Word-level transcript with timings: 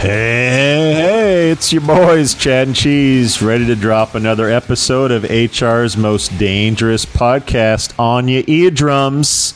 Hey, 0.00 0.94
hey, 0.94 1.50
it's 1.50 1.74
your 1.74 1.82
boys, 1.82 2.32
Chad 2.32 2.68
and 2.68 2.74
Cheese, 2.74 3.42
ready 3.42 3.66
to 3.66 3.76
drop 3.76 4.14
another 4.14 4.48
episode 4.48 5.10
of 5.10 5.24
HR's 5.24 5.94
most 5.94 6.38
dangerous 6.38 7.04
podcast 7.04 7.92
on 7.98 8.26
your 8.26 8.42
eardrums. 8.46 9.52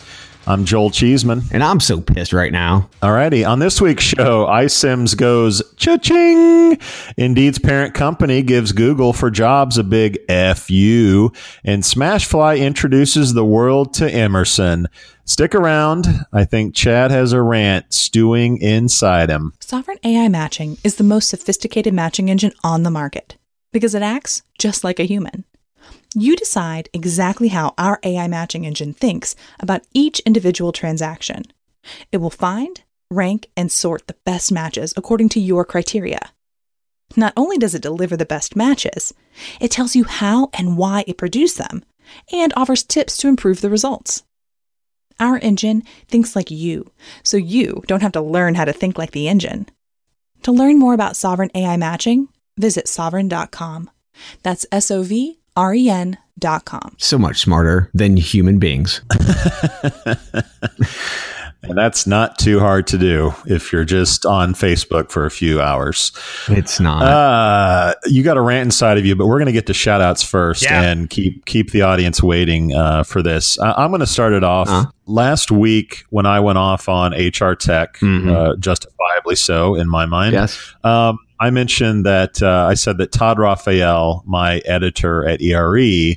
I'm 0.46 0.66
Joel 0.66 0.91
Cheeseman. 0.91 1.45
And 1.50 1.64
I'm 1.64 1.80
so 1.80 2.02
pissed 2.02 2.34
right 2.34 2.52
now. 2.52 2.91
Alrighty, 3.00 3.48
on 3.48 3.59
this 3.59 3.80
week's 3.80 4.05
show, 4.05 4.45
iCIMS 4.45 5.16
goes 5.16 5.62
cha-ching. 5.77 6.78
Indeed's 7.16 7.58
parent 7.58 7.95
company 7.95 8.42
gives 8.42 8.72
Google 8.72 9.14
for 9.14 9.30
Jobs 9.30 9.78
a 9.78 9.84
big 9.84 10.19
FU, 10.28 11.33
and 11.64 11.83
Smashfly 11.83 12.61
introduces 12.61 13.33
the 13.33 13.47
world 13.47 13.95
to 13.95 14.12
Emerson. 14.12 14.88
Stick 15.27 15.55
around. 15.55 16.06
I 16.33 16.45
think 16.45 16.74
Chad 16.74 17.10
has 17.10 17.33
a 17.33 17.41
rant 17.41 17.92
stewing 17.95 18.59
inside 18.59 19.30
him. 19.30 19.55
Sovren 19.59 19.98
AI 20.05 20.28
matching 20.28 20.77
is 20.84 20.97
the 20.97 21.05
most 21.05 21.28
sophisticated 21.28 21.95
matching 21.95 22.28
engine 22.28 22.52
on 22.62 22.83
the 22.83 22.91
market 22.91 23.37
because 23.73 23.95
it 23.95 24.02
acts 24.02 24.42
just 24.59 24.84
like 24.84 25.00
a 25.00 25.05
human. 25.05 25.45
You 26.14 26.37
decide 26.37 26.91
exactly 26.92 27.48
how 27.48 27.74
our 27.78 27.98
AI 28.02 28.28
matching 28.28 28.66
engine 28.66 28.92
thinks 28.92 29.34
about 29.58 29.86
each 29.95 30.20
individual 30.20 30.72
transaction. 30.72 31.45
It 32.12 32.19
will 32.19 32.30
find, 32.30 32.83
rank, 33.11 33.48
and 33.56 33.72
sort 33.72 34.06
the 34.06 34.17
best 34.25 34.52
matches 34.52 34.92
according 34.97 35.30
to 35.30 35.41
your 35.41 35.64
criteria. 35.64 36.33
Not 37.17 37.33
only 37.36 37.56
does 37.56 37.75
it 37.75 37.83
deliver 37.83 38.17
the 38.17 38.27
best 38.27 38.56
matches, 38.56 39.14
it 39.61 39.70
tells 39.70 39.97
you 39.97 40.05
how 40.05 40.50
and 40.52 40.77
why 40.77 41.05
it 41.06 41.19
produced 41.19 41.58
them 41.58 41.83
and 42.30 42.52
offers 42.56 42.83
tips 42.83 43.17
to 43.19 43.28
improve 43.28 43.61
the 43.61 43.70
results. 43.70 44.22
Our 45.20 45.39
engine 45.39 45.83
thinks 46.09 46.34
like 46.34 46.51
you, 46.51 46.91
so 47.23 47.37
you 47.37 47.83
don't 47.87 48.03
have 48.03 48.12
to 48.12 48.20
learn 48.20 48.55
how 48.55 48.65
to 48.65 48.73
think 48.73 48.98
like 48.98 49.12
the 49.12 49.29
engine. 49.29 49.69
To 50.43 50.53
learn 50.53 50.79
more 50.79 50.95
about 50.95 51.15
Sovren 51.15 51.51
AI 51.55 51.77
matching, 51.77 52.29
visit 52.57 52.87
sovren.com. 52.87 53.91
That's 54.42 54.67
S 54.70 54.91
O 54.91 55.03
V 55.03 55.39
R 55.57 55.75
E 55.75 55.89
N.com. 55.89 56.97
So 56.98 57.19
much 57.19 57.41
smarter 57.41 57.91
than 57.95 58.17
human 58.17 58.59
beings. 58.59 59.01
And 61.69 61.77
that's 61.79 62.07
not 62.07 62.39
too 62.39 62.61
hard 62.61 62.87
to 62.89 62.98
do 62.98 63.34
if 63.47 63.73
you're 63.73 63.84
just 63.84 64.27
on 64.27 64.55
Facebook 64.55 65.11
for 65.11 65.25
a 65.27 65.31
few 65.31 65.61
hours. 65.61 66.12
It's 66.48 66.79
not. 66.81 67.03
Uh, 67.03 67.95
you 68.07 68.23
got 68.23 68.37
a 68.37 68.41
rant 68.41 68.67
inside 68.67 68.98
of 68.98 69.07
you, 69.07 69.15
but 69.17 69.27
we're 69.27 69.39
going 69.39 69.47
to 69.47 69.53
get 69.53 69.67
to 69.67 69.75
shout 69.75 70.01
outs 70.01 70.23
first 70.23 70.62
Yeah. 70.62 70.83
and 70.83 71.09
keep 71.11 71.45
keep 71.47 71.70
the 71.73 71.83
audience 71.83 72.23
waiting 72.23 72.75
uh, 72.75 73.03
for 73.05 73.23
this. 73.23 73.59
I- 73.59 73.73
I'm 73.85 73.91
going 73.91 74.01
to 74.01 74.07
start 74.07 74.33
it 74.33 74.45
off. 74.45 74.69
Uh. 74.69 74.85
Last 75.07 75.51
week, 75.51 76.05
when 76.11 76.25
I 76.27 76.41
went 76.41 76.57
off 76.59 76.89
on 76.89 77.12
HR 77.12 77.55
Tech, 77.55 77.98
Mhm. 77.98 78.31
uh, 78.35 78.57
justifiably 78.57 79.37
so 79.37 79.75
in 79.75 79.89
my 79.89 80.07
mind, 80.07 80.33
yes. 80.33 80.59
um, 80.83 81.19
I 81.41 81.51
mentioned 81.51 82.07
that 82.07 82.42
uh, 82.42 82.67
I 82.70 82.75
said 82.75 82.97
that 82.98 83.12
Todd 83.12 83.39
Raphael, 83.39 84.23
my 84.27 84.59
editor 84.65 85.27
at 85.29 85.42
ERE, 85.42 86.17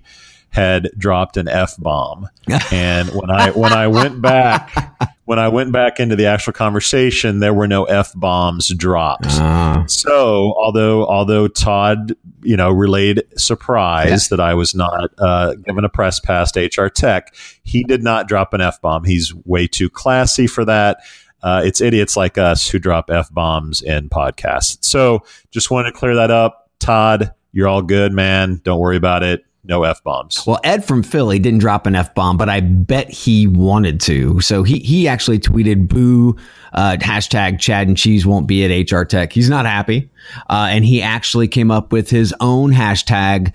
had 0.52 0.90
dropped 0.98 1.36
an 1.38 1.48
f 1.50 1.76
bomb, 1.78 2.30
and 2.72 3.10
when 3.10 3.30
I 3.30 3.50
when 3.52 3.74
I 3.74 3.88
went 3.88 4.22
back 4.22 4.72
when 5.28 5.40
I 5.40 5.50
went 5.50 5.74
back 5.74 6.00
into 6.00 6.16
the 6.16 6.26
actual 6.26 6.54
conversation, 6.54 7.40
there 7.40 7.54
were 7.54 7.68
no 7.68 7.84
f 7.84 8.14
bombs 8.16 8.70
dropped. 8.70 9.26
Ah. 9.28 9.84
So, 9.86 10.54
although 10.58 11.06
although 11.06 11.50
Todd, 11.50 12.16
you 12.44 12.56
know, 12.56 12.72
relayed 12.72 13.24
surprise 13.36 14.30
that 14.30 14.40
I 14.40 14.54
was 14.54 14.74
not 14.74 15.12
uh, 15.18 15.56
given 15.56 15.84
a 15.84 15.90
press 15.90 16.22
pass 16.22 16.54
to 16.54 16.62
HR 16.62 16.88
Tech, 16.88 17.36
he 17.64 17.84
did 17.84 18.04
not 18.04 18.30
drop 18.30 18.54
an 18.54 18.62
f 18.62 18.80
bomb. 18.80 19.04
He's 19.04 19.36
way 19.44 19.68
too 19.68 19.90
classy 19.90 20.48
for 20.48 20.64
that. 20.64 21.00
Uh, 21.44 21.62
it's 21.64 21.82
idiots 21.82 22.16
like 22.16 22.38
us 22.38 22.70
who 22.70 22.80
drop 22.80 23.10
f 23.10 23.30
bombs 23.34 23.82
in 23.82 24.08
podcasts. 24.08 24.78
So, 24.86 25.24
just 25.52 25.70
wanted 25.70 25.92
to 25.92 25.98
clear 25.98 26.16
that 26.16 26.32
up. 26.32 26.72
Todd, 26.80 27.34
you're 27.52 27.68
all 27.68 27.82
good, 27.82 28.14
man. 28.14 28.62
Don't 28.64 28.80
worry 28.80 28.96
about 28.96 29.24
it. 29.24 29.44
No 29.68 29.84
f 29.84 30.02
bombs. 30.04 30.44
Well, 30.48 30.60
Ed 30.64 30.86
from 30.86 31.04
Philly 31.04 31.40
didn't 31.40 31.60
drop 31.60 31.86
an 31.88 31.96
F 31.96 32.16
bomb, 32.16 32.38
but 32.38 32.48
I 32.50 32.62
bet 32.62 33.10
he 33.10 33.48
wanted 33.48 34.00
to. 34.02 34.40
So 34.42 34.64
he, 34.64 34.80
he 34.80 35.08
actually 35.08 35.40
tweeted, 35.40 35.88
boo, 35.88 36.38
uh, 36.74 36.98
hashtag 37.00 37.60
Chad 37.60 37.88
and 37.88 37.98
Cheese 37.98 38.26
won't 38.26 38.48
be 38.48 38.64
at 38.64 38.92
HR 38.92 39.04
Tech. 39.04 39.34
He's 39.34 39.50
not 39.50 39.66
happy. 39.66 40.10
Uh, 40.50 40.68
and 40.70 40.86
he 40.86 41.02
actually 41.02 41.48
came 41.48 41.70
up 41.72 41.92
with 41.92 42.10
his 42.10 42.34
own 42.40 42.72
hashtag, 42.72 43.52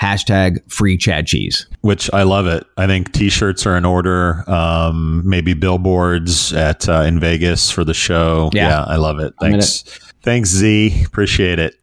hashtag 0.00 0.58
free 0.70 0.96
Chad 0.96 1.26
Cheese. 1.26 1.66
which 1.80 2.08
I 2.12 2.22
love 2.22 2.46
it. 2.46 2.64
I 2.76 2.86
think 2.86 3.12
T-shirts 3.12 3.66
are 3.66 3.76
in 3.76 3.84
order. 3.84 4.48
Um, 4.48 5.22
maybe 5.28 5.54
billboards 5.54 6.52
at 6.52 6.88
uh, 6.88 7.02
in 7.02 7.18
Vegas 7.18 7.70
for 7.70 7.82
the 7.84 7.94
show. 7.94 8.50
Yeah. 8.52 8.68
Yeah, 8.68 8.84
I 8.84 8.96
love 8.96 9.18
it. 9.18 9.34
Thanks, 9.40 9.82
thanks 10.22 10.50
Z. 10.50 11.02
Appreciate 11.04 11.58
it. 11.58 11.74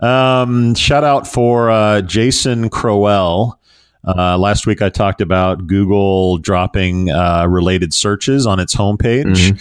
Um, 0.00 0.74
shout 0.74 1.04
out 1.04 1.26
for 1.26 1.70
uh, 1.70 2.02
Jason 2.02 2.68
Crowell. 2.70 3.58
Uh, 4.06 4.36
last 4.36 4.66
week 4.66 4.82
I 4.82 4.90
talked 4.90 5.20
about 5.20 5.66
Google 5.66 6.36
dropping 6.38 7.10
uh, 7.10 7.46
related 7.48 7.94
searches 7.94 8.46
on 8.46 8.60
its 8.60 8.74
homepage. 8.74 9.52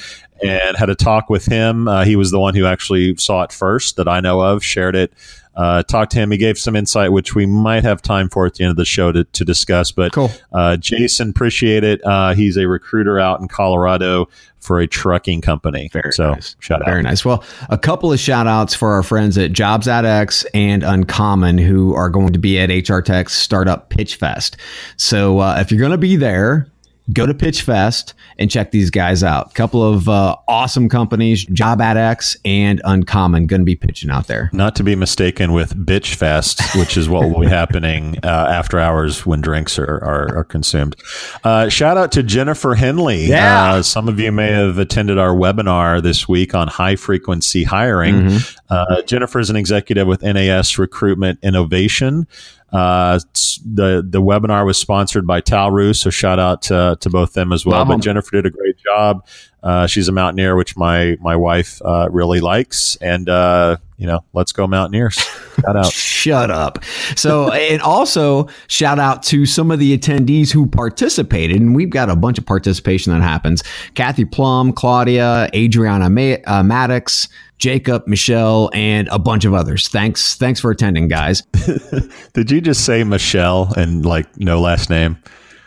And 0.43 0.75
had 0.75 0.89
a 0.89 0.95
talk 0.95 1.29
with 1.29 1.45
him. 1.45 1.87
Uh, 1.87 2.03
he 2.03 2.17
was 2.17 2.31
the 2.31 2.39
one 2.39 2.53
who 2.53 2.65
actually 2.65 3.15
saw 3.15 3.43
it 3.43 3.53
first 3.53 3.95
that 3.95 4.09
I 4.09 4.19
know 4.19 4.41
of, 4.41 4.61
shared 4.61 4.93
it, 4.93 5.13
uh, 5.55 5.83
talked 5.83 6.11
to 6.13 6.19
him. 6.19 6.31
He 6.31 6.37
gave 6.37 6.57
some 6.57 6.75
insight, 6.75 7.11
which 7.11 7.35
we 7.35 7.45
might 7.45 7.83
have 7.83 8.01
time 8.01 8.29
for 8.29 8.45
at 8.45 8.55
the 8.55 8.63
end 8.63 8.71
of 8.71 8.77
the 8.77 8.85
show 8.85 9.11
to, 9.11 9.23
to 9.23 9.45
discuss. 9.45 9.91
But 9.91 10.11
Cool. 10.13 10.31
uh, 10.51 10.77
Jason, 10.77 11.29
appreciate 11.29 11.83
it. 11.83 12.01
Uh, 12.05 12.33
he's 12.33 12.57
a 12.57 12.67
recruiter 12.67 13.19
out 13.19 13.39
in 13.39 13.47
Colorado 13.47 14.27
for 14.59 14.79
a 14.79 14.87
trucking 14.87 15.41
company. 15.41 15.89
Very 15.91 16.11
so 16.13 16.31
nice. 16.33 16.55
shout 16.59 16.81
out. 16.81 16.87
Very 16.87 17.03
nice. 17.03 17.25
Well, 17.25 17.43
a 17.69 17.77
couple 17.77 18.13
of 18.13 18.19
shout 18.19 18.47
outs 18.47 18.73
for 18.73 18.93
our 18.93 19.03
friends 19.03 19.37
at 19.37 19.51
Jobs 19.51 19.87
at 19.89 20.05
X 20.05 20.45
and 20.53 20.83
Uncommon 20.83 21.57
who 21.57 21.93
are 21.93 22.09
going 22.09 22.31
to 22.33 22.39
be 22.39 22.57
at 22.59 22.69
HR 22.89 23.01
Tech's 23.01 23.33
Startup 23.33 23.89
Pitch 23.89 24.15
Fest. 24.15 24.55
So 24.97 25.39
uh, 25.39 25.57
if 25.59 25.69
you're 25.71 25.79
going 25.81 25.91
to 25.91 25.97
be 25.97 26.15
there, 26.15 26.67
go 27.11 27.25
to 27.25 27.33
Pitch 27.33 27.61
Fest 27.63 28.13
and 28.37 28.49
check 28.49 28.71
these 28.71 28.89
guys 28.89 29.23
out. 29.23 29.51
A 29.51 29.53
couple 29.53 29.83
of 29.83 30.07
uh, 30.07 30.35
awesome 30.47 30.87
companies, 30.87 31.45
Job 31.45 31.81
Ad 31.81 31.97
X 31.97 32.37
and 32.45 32.81
Uncommon, 32.85 33.47
going 33.47 33.61
to 33.61 33.65
be 33.65 33.75
pitching 33.75 34.09
out 34.09 34.27
there. 34.27 34.49
Not 34.53 34.75
to 34.77 34.83
be 34.83 34.95
mistaken 34.95 35.51
with 35.51 35.75
Bitch 35.85 36.15
Fest, 36.15 36.61
which 36.75 36.95
is 36.95 37.09
what 37.09 37.29
will 37.29 37.41
be 37.41 37.47
happening 37.53 38.17
uh, 38.23 38.27
after 38.27 38.79
hours 38.79 39.25
when 39.25 39.41
drinks 39.41 39.77
are, 39.77 39.95
are, 40.03 40.37
are 40.37 40.43
consumed. 40.43 40.95
Uh, 41.43 41.67
shout 41.67 41.97
out 41.97 42.11
to 42.13 42.23
Jennifer 42.23 42.75
Henley. 42.75 43.25
Yeah. 43.25 43.73
Uh, 43.73 43.81
some 43.81 44.07
of 44.07 44.19
you 44.19 44.31
may 44.31 44.51
have 44.51 44.77
attended 44.77 45.17
our 45.17 45.33
webinar 45.33 46.01
this 46.01 46.27
week 46.27 46.55
on 46.55 46.67
high 46.67 46.95
frequency 46.95 47.63
hiring. 47.63 48.15
Mm-hmm. 48.15 48.57
Uh, 48.69 49.01
Jennifer 49.03 49.39
is 49.39 49.49
an 49.49 49.55
executive 49.55 50.07
with 50.07 50.23
NAS 50.23 50.77
Recruitment 50.79 51.39
Innovation. 51.43 52.27
Uh, 52.73 53.19
the 53.63 54.03
the 54.07 54.19
webinar 54.19 54.65
was 54.65 54.77
sponsored 54.79 55.27
by 55.27 55.41
Talroo, 55.41 55.95
so 55.95 56.09
shout 56.09 56.39
out 56.39 56.63
to, 56.63 56.97
to 56.99 57.09
both 57.09 57.33
them 57.33 57.53
as 57.53 57.65
well. 57.65 57.85
But. 57.85 58.01
Jennifer 58.01 58.31
did 58.31 58.47
a 58.47 58.49
great 58.49 58.77
job. 58.79 59.25
Uh, 59.63 59.87
she's 59.87 60.09
a 60.09 60.11
mountaineer, 60.11 60.55
which 60.55 60.75
my 60.75 61.17
my 61.21 61.35
wife 61.35 61.81
uh, 61.85 62.09
really 62.11 62.41
likes, 62.41 62.97
and 62.97 63.29
uh, 63.29 63.77
you 63.97 64.05
know, 64.05 64.21
let's 64.33 64.51
go 64.51 64.67
Mountaineers! 64.67 65.15
Shout 65.15 65.77
out. 65.77 65.93
Shut 65.93 66.51
up. 66.51 66.83
So, 67.15 67.51
and 67.51 67.81
also 67.81 68.49
shout 68.67 68.99
out 68.99 69.23
to 69.23 69.45
some 69.45 69.71
of 69.71 69.79
the 69.79 69.97
attendees 69.97 70.51
who 70.51 70.67
participated. 70.67 71.61
And 71.61 71.73
we've 71.73 71.89
got 71.89 72.09
a 72.09 72.15
bunch 72.15 72.37
of 72.37 72.45
participation 72.45 73.13
that 73.13 73.21
happens. 73.21 73.63
Kathy 73.93 74.25
Plum, 74.25 74.73
Claudia, 74.73 75.49
Adriana 75.55 76.09
Ma- 76.09 76.35
uh, 76.45 76.63
Maddox, 76.63 77.29
Jacob, 77.59 78.05
Michelle, 78.07 78.69
and 78.73 79.07
a 79.09 79.19
bunch 79.19 79.45
of 79.45 79.53
others. 79.53 79.87
Thanks. 79.87 80.35
Thanks 80.35 80.59
for 80.59 80.71
attending, 80.71 81.07
guys. 81.07 81.43
Did 82.33 82.51
you 82.51 82.59
just 82.59 82.85
say 82.85 83.03
Michelle 83.05 83.71
and 83.77 84.05
like 84.05 84.37
no 84.37 84.59
last 84.59 84.89
name? 84.89 85.17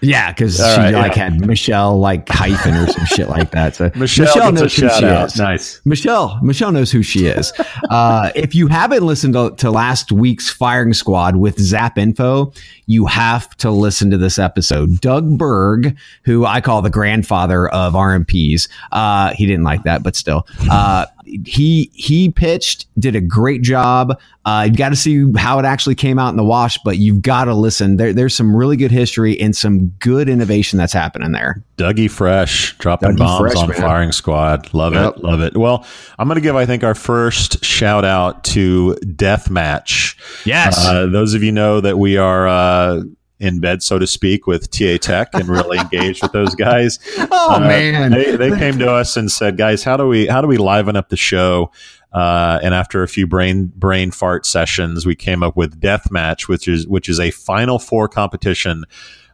Yeah, 0.00 0.30
because 0.30 0.56
she 0.56 0.62
right, 0.62 0.92
like 0.92 1.16
yeah. 1.16 1.30
had 1.30 1.46
Michelle 1.46 1.98
like 1.98 2.28
hyphen 2.28 2.74
or 2.74 2.86
some 2.86 3.06
shit 3.06 3.28
like 3.28 3.50
that. 3.52 3.74
So 3.76 3.90
Michelle, 3.96 4.48
a 4.48 4.52
knows 4.52 4.76
who 4.76 4.88
she 4.88 5.04
out. 5.04 5.28
is. 5.28 5.38
Nice. 5.38 5.80
Michelle, 5.84 6.38
Michelle 6.42 6.70
knows 6.70 6.92
who 6.92 7.02
she 7.02 7.26
is. 7.26 7.52
Uh, 7.90 8.30
if 8.34 8.54
you 8.54 8.66
haven't 8.66 9.02
listened 9.04 9.34
to, 9.34 9.54
to 9.56 9.70
last 9.70 10.12
week's 10.12 10.50
firing 10.50 10.92
squad 10.92 11.36
with 11.36 11.58
Zap 11.58 11.96
Info, 11.96 12.52
you 12.86 13.06
have 13.06 13.56
to 13.56 13.70
listen 13.70 14.10
to 14.10 14.18
this 14.18 14.38
episode. 14.38 15.00
Doug 15.00 15.38
Berg, 15.38 15.96
who 16.24 16.44
I 16.44 16.60
call 16.60 16.82
the 16.82 16.90
grandfather 16.90 17.68
of 17.68 17.94
RMPs, 17.94 18.68
uh, 18.92 19.32
he 19.32 19.46
didn't 19.46 19.64
like 19.64 19.82
that, 19.84 20.02
but 20.02 20.14
still, 20.14 20.46
uh, 20.70 21.06
he 21.44 21.90
he 21.92 22.30
pitched, 22.30 22.86
did 22.98 23.16
a 23.16 23.20
great 23.20 23.62
job. 23.62 24.18
Uh, 24.44 24.68
you 24.70 24.76
got 24.76 24.90
to 24.90 24.96
see 24.96 25.32
how 25.36 25.58
it 25.58 25.64
actually 25.64 25.94
came 25.96 26.18
out 26.18 26.30
in 26.30 26.36
the 26.36 26.44
wash, 26.44 26.78
but 26.84 26.98
you've 26.98 27.20
got 27.20 27.44
to 27.46 27.54
listen. 27.54 27.96
There, 27.96 28.12
there's 28.12 28.34
some 28.34 28.54
really 28.54 28.76
good 28.76 28.92
history 28.92 29.38
and 29.40 29.56
some 29.56 29.88
good 29.98 30.28
innovation 30.28 30.78
that's 30.78 30.92
happening 30.92 31.32
there. 31.32 31.62
Dougie 31.76 32.10
Fresh 32.10 32.78
dropping 32.78 33.10
Dougie 33.10 33.18
bombs 33.18 33.40
Fresh, 33.40 33.56
on 33.56 33.68
man. 33.70 33.80
Firing 33.80 34.12
Squad. 34.12 34.72
Love 34.72 34.94
yep. 34.94 35.16
it. 35.16 35.24
Love 35.24 35.40
it. 35.40 35.56
Well, 35.56 35.84
I'm 36.18 36.28
going 36.28 36.36
to 36.36 36.40
give, 36.40 36.54
I 36.54 36.64
think, 36.64 36.84
our 36.84 36.94
first 36.94 37.64
shout 37.64 38.04
out 38.04 38.44
to 38.44 38.96
Deathmatch. 39.02 40.16
Yes. 40.46 40.78
Uh, 40.78 41.06
those 41.06 41.34
of 41.34 41.42
you 41.42 41.52
know 41.52 41.80
that 41.80 41.98
we 41.98 42.16
are. 42.16 42.46
Uh, 42.46 43.02
in 43.38 43.60
bed, 43.60 43.82
so 43.82 43.98
to 43.98 44.06
speak, 44.06 44.46
with 44.46 44.70
TA 44.70 44.96
Tech 44.98 45.28
and 45.34 45.48
really 45.48 45.78
engaged 45.78 46.22
with 46.22 46.32
those 46.32 46.54
guys. 46.54 46.98
Oh 47.38 47.56
uh, 47.56 47.60
man, 47.60 48.12
they, 48.12 48.36
they 48.36 48.56
came 48.56 48.78
to 48.78 48.90
us 48.90 49.16
and 49.16 49.30
said, 49.30 49.56
"Guys, 49.56 49.82
how 49.82 49.96
do 49.96 50.06
we 50.06 50.26
how 50.26 50.40
do 50.40 50.46
we 50.46 50.56
liven 50.56 50.96
up 50.96 51.08
the 51.08 51.16
show?" 51.16 51.70
Uh, 52.12 52.58
and 52.62 52.72
after 52.74 53.02
a 53.02 53.08
few 53.08 53.26
brain 53.26 53.72
brain 53.76 54.10
fart 54.10 54.46
sessions, 54.46 55.04
we 55.04 55.14
came 55.14 55.42
up 55.42 55.56
with 55.56 55.80
Deathmatch, 55.80 56.48
which 56.48 56.68
is 56.68 56.86
which 56.86 57.08
is 57.08 57.20
a 57.20 57.30
Final 57.30 57.78
Four 57.78 58.08
competition 58.08 58.84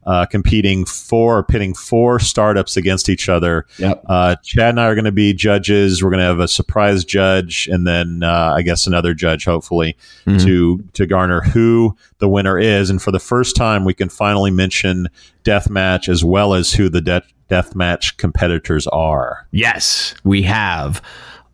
uh, 0.05 0.27
competing 0.27 0.85
for 0.85 1.43
pitting 1.43 1.75
four 1.75 2.19
startups 2.19 2.77
against 2.77 3.09
each 3.09 3.29
other. 3.29 3.67
Yep. 3.79 4.05
Uh, 4.07 4.37
Chad 4.43 4.71
and 4.71 4.81
I 4.81 4.87
are 4.87 4.95
going 4.95 5.05
to 5.05 5.13
be 5.13 5.33
judges. 5.33 6.03
We're 6.03 6.11
going 6.11 6.21
to 6.21 6.27
have 6.27 6.41
a 6.41 6.49
surprise 6.49 7.05
judge, 7.05 7.69
and 7.69 7.87
then 7.87 8.23
uh, 8.23 8.55
I 8.57 8.63
guess 8.63 8.87
another 8.87 9.15
judge, 9.15 9.45
hopefully, 9.45 9.97
mm-hmm. 10.27 10.45
to 10.45 10.85
to 10.95 11.07
garner 11.07 11.41
who 11.41 11.97
the 12.19 12.29
winner 12.29 12.59
is. 12.59 12.91
And 12.91 13.01
for 13.01 13.11
the 13.11 13.21
first 13.21 13.57
time, 13.57 13.85
we 13.85 13.95
can 13.95 14.09
finally 14.09 14.51
mention 14.51 15.09
deathmatch 15.45 16.09
as 16.09 16.25
well 16.25 16.55
as 16.55 16.73
who 16.73 16.89
the 16.89 17.01
de- 17.01 17.23
deathmatch 17.49 18.17
competitors 18.17 18.87
are. 18.89 19.47
Yes, 19.51 20.15
we 20.25 20.43
have 20.43 21.03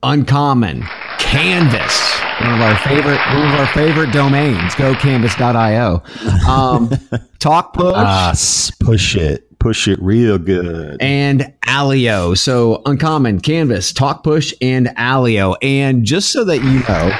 uncommon 0.02 0.82
canvas 1.18 2.20
one 2.40 2.54
of 2.54 2.60
our 2.60 2.76
favorite 2.78 3.18
one 3.18 3.54
of 3.54 3.60
our 3.60 3.66
favorite 3.68 4.12
domains. 4.12 4.74
Go 4.74 4.94
canvas.io 4.94 6.02
um, 6.48 6.88
Talkpush. 7.38 7.92
Ah, 7.94 8.34
push 8.80 9.16
it. 9.16 9.58
Push 9.58 9.88
it 9.88 10.00
real 10.00 10.38
good. 10.38 10.98
And 11.00 11.52
AllyO. 11.66 12.38
So 12.38 12.82
uncommon. 12.86 13.40
Canvas 13.40 13.92
Talkpush 13.92 14.54
and 14.60 14.88
AllyO. 14.96 15.56
And 15.62 16.04
just 16.04 16.30
so 16.30 16.44
that 16.44 16.58
you 16.58 16.80
know 16.88 17.10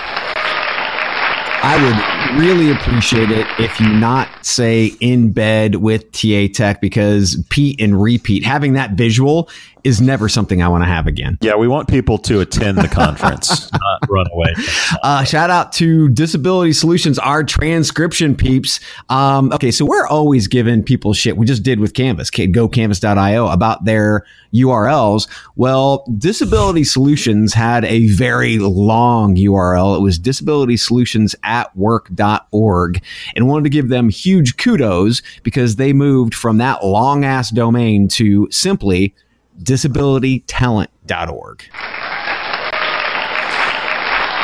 I 1.61 1.77
would 1.83 2.41
really 2.41 2.71
appreciate 2.71 3.33
it 3.33 3.47
if 3.59 3.81
you 3.81 3.89
not 3.89 4.47
say 4.47 4.93
in 5.01 5.33
bed 5.33 5.77
with 5.77 6.13
TA 6.13 6.47
Tech 6.55 6.81
because 6.81 7.45
Pete 7.51 7.81
and 7.81 8.01
repeat 8.01 8.45
having 8.45 8.75
that 8.75 8.93
visual 8.93 9.51
is 9.85 10.01
never 10.01 10.29
something 10.29 10.63
I 10.63 10.69
want 10.69 10.85
to 10.85 10.89
have 10.89 11.07
again. 11.07 11.39
Yeah, 11.41 11.57
we 11.57 11.69
want 11.69 11.89
people 11.89 12.19
to 12.19 12.41
attend 12.41 12.79
the 12.79 12.89
conference, 12.89 13.71
not 13.73 14.09
run 14.09 14.27
away. 14.33 14.55
Uh, 15.03 15.25
shout 15.25 15.51
out 15.51 15.73
to 15.75 16.09
Disability 16.09 16.73
Solutions, 16.73 17.19
our 17.19 17.45
transcription 17.45 18.35
peeps. 18.35 18.81
Um, 19.09 19.53
okay, 19.53 19.71
so 19.71 19.85
we're 19.85 20.07
always 20.07 20.49
giving 20.49 20.83
people 20.83 21.13
shit. 21.13 21.37
We 21.37 21.47
just 21.47 21.63
did 21.63 21.81
with 21.81 21.95
Canvas, 21.95 22.31
gocanvas.io, 22.31 23.49
about 23.49 23.85
their 23.85 24.25
URLs. 24.55 25.29
Well, 25.57 26.05
Disability 26.17 26.85
Solutions 26.85 27.55
had 27.55 27.85
a 27.85 28.09
very 28.09 28.59
long 28.59 29.37
URL. 29.37 29.97
It 29.97 30.01
was 30.01 30.19
disability 30.19 30.77
solutions 30.77 31.35
at 31.43 31.75
work.org 31.77 33.03
and 33.35 33.49
wanted 33.49 33.65
to 33.65 33.71
give 33.71 33.89
them 33.89 34.09
huge 34.09 34.57
kudos 34.57 35.23
because 35.43 35.77
they 35.77 35.93
moved 35.93 36.35
from 36.35 36.59
that 36.59 36.85
long 36.85 37.25
ass 37.25 37.51
domain 37.51 38.09
to 38.09 38.49
simply 38.51 39.15
disabilitytalent.org. 39.63 41.65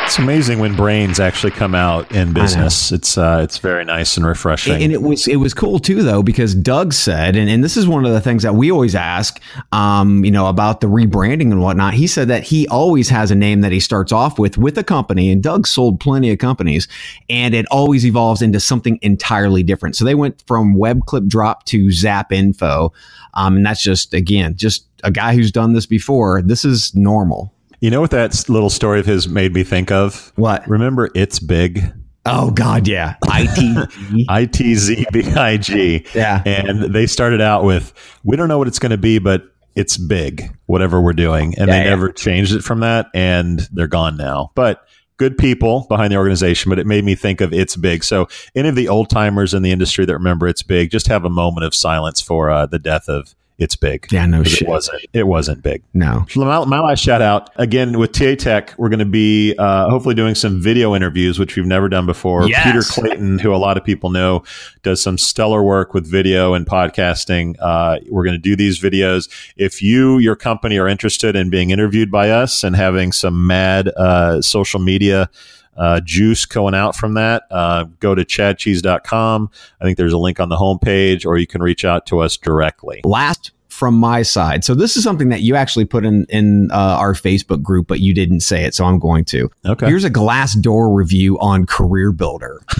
It's 0.05 0.19
amazing 0.19 0.59
when 0.59 0.75
brains 0.75 1.19
actually 1.19 1.51
come 1.51 1.73
out 1.73 2.11
in 2.11 2.31
business. 2.31 2.91
It's 2.91 3.17
uh, 3.17 3.41
it's 3.43 3.57
very 3.57 3.83
nice 3.83 4.17
and 4.17 4.25
refreshing. 4.25 4.83
And 4.83 4.93
it 4.93 5.01
was 5.01 5.27
it 5.27 5.37
was 5.37 5.55
cool 5.55 5.79
too 5.79 6.03
though 6.03 6.21
because 6.21 6.53
Doug 6.53 6.93
said, 6.93 7.35
and, 7.35 7.49
and 7.49 7.63
this 7.63 7.75
is 7.75 7.87
one 7.87 8.05
of 8.05 8.11
the 8.11 8.21
things 8.21 8.43
that 8.43 8.53
we 8.53 8.71
always 8.71 8.93
ask, 8.93 9.41
um, 9.71 10.23
you 10.23 10.29
know, 10.29 10.45
about 10.45 10.79
the 10.79 10.87
rebranding 10.87 11.51
and 11.51 11.59
whatnot. 11.59 11.95
He 11.95 12.05
said 12.05 12.27
that 12.27 12.43
he 12.43 12.67
always 12.67 13.09
has 13.09 13.31
a 13.31 13.35
name 13.35 13.61
that 13.61 13.71
he 13.71 13.79
starts 13.79 14.11
off 14.11 14.37
with 14.37 14.59
with 14.59 14.77
a 14.77 14.83
company, 14.83 15.31
and 15.31 15.41
Doug 15.41 15.65
sold 15.65 15.99
plenty 15.99 16.29
of 16.29 16.37
companies, 16.37 16.87
and 17.27 17.55
it 17.55 17.65
always 17.71 18.05
evolves 18.05 18.43
into 18.43 18.59
something 18.59 18.99
entirely 19.01 19.63
different. 19.63 19.95
So 19.95 20.05
they 20.05 20.15
went 20.15 20.43
from 20.45 20.75
Web 20.75 21.07
Clip 21.07 21.25
Drop 21.25 21.65
to 21.65 21.91
Zap 21.91 22.31
Info, 22.31 22.93
um, 23.33 23.55
and 23.55 23.65
that's 23.65 23.81
just 23.81 24.13
again 24.13 24.55
just 24.55 24.85
a 25.05 25.11
guy 25.11 25.35
who's 25.35 25.51
done 25.51 25.73
this 25.73 25.85
before. 25.85 26.41
This 26.41 26.65
is 26.65 26.93
normal. 26.95 27.53
You 27.79 27.91
know 27.91 28.01
what 28.01 28.11
that 28.11 28.49
little 28.49 28.69
story 28.69 28.99
of 28.99 29.05
his 29.05 29.29
made 29.29 29.53
me 29.53 29.63
think 29.63 29.91
of? 29.91 30.33
What? 30.35 30.67
Remember 30.67 31.09
It's 31.13 31.39
Big? 31.39 31.93
Oh 32.25 32.49
God, 32.49 32.87
yeah. 32.87 33.15
I 33.29 33.45
T 33.45 34.25
I 34.29 34.45
T 34.45 34.75
Z 34.75 35.05
B 35.11 35.31
I 35.33 35.57
G. 35.57 36.05
Yeah. 36.15 36.41
And 36.45 36.93
they 36.93 37.05
started 37.05 37.41
out 37.41 37.63
with, 37.63 37.93
we 38.23 38.35
don't 38.35 38.47
know 38.47 38.57
what 38.57 38.67
it's 38.67 38.79
going 38.79 38.91
to 38.91 38.97
be, 38.97 39.19
but 39.19 39.43
it's 39.75 39.97
big, 39.97 40.57
whatever 40.65 41.01
we're 41.01 41.13
doing. 41.13 41.53
And 41.57 41.67
yeah, 41.67 41.75
they 41.75 41.83
yeah. 41.83 41.89
never 41.89 42.11
changed 42.11 42.55
it 42.55 42.63
from 42.63 42.79
that. 42.79 43.07
And 43.13 43.59
they're 43.71 43.87
gone 43.87 44.17
now. 44.17 44.51
But 44.55 44.87
good 45.17 45.37
people 45.37 45.85
behind 45.87 46.11
the 46.11 46.17
organization, 46.17 46.69
but 46.69 46.79
it 46.79 46.87
made 46.87 47.03
me 47.03 47.15
think 47.15 47.41
of 47.41 47.53
It's 47.53 47.75
Big. 47.75 48.03
So, 48.03 48.27
any 48.55 48.69
of 48.69 48.75
the 48.75 48.87
old 48.87 49.09
timers 49.09 49.53
in 49.53 49.61
the 49.61 49.71
industry 49.71 50.05
that 50.05 50.13
remember 50.13 50.47
It's 50.47 50.63
Big, 50.63 50.91
just 50.91 51.07
have 51.07 51.25
a 51.25 51.29
moment 51.29 51.65
of 51.65 51.75
silence 51.75 52.21
for 52.21 52.49
uh, 52.49 52.65
the 52.65 52.79
death 52.79 53.07
of 53.07 53.35
it's 53.57 53.75
big. 53.77 54.11
Yeah, 54.11 54.25
no 54.25 54.43
shit. 54.43 54.63
It 54.63 54.67
wasn't. 54.67 55.05
It 55.13 55.27
wasn't 55.27 55.63
big. 55.63 55.81
No. 55.93 56.25
My, 56.35 56.65
my 56.65 56.79
last 56.81 56.99
shout 57.01 57.21
out 57.21 57.49
again 57.55 57.97
with 57.97 58.11
TA 58.11 58.35
Tech. 58.35 58.73
We're 58.77 58.89
going 58.89 58.99
to 58.99 59.05
be 59.05 59.55
uh, 59.57 59.89
hopefully 59.89 60.13
doing 60.13 60.35
some 60.35 60.61
video 60.61 60.93
interviews, 60.93 61.39
which 61.39 61.55
we've 61.55 61.65
never 61.65 61.87
done 61.87 62.05
before. 62.05 62.47
Yes. 62.49 62.63
Peter 62.65 62.81
Clayton, 62.81 63.39
who 63.39 63.53
a 63.53 63.57
lot 63.57 63.77
of 63.77 63.85
people 63.85 64.09
know, 64.09 64.43
does 64.83 65.01
some 65.01 65.17
stellar 65.17 65.63
work 65.63 65.93
with 65.93 66.05
video 66.05 66.53
and 66.53 66.65
podcasting. 66.65 67.55
Uh, 67.59 67.99
we're 68.09 68.25
going 68.25 68.35
to 68.35 68.41
do 68.41 68.57
these 68.57 68.81
videos. 68.81 69.29
If 69.55 69.81
you, 69.81 70.17
your 70.17 70.35
company, 70.35 70.77
are 70.77 70.87
interested 70.87 71.37
in 71.37 71.49
being 71.49 71.69
interviewed 71.69 72.11
by 72.11 72.31
us 72.31 72.61
and 72.63 72.75
having 72.75 73.13
some 73.13 73.47
mad 73.47 73.87
uh, 73.95 74.41
social 74.41 74.81
media 74.81 75.29
uh, 75.75 75.99
juice 76.01 76.45
going 76.45 76.73
out 76.73 76.95
from 76.95 77.15
that, 77.15 77.43
uh, 77.51 77.85
go 77.99 78.15
to 78.15 78.23
chadcheese.com. 78.23 79.49
I 79.79 79.83
think 79.83 79.97
there's 79.97 80.13
a 80.13 80.17
link 80.17 80.39
on 80.39 80.49
the 80.49 80.57
homepage, 80.57 81.25
or 81.25 81.37
you 81.37 81.47
can 81.47 81.61
reach 81.61 81.85
out 81.85 82.05
to 82.07 82.19
us 82.19 82.37
directly. 82.37 83.01
Last 83.03 83.51
from 83.75 83.95
my 83.95 84.21
side. 84.21 84.63
So 84.63 84.73
this 84.73 84.95
is 84.95 85.03
something 85.03 85.27
that 85.29 85.41
you 85.41 85.55
actually 85.55 85.83
put 85.83 86.05
in 86.05 86.25
in 86.29 86.71
uh, 86.71 86.97
our 86.97 87.13
Facebook 87.13 87.61
group, 87.61 87.87
but 87.87 87.99
you 87.99 88.13
didn't 88.13 88.39
say 88.39 88.63
it, 88.63 88.73
so 88.73 88.85
I'm 88.85 88.99
going 88.99 89.25
to. 89.25 89.51
Okay. 89.65 89.87
Here's 89.87 90.05
a 90.05 90.09
Glassdoor 90.09 90.95
review 90.95 91.37
on 91.39 91.65
Career 91.65 92.13
Builder. 92.13 92.61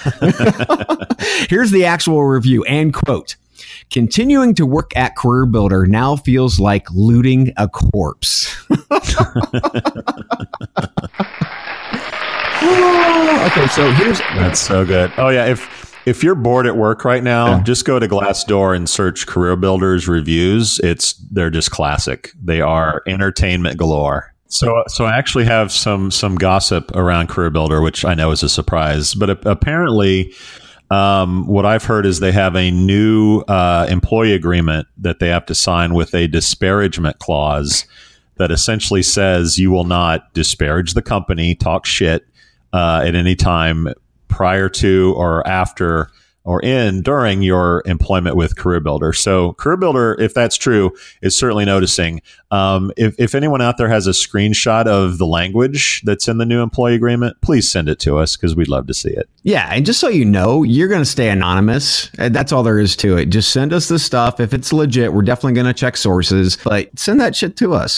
Here's 1.50 1.72
the 1.72 1.84
actual 1.86 2.24
review 2.24 2.64
and 2.64 2.94
quote. 2.94 3.36
Continuing 3.92 4.56
to 4.56 4.66
work 4.66 4.96
at 4.96 5.16
Career 5.16 5.46
Builder 5.46 5.86
now 5.86 6.16
feels 6.16 6.60
like 6.60 6.90
looting 6.92 7.52
a 7.58 7.68
corpse. 7.68 8.56
okay, 12.64 13.68
so 13.68 13.92
here's 13.94 14.20
that's 14.20 14.60
so 14.60 14.86
good. 14.86 15.12
Oh 15.18 15.30
yeah, 15.30 15.46
if 15.46 15.96
if 16.06 16.24
you're 16.24 16.36
bored 16.36 16.68
at 16.68 16.78
work 16.78 17.04
right 17.04 17.24
now, 17.24 17.58
yeah. 17.58 17.64
just 17.64 17.86
go 17.86 18.00
to 18.00 18.08
Glassdoor 18.08 18.76
and 18.76 18.90
search 18.90 19.28
Career 19.28 19.56
Builders 19.56 20.08
reviews. 20.08 20.80
It's 20.80 21.14
they're 21.32 21.50
just 21.50 21.72
classic. 21.72 22.32
They 22.42 22.62
are 22.62 23.02
entertainment 23.08 23.78
galore. 23.78 24.34
So, 24.48 24.84
so 24.88 25.06
I 25.06 25.18
actually 25.18 25.46
have 25.46 25.72
some 25.72 26.12
some 26.12 26.36
gossip 26.36 26.92
around 26.96 27.28
Career 27.28 27.50
Builder, 27.50 27.82
which 27.82 28.06
I 28.06 28.14
know 28.14 28.32
is 28.32 28.44
a 28.44 28.50
surprise, 28.50 29.16
but 29.16 29.46
apparently, 29.46 30.34
um, 30.92 31.48
what 31.48 31.66
I've 31.66 31.84
heard 31.84 32.06
is 32.06 32.20
they 32.20 32.32
have 32.32 32.56
a 32.56 32.70
new 32.70 33.40
uh, 33.48 33.88
employee 33.90 34.34
agreement 34.34 34.88
that 34.98 35.20
they 35.20 35.30
have 35.30 35.46
to 35.48 35.56
sign 35.56 35.94
with 35.96 36.14
a 36.14 36.28
disparagement 36.28 37.20
clause 37.20 37.86
that 38.38 38.52
essentially 38.52 39.02
says 39.02 39.58
you 39.58 39.72
will 39.72 39.86
not 39.86 40.34
disparage 40.34 40.94
the 40.94 41.02
company, 41.02 41.56
talk 41.56 41.86
shit, 41.86 42.26
uh, 42.76 43.02
at 43.06 43.16
any 43.16 43.36
time 43.36 43.88
prior 44.28 44.68
to 44.68 45.14
or 45.16 45.48
after 45.48 46.10
or 46.44 46.62
in 46.62 47.02
during 47.02 47.42
your 47.42 47.82
employment 47.86 48.36
with 48.36 48.58
Career 48.58 48.82
Builder. 48.82 49.14
So, 49.14 49.54
Career 49.54 49.78
Builder, 49.78 50.16
if 50.20 50.34
that's 50.34 50.58
true, 50.58 50.92
is 51.24 51.36
certainly 51.36 51.64
noticing. 51.64 52.22
Um, 52.52 52.92
if, 52.98 53.16
if 53.18 53.34
anyone 53.34 53.62
out 53.62 53.78
there 53.78 53.88
has 53.88 54.08
a 54.08 54.12
screenshot 54.12 54.88
of 54.88 55.18
the 55.18 55.26
language 55.26 56.02
that's 56.04 56.28
in 56.28 56.38
the 56.38 56.46
new 56.46 56.62
employee 56.62 56.96
agreement, 56.96 57.42
please 57.42 57.72
send 57.72 57.90
it 57.90 57.98
to 58.02 58.18
us 58.20 58.36
because 58.36 58.56
we'd 58.58 58.68
love 58.68 58.88
to 58.88 58.94
see 58.94 59.10
it. 59.10 59.28
Yeah. 59.42 59.70
And 59.72 59.86
just 59.86 60.00
so 60.00 60.10
you 60.10 60.26
know, 60.26 60.62
you're 60.64 60.90
going 60.90 61.02
to 61.02 61.06
stay 61.06 61.30
anonymous. 61.30 62.12
That's 62.18 62.52
all 62.52 62.62
there 62.62 62.78
is 62.78 62.96
to 62.98 63.18
it. 63.18 63.28
Just 63.28 63.52
send 63.52 63.74
us 63.74 63.88
the 63.88 63.98
stuff. 63.98 64.40
If 64.40 64.54
it's 64.54 64.72
legit, 64.72 65.14
we're 65.14 65.24
definitely 65.24 65.54
going 65.54 65.66
to 65.66 65.74
check 65.74 65.98
sources, 65.98 66.58
but 66.64 67.00
send 67.00 67.22
that 67.22 67.36
shit 67.36 67.56
to 67.58 67.74
us. 67.74 67.98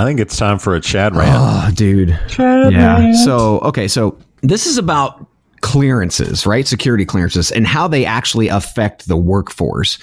I 0.00 0.04
think 0.04 0.18
it's 0.18 0.34
time 0.34 0.58
for 0.58 0.74
a 0.74 0.80
Chad 0.80 1.14
rant. 1.14 1.36
Oh, 1.38 1.70
dude. 1.74 2.18
Chad 2.26 2.72
yeah. 2.72 2.98
Rant. 2.98 3.16
So, 3.16 3.58
okay. 3.58 3.86
So, 3.86 4.16
this 4.40 4.66
is 4.66 4.78
about 4.78 5.26
clearances, 5.70 6.46
right? 6.46 6.66
Security 6.66 7.04
clearances 7.04 7.52
and 7.52 7.64
how 7.64 7.86
they 7.86 8.04
actually 8.04 8.48
affect 8.48 9.06
the 9.06 9.16
workforce. 9.16 9.98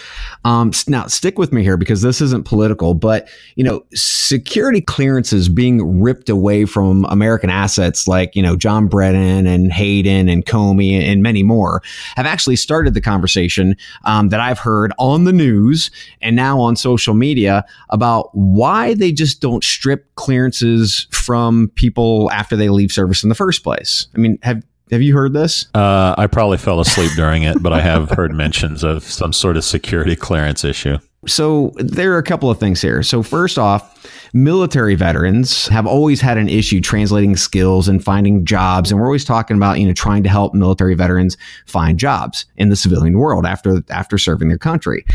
Um, 0.45 0.71
now, 0.87 1.07
stick 1.07 1.37
with 1.37 1.51
me 1.51 1.61
here 1.61 1.75
because 1.75 2.01
this 2.01 2.21
isn't 2.21 2.45
political, 2.45 2.93
but 2.93 3.27
you 3.55 3.65
know, 3.65 3.83
security 3.93 4.79
clearances 4.79 5.49
being 5.49 6.01
ripped 6.01 6.29
away 6.29 6.63
from 6.63 7.03
American 7.09 7.49
assets 7.49 8.07
like 8.07 8.33
you 8.33 8.41
know 8.41 8.55
John 8.55 8.87
Brennan 8.87 9.45
and 9.45 9.73
Hayden 9.73 10.29
and 10.29 10.45
Comey 10.45 11.01
and 11.01 11.21
many 11.21 11.43
more 11.43 11.81
have 12.15 12.25
actually 12.25 12.55
started 12.55 12.93
the 12.93 13.01
conversation 13.01 13.75
um, 14.05 14.29
that 14.29 14.39
I've 14.39 14.59
heard 14.59 14.93
on 14.97 15.25
the 15.25 15.33
news 15.33 15.91
and 16.21 16.37
now 16.37 16.61
on 16.61 16.77
social 16.77 17.13
media 17.13 17.65
about 17.89 18.29
why 18.31 18.93
they 18.93 19.11
just 19.11 19.41
don't 19.41 19.65
strip 19.65 20.15
clearances 20.15 21.07
from 21.11 21.69
people 21.75 22.31
after 22.31 22.55
they 22.55 22.69
leave 22.69 22.93
service 22.93 23.21
in 23.21 23.27
the 23.27 23.35
first 23.35 23.65
place. 23.65 24.07
I 24.15 24.19
mean, 24.19 24.39
have 24.43 24.63
have 24.91 25.01
you 25.01 25.13
heard 25.15 25.33
this? 25.33 25.65
Uh, 25.73 26.15
I 26.17 26.27
probably 26.27 26.57
fell 26.57 26.79
asleep 26.79 27.11
during 27.15 27.43
it, 27.43 27.61
but 27.61 27.73
I 27.73 27.81
have 27.81 28.11
heard 28.11 28.33
mentions 28.33 28.83
of 28.83 29.03
some 29.03 29.33
sort 29.33 29.57
of 29.57 29.63
security 29.63 30.15
clearance 30.15 30.63
issue. 30.63 30.97
So 31.25 31.73
there 31.75 32.13
are 32.13 32.17
a 32.17 32.23
couple 32.23 32.49
of 32.49 32.59
things 32.59 32.81
here. 32.81 33.03
So 33.03 33.21
first 33.21 33.57
off, 33.57 33.97
military 34.33 34.95
veterans 34.95 35.67
have 35.67 35.85
always 35.85 36.21
had 36.21 36.37
an 36.37 36.47
issue 36.47 36.79
translating 36.79 37.35
skills 37.35 37.87
and 37.87 38.03
finding 38.03 38.45
jobs, 38.45 38.91
and 38.91 38.99
we're 38.99 39.07
always 39.07 39.25
talking 39.25 39.57
about 39.57 39.79
you 39.79 39.87
know 39.87 39.93
trying 39.93 40.23
to 40.23 40.29
help 40.29 40.53
military 40.53 40.95
veterans 40.95 41.35
find 41.65 41.99
jobs 41.99 42.45
in 42.55 42.69
the 42.69 42.75
civilian 42.75 43.17
world 43.17 43.45
after 43.45 43.83
after 43.89 44.17
serving 44.17 44.47
their 44.47 44.57
country. 44.57 45.05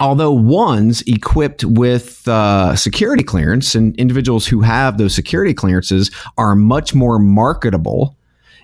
Although 0.00 0.32
ones 0.32 1.02
equipped 1.02 1.62
with 1.62 2.26
uh, 2.26 2.74
security 2.74 3.22
clearance 3.22 3.74
and 3.74 3.94
individuals 3.96 4.46
who 4.46 4.62
have 4.62 4.96
those 4.96 5.14
security 5.14 5.52
clearances 5.52 6.10
are 6.38 6.56
much 6.56 6.94
more 6.94 7.18
marketable 7.18 8.16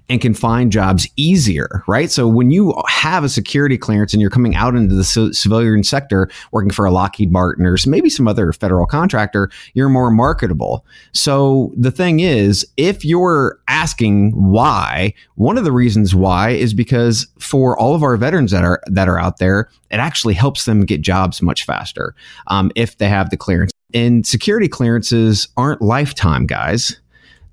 and 0.08 0.20
can 0.20 0.34
find 0.34 0.70
jobs 0.70 1.08
easier, 1.16 1.82
right? 1.88 2.10
So 2.10 2.28
when 2.28 2.50
you 2.50 2.75
have 2.88 3.25
a 3.25 3.28
security 3.28 3.76
clearance 3.76 4.12
and 4.12 4.20
you're 4.20 4.30
coming 4.30 4.54
out 4.54 4.76
into 4.76 4.94
the 4.94 5.04
civilian 5.04 5.82
sector 5.82 6.30
working 6.52 6.70
for 6.70 6.84
a 6.84 6.90
Lockheed 6.90 7.32
Martin 7.32 7.66
or 7.66 7.76
maybe 7.86 8.08
some 8.08 8.28
other 8.28 8.52
federal 8.52 8.86
contractor, 8.86 9.50
you're 9.75 9.88
more 9.88 10.10
marketable. 10.10 10.84
So 11.12 11.72
the 11.76 11.90
thing 11.90 12.20
is, 12.20 12.66
if 12.76 13.04
you're 13.04 13.58
asking 13.68 14.30
why, 14.30 15.12
one 15.34 15.58
of 15.58 15.64
the 15.64 15.72
reasons 15.72 16.14
why 16.14 16.50
is 16.50 16.72
because 16.72 17.26
for 17.38 17.78
all 17.78 17.94
of 17.94 18.02
our 18.02 18.16
veterans 18.16 18.52
that 18.52 18.64
are 18.64 18.80
that 18.86 19.08
are 19.08 19.18
out 19.18 19.38
there, 19.38 19.68
it 19.90 19.96
actually 19.96 20.34
helps 20.34 20.64
them 20.64 20.84
get 20.84 21.00
jobs 21.00 21.42
much 21.42 21.64
faster 21.64 22.14
um, 22.46 22.70
if 22.75 22.98
they 22.98 23.08
have 23.08 23.30
the 23.30 23.36
clearance. 23.36 23.72
And 23.94 24.26
security 24.26 24.68
clearances 24.68 25.48
aren't 25.56 25.80
lifetime, 25.80 26.46
guys 26.46 27.00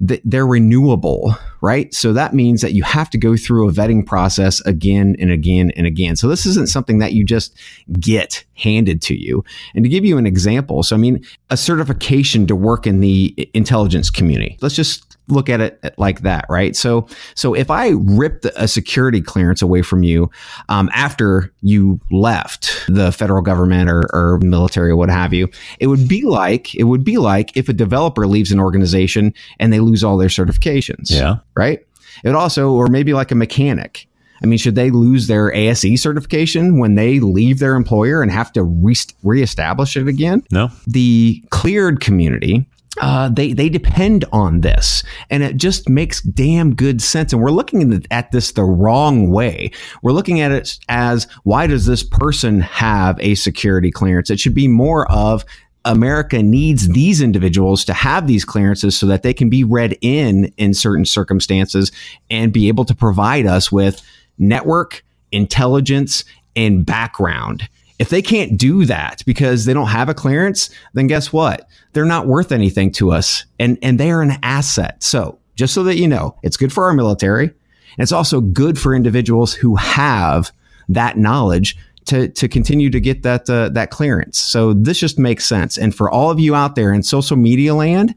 they're 0.04 0.48
renewable, 0.48 1.36
right? 1.62 1.94
So 1.94 2.12
that 2.14 2.34
means 2.34 2.62
that 2.62 2.74
you 2.74 2.84
have 2.84 3.10
to 3.12 3.18
go 3.18 3.38
through 3.38 3.70
a 3.70 3.72
vetting 3.72 4.06
process 4.06 4.60
again 4.62 5.16
and 5.20 5.32
again 5.32 5.72
and 5.78 5.88
again. 5.88 6.16
So 6.16 6.28
this 6.28 6.46
isn't 6.46 6.68
something 6.68 7.00
that 7.00 7.14
you 7.14 7.24
just 7.24 7.58
get 8.00 8.44
handed 8.56 9.02
to 9.04 9.16
you. 9.16 9.44
And 9.74 9.86
to 9.86 9.90
give 9.90 10.04
you 10.04 10.18
an 10.18 10.28
example, 10.28 10.84
so 10.84 10.96
I 10.96 11.00
mean, 11.00 11.24
a 11.50 11.58
certification 11.58 12.48
to 12.48 12.56
work 12.56 12.86
in 12.86 13.00
the 13.00 13.50
intelligence 13.54 14.10
community. 14.10 14.58
Let's 14.62 14.76
just 14.76 15.13
look 15.28 15.50
at 15.50 15.62
it 15.62 15.94
like 15.98 16.22
that, 16.22 16.46
right? 16.50 16.76
So, 16.76 17.08
so 17.36 17.54
if 17.54 17.72
I 17.72 17.90
ripped 17.96 18.46
a 18.56 18.68
security 18.68 19.22
clearance 19.22 19.62
away 19.62 19.82
from 19.82 20.04
you 20.04 20.30
um, 20.70 20.90
after 20.94 21.52
you 21.62 22.00
left 22.12 22.84
the 22.88 23.12
federal 23.12 23.42
government 23.42 23.90
or, 23.90 24.04
or 24.14 24.40
military 24.40 24.92
or 24.92 24.96
what 24.96 25.10
have 25.10 25.34
you, 25.34 25.50
it 25.80 25.88
would 25.88 26.08
be 26.08 26.24
like 26.24 26.76
it 26.76 26.84
would 26.84 27.04
be 27.04 27.18
like 27.18 27.56
if 27.56 27.70
a 27.70 27.74
developer 27.74 28.28
leaves 28.28 28.52
an 28.52 28.60
organization 28.60 29.34
and 29.60 29.72
they 29.72 29.80
lose 29.80 30.04
all 30.04 30.18
their 30.18 30.30
certifications. 30.30 31.10
Yeah. 31.10 31.38
Right. 31.56 31.86
It 32.24 32.36
also, 32.36 32.72
or 32.72 32.88
maybe 32.88 33.14
like 33.14 33.32
a 33.32 33.36
mechanic. 33.36 34.08
I 34.42 34.46
mean, 34.46 34.60
should 34.60 34.76
they 34.76 34.92
lose 34.92 35.28
their 35.28 35.54
ASE 35.54 36.02
certification 36.02 36.78
when 36.78 36.96
they 36.96 37.22
leave 37.22 37.60
their 37.60 37.76
employer 37.76 38.22
and 38.22 38.30
have 38.30 38.52
to 38.54 38.64
re- 38.64 38.96
reestablish 39.24 39.96
it 39.96 40.08
again? 40.08 40.44
No. 40.52 40.70
The 40.86 41.42
cleared 41.50 42.02
community 42.02 42.68
uh, 43.02 43.30
they 43.30 43.54
they 43.54 43.70
depend 43.70 44.26
on 44.32 44.62
this, 44.62 45.04
and 45.30 45.42
it 45.42 45.58
just 45.58 45.90
makes 45.90 46.22
damn 46.22 46.76
good 46.76 47.02
sense. 47.02 47.34
And 47.34 47.42
we're 47.42 47.50
looking 47.50 48.06
at 48.12 48.32
this 48.32 48.52
the 48.52 48.64
wrong 48.64 49.32
way. 49.32 49.72
We're 50.04 50.12
looking 50.12 50.42
at 50.42 50.52
it 50.52 50.78
as 50.90 51.28
why 51.44 51.68
does 51.68 51.86
this 51.86 52.04
person 52.04 52.62
have 52.62 53.20
a 53.20 53.36
security 53.36 53.92
clearance? 53.92 54.30
It 54.30 54.40
should 54.40 54.54
be 54.54 54.68
more 54.68 55.12
of 55.12 55.44
America 55.86 56.42
needs 56.42 56.88
these 56.90 57.22
individuals 57.22 57.84
to 57.86 57.94
have 57.94 58.28
these 58.28 58.46
clearances 58.46 58.98
so 58.98 59.06
that 59.08 59.24
they 59.24 59.34
can 59.34 59.50
be 59.50 59.64
read 59.64 59.98
in 60.02 60.54
in 60.58 60.74
certain 60.74 61.06
circumstances 61.06 61.92
and 62.30 62.54
be 62.54 62.68
able 62.68 62.86
to 62.86 62.96
provide 62.96 63.46
us 63.46 63.72
with 63.72 64.02
network 64.38 65.04
intelligence 65.32 66.24
and 66.56 66.86
background. 66.86 67.68
If 68.00 68.10
they 68.10 68.22
can't 68.22 68.58
do 68.58 68.86
that 68.86 69.24
because 69.26 69.66
they 69.66 69.74
don't 69.74 69.88
have 69.88 70.10
a 70.10 70.14
clearance, 70.14 70.70
then 70.94 71.08
guess 71.08 71.32
what? 71.32 71.68
They're 71.94 72.06
not 72.06 72.28
worth 72.28 72.52
anything 72.52 72.92
to 72.94 73.12
us 73.12 73.46
and, 73.60 73.78
and 73.82 74.00
they 74.00 74.12
are 74.12 74.22
an 74.22 74.38
asset. 74.42 75.02
So 75.04 75.40
just 75.56 75.74
so 75.74 75.84
that 75.84 75.98
you 75.98 76.08
know, 76.08 76.36
it's 76.44 76.58
good 76.58 76.74
for 76.74 76.86
our 76.86 76.94
military. 76.94 77.46
And 77.46 78.00
it's 78.00 78.12
also 78.12 78.42
good 78.42 78.80
for 78.80 78.96
individuals 78.96 79.54
who 79.54 79.76
have 79.76 80.52
that 80.90 81.18
knowledge 81.18 81.78
to, 82.06 82.28
to 82.30 82.48
continue 82.48 82.90
to 82.90 83.00
get 83.00 83.24
that, 83.24 83.50
uh, 83.50 83.70
that 83.70 83.92
clearance. 83.92 84.40
So 84.40 84.74
this 84.74 85.00
just 85.00 85.20
makes 85.20 85.46
sense. 85.46 85.78
And 85.78 85.96
for 85.96 86.10
all 86.10 86.32
of 86.32 86.40
you 86.40 86.56
out 86.56 86.76
there 86.76 86.92
in 86.92 87.04
social 87.04 87.38
media 87.38 87.76
land, 87.76 88.16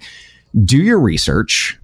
do 0.64 0.78
your 0.78 0.98
research, 0.98 1.78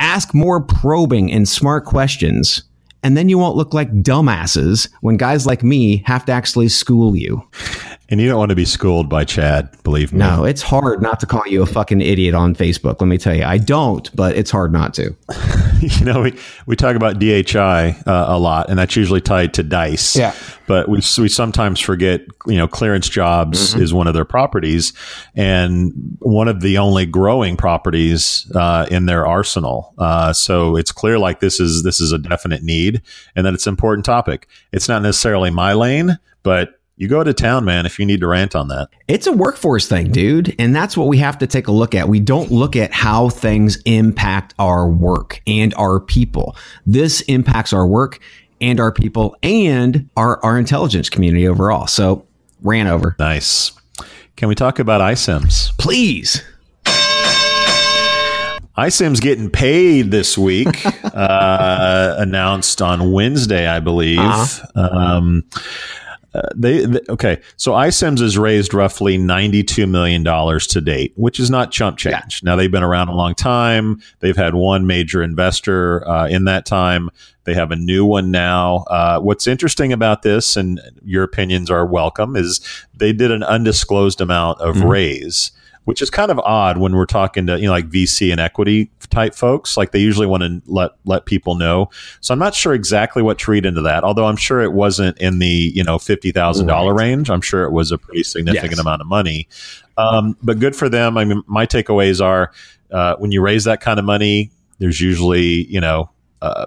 ask 0.00 0.34
more 0.34 0.60
probing 0.60 1.30
and 1.30 1.48
smart 1.48 1.84
questions 1.84 2.62
and 3.02 3.16
then 3.16 3.28
you 3.28 3.38
won't 3.38 3.56
look 3.56 3.74
like 3.74 3.90
dumbasses 4.02 4.88
when 5.00 5.16
guys 5.16 5.46
like 5.46 5.62
me 5.62 5.98
have 6.06 6.24
to 6.26 6.32
actually 6.32 6.68
school 6.68 7.16
you. 7.16 7.42
And 8.10 8.20
you 8.20 8.28
don't 8.28 8.38
want 8.38 8.48
to 8.48 8.56
be 8.56 8.64
schooled 8.64 9.08
by 9.08 9.24
Chad, 9.24 9.70
believe 9.84 10.12
me. 10.12 10.18
No, 10.18 10.44
it's 10.44 10.62
hard 10.62 11.00
not 11.00 11.20
to 11.20 11.26
call 11.26 11.46
you 11.46 11.62
a 11.62 11.66
fucking 11.66 12.00
idiot 12.00 12.34
on 12.34 12.56
Facebook. 12.56 13.00
Let 13.00 13.06
me 13.06 13.18
tell 13.18 13.36
you, 13.36 13.44
I 13.44 13.58
don't, 13.58 14.14
but 14.16 14.36
it's 14.36 14.50
hard 14.50 14.72
not 14.72 14.94
to. 14.94 15.16
you 15.80 16.04
know, 16.04 16.22
we, 16.22 16.36
we 16.66 16.74
talk 16.74 16.96
about 16.96 17.20
DHI 17.20 17.96
uh, 18.06 18.24
a 18.28 18.36
lot, 18.36 18.68
and 18.68 18.76
that's 18.76 18.96
usually 18.96 19.20
tied 19.20 19.54
to 19.54 19.62
Dice. 19.62 20.16
Yeah. 20.16 20.34
But 20.66 20.88
we, 20.88 20.96
we 21.18 21.28
sometimes 21.28 21.78
forget, 21.78 22.22
you 22.48 22.56
know, 22.56 22.66
clearance 22.66 23.08
jobs 23.08 23.74
mm-hmm. 23.74 23.82
is 23.82 23.94
one 23.94 24.08
of 24.08 24.14
their 24.14 24.24
properties 24.24 24.92
and 25.36 25.92
one 26.18 26.48
of 26.48 26.62
the 26.62 26.78
only 26.78 27.06
growing 27.06 27.56
properties 27.56 28.50
uh, 28.56 28.86
in 28.90 29.06
their 29.06 29.24
arsenal. 29.24 29.94
Uh, 29.98 30.32
so 30.32 30.74
it's 30.74 30.90
clear 30.90 31.16
like 31.16 31.38
this 31.38 31.60
is 31.60 31.84
this 31.84 32.00
is 32.00 32.10
a 32.12 32.18
definite 32.18 32.64
need 32.64 33.02
and 33.36 33.46
that 33.46 33.54
it's 33.54 33.68
an 33.68 33.72
important 33.72 34.04
topic. 34.04 34.48
It's 34.72 34.88
not 34.88 35.02
necessarily 35.02 35.50
my 35.50 35.74
lane, 35.74 36.18
but 36.42 36.79
you 37.00 37.08
go 37.08 37.24
to 37.24 37.32
town, 37.32 37.64
man, 37.64 37.86
if 37.86 37.98
you 37.98 38.04
need 38.04 38.20
to 38.20 38.26
rant 38.26 38.54
on 38.54 38.68
that. 38.68 38.90
It's 39.08 39.26
a 39.26 39.32
workforce 39.32 39.88
thing, 39.88 40.12
dude. 40.12 40.54
And 40.58 40.76
that's 40.76 40.98
what 40.98 41.08
we 41.08 41.16
have 41.16 41.38
to 41.38 41.46
take 41.46 41.66
a 41.66 41.72
look 41.72 41.94
at. 41.94 42.10
We 42.10 42.20
don't 42.20 42.50
look 42.50 42.76
at 42.76 42.92
how 42.92 43.30
things 43.30 43.80
impact 43.86 44.52
our 44.58 44.86
work 44.86 45.40
and 45.46 45.72
our 45.78 45.98
people. 45.98 46.54
This 46.84 47.22
impacts 47.22 47.72
our 47.72 47.86
work 47.86 48.20
and 48.60 48.78
our 48.78 48.92
people 48.92 49.34
and 49.42 50.10
our, 50.14 50.44
our 50.44 50.58
intelligence 50.58 51.08
community 51.08 51.48
overall. 51.48 51.86
So, 51.86 52.26
ran 52.60 52.86
over. 52.86 53.16
Nice. 53.18 53.72
Can 54.36 54.50
we 54.50 54.54
talk 54.54 54.78
about 54.78 55.00
iCIMS? 55.00 55.78
Please. 55.78 56.44
iCIMS's 58.76 59.20
getting 59.20 59.48
paid 59.48 60.10
this 60.10 60.36
week, 60.36 60.84
uh, 61.14 62.16
announced 62.18 62.82
on 62.82 63.10
Wednesday, 63.10 63.66
I 63.66 63.80
believe. 63.80 64.18
Uh-huh. 64.18 64.80
Um, 64.82 65.44
uh, 66.34 66.48
they, 66.54 66.84
they, 66.84 67.00
okay. 67.08 67.40
So 67.56 67.72
iCIMS 67.72 68.20
has 68.20 68.38
raised 68.38 68.72
roughly 68.72 69.18
ninety-two 69.18 69.86
million 69.86 70.22
dollars 70.22 70.66
to 70.68 70.80
date, 70.80 71.12
which 71.16 71.40
is 71.40 71.50
not 71.50 71.72
chump 71.72 71.98
change. 71.98 72.40
Yeah. 72.42 72.50
Now 72.50 72.56
they've 72.56 72.70
been 72.70 72.82
around 72.82 73.08
a 73.08 73.14
long 73.14 73.34
time. 73.34 74.00
They've 74.20 74.36
had 74.36 74.54
one 74.54 74.86
major 74.86 75.22
investor 75.22 76.06
uh, 76.08 76.28
in 76.28 76.44
that 76.44 76.66
time. 76.66 77.10
They 77.44 77.54
have 77.54 77.72
a 77.72 77.76
new 77.76 78.04
one 78.04 78.30
now. 78.30 78.84
Uh, 78.88 79.18
what's 79.18 79.46
interesting 79.46 79.92
about 79.92 80.22
this, 80.22 80.56
and 80.56 80.80
your 81.04 81.24
opinions 81.24 81.70
are 81.70 81.86
welcome, 81.86 82.36
is 82.36 82.60
they 82.94 83.12
did 83.12 83.30
an 83.30 83.42
undisclosed 83.42 84.20
amount 84.20 84.60
of 84.60 84.76
mm-hmm. 84.76 84.88
raise 84.88 85.50
which 85.84 86.02
is 86.02 86.10
kind 86.10 86.30
of 86.30 86.38
odd 86.40 86.78
when 86.78 86.94
we're 86.94 87.06
talking 87.06 87.46
to 87.46 87.58
you 87.58 87.66
know 87.66 87.72
like 87.72 87.88
VC 87.88 88.30
and 88.30 88.40
equity 88.40 88.90
type 89.08 89.34
folks. 89.34 89.76
Like 89.76 89.92
they 89.92 89.98
usually 89.98 90.26
want 90.26 90.42
to 90.42 90.62
let 90.66 90.92
let 91.04 91.26
people 91.26 91.54
know. 91.54 91.90
So 92.20 92.32
I'm 92.32 92.38
not 92.38 92.54
sure 92.54 92.74
exactly 92.74 93.22
what 93.22 93.38
to 93.40 93.50
read 93.50 93.66
into 93.66 93.82
that. 93.82 94.04
Although 94.04 94.26
I'm 94.26 94.36
sure 94.36 94.60
it 94.60 94.72
wasn't 94.72 95.18
in 95.18 95.38
the 95.38 95.72
you 95.74 95.84
know 95.84 95.98
fifty 95.98 96.32
thousand 96.32 96.66
right. 96.66 96.74
dollar 96.74 96.94
range. 96.94 97.30
I'm 97.30 97.40
sure 97.40 97.64
it 97.64 97.72
was 97.72 97.92
a 97.92 97.98
pretty 97.98 98.22
significant 98.22 98.72
yes. 98.72 98.80
amount 98.80 99.00
of 99.00 99.08
money. 99.08 99.48
Um, 99.96 100.36
but 100.42 100.58
good 100.58 100.76
for 100.76 100.88
them. 100.88 101.18
I 101.18 101.24
mean, 101.24 101.42
my 101.46 101.66
takeaways 101.66 102.24
are 102.24 102.52
uh, 102.90 103.16
when 103.16 103.32
you 103.32 103.42
raise 103.42 103.64
that 103.64 103.80
kind 103.80 103.98
of 103.98 104.04
money, 104.04 104.50
there's 104.78 105.00
usually 105.00 105.66
you 105.66 105.80
know. 105.80 106.10
Uh, 106.42 106.64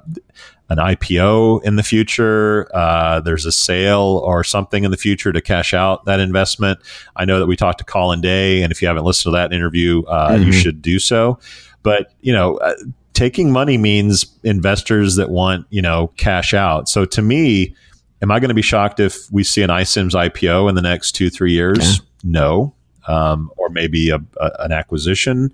an 0.73 0.79
IPO 0.79 1.63
in 1.63 1.75
the 1.75 1.83
future. 1.83 2.67
Uh, 2.75 3.21
there's 3.21 3.45
a 3.45 3.51
sale 3.51 4.21
or 4.25 4.43
something 4.43 4.83
in 4.83 4.91
the 4.91 4.97
future 4.97 5.31
to 5.31 5.41
cash 5.41 5.73
out 5.73 6.05
that 6.05 6.19
investment. 6.19 6.79
I 7.15 7.25
know 7.25 7.39
that 7.39 7.45
we 7.45 7.55
talked 7.55 7.77
to 7.77 7.83
Colin 7.85 8.21
Day, 8.21 8.63
and 8.63 8.71
if 8.71 8.81
you 8.81 8.87
haven't 8.87 9.05
listened 9.05 9.33
to 9.33 9.37
that 9.37 9.53
interview, 9.53 10.03
uh, 10.03 10.31
mm-hmm. 10.31 10.43
you 10.43 10.51
should 10.51 10.81
do 10.81 10.99
so. 10.99 11.39
But 11.83 12.13
you 12.21 12.33
know, 12.33 12.57
uh, 12.57 12.73
taking 13.13 13.51
money 13.51 13.77
means 13.77 14.25
investors 14.43 15.15
that 15.15 15.29
want 15.29 15.67
you 15.69 15.81
know 15.81 16.07
cash 16.17 16.53
out. 16.53 16.89
So 16.89 17.05
to 17.05 17.21
me, 17.21 17.75
am 18.21 18.31
I 18.31 18.39
going 18.39 18.49
to 18.49 18.55
be 18.55 18.61
shocked 18.61 18.99
if 18.99 19.31
we 19.31 19.43
see 19.43 19.61
an 19.61 19.69
iCIMS 19.69 20.11
IPO 20.11 20.69
in 20.69 20.75
the 20.75 20.81
next 20.81 21.11
two 21.13 21.29
three 21.29 21.53
years? 21.53 21.97
Yeah. 21.97 22.05
No, 22.23 22.75
um, 23.07 23.51
or 23.57 23.69
maybe 23.69 24.09
a, 24.09 24.17
a, 24.39 24.51
an 24.59 24.71
acquisition 24.71 25.51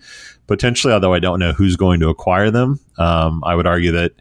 potentially. 0.48 0.94
Although 0.94 1.14
I 1.14 1.20
don't 1.20 1.40
know 1.40 1.54
who's 1.54 1.76
going 1.76 2.00
to 2.02 2.10
acquire 2.10 2.52
them. 2.52 2.80
Um, 2.98 3.44
I 3.46 3.56
would 3.56 3.68
argue 3.68 3.92
that 3.92 4.14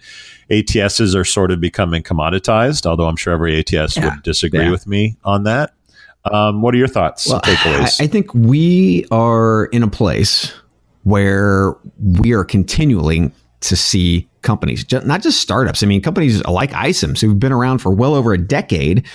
ATSs 0.50 1.14
are 1.14 1.25
sort 1.25 1.50
of 1.50 1.61
becoming 1.61 2.02
commoditized. 2.02 2.87
Although 2.87 3.06
I'm 3.06 3.16
sure 3.16 3.32
every 3.32 3.58
ATS 3.58 3.97
yeah. 3.97 4.14
would 4.14 4.23
disagree 4.23 4.64
yeah. 4.64 4.70
with 4.70 4.87
me 4.87 5.16
on 5.25 5.44
that. 5.44 5.75
Um, 6.25 6.62
what 6.62 6.75
are 6.75 6.78
your 6.78 6.88
thoughts? 6.88 7.28
Well, 7.28 7.40
I, 7.44 7.90
I 8.00 8.06
think 8.06 8.32
we 8.35 9.06
are 9.11 9.66
in 9.66 9.82
a 9.82 9.88
place 9.88 10.52
where 11.04 11.75
we 12.20 12.32
are 12.32 12.44
continually 12.44 13.30
to 13.61 13.76
see 13.76 14.28
companies, 14.42 14.85
not 14.92 15.23
just 15.23 15.40
startups. 15.40 15.82
I 15.82 15.87
mean, 15.87 16.02
companies 16.02 16.44
like 16.44 16.70
iCIMS 16.70 17.20
who've 17.20 17.38
been 17.38 17.52
around 17.52 17.78
for 17.78 17.90
well 17.90 18.14
over 18.14 18.32
a 18.32 18.38
decade 18.38 19.06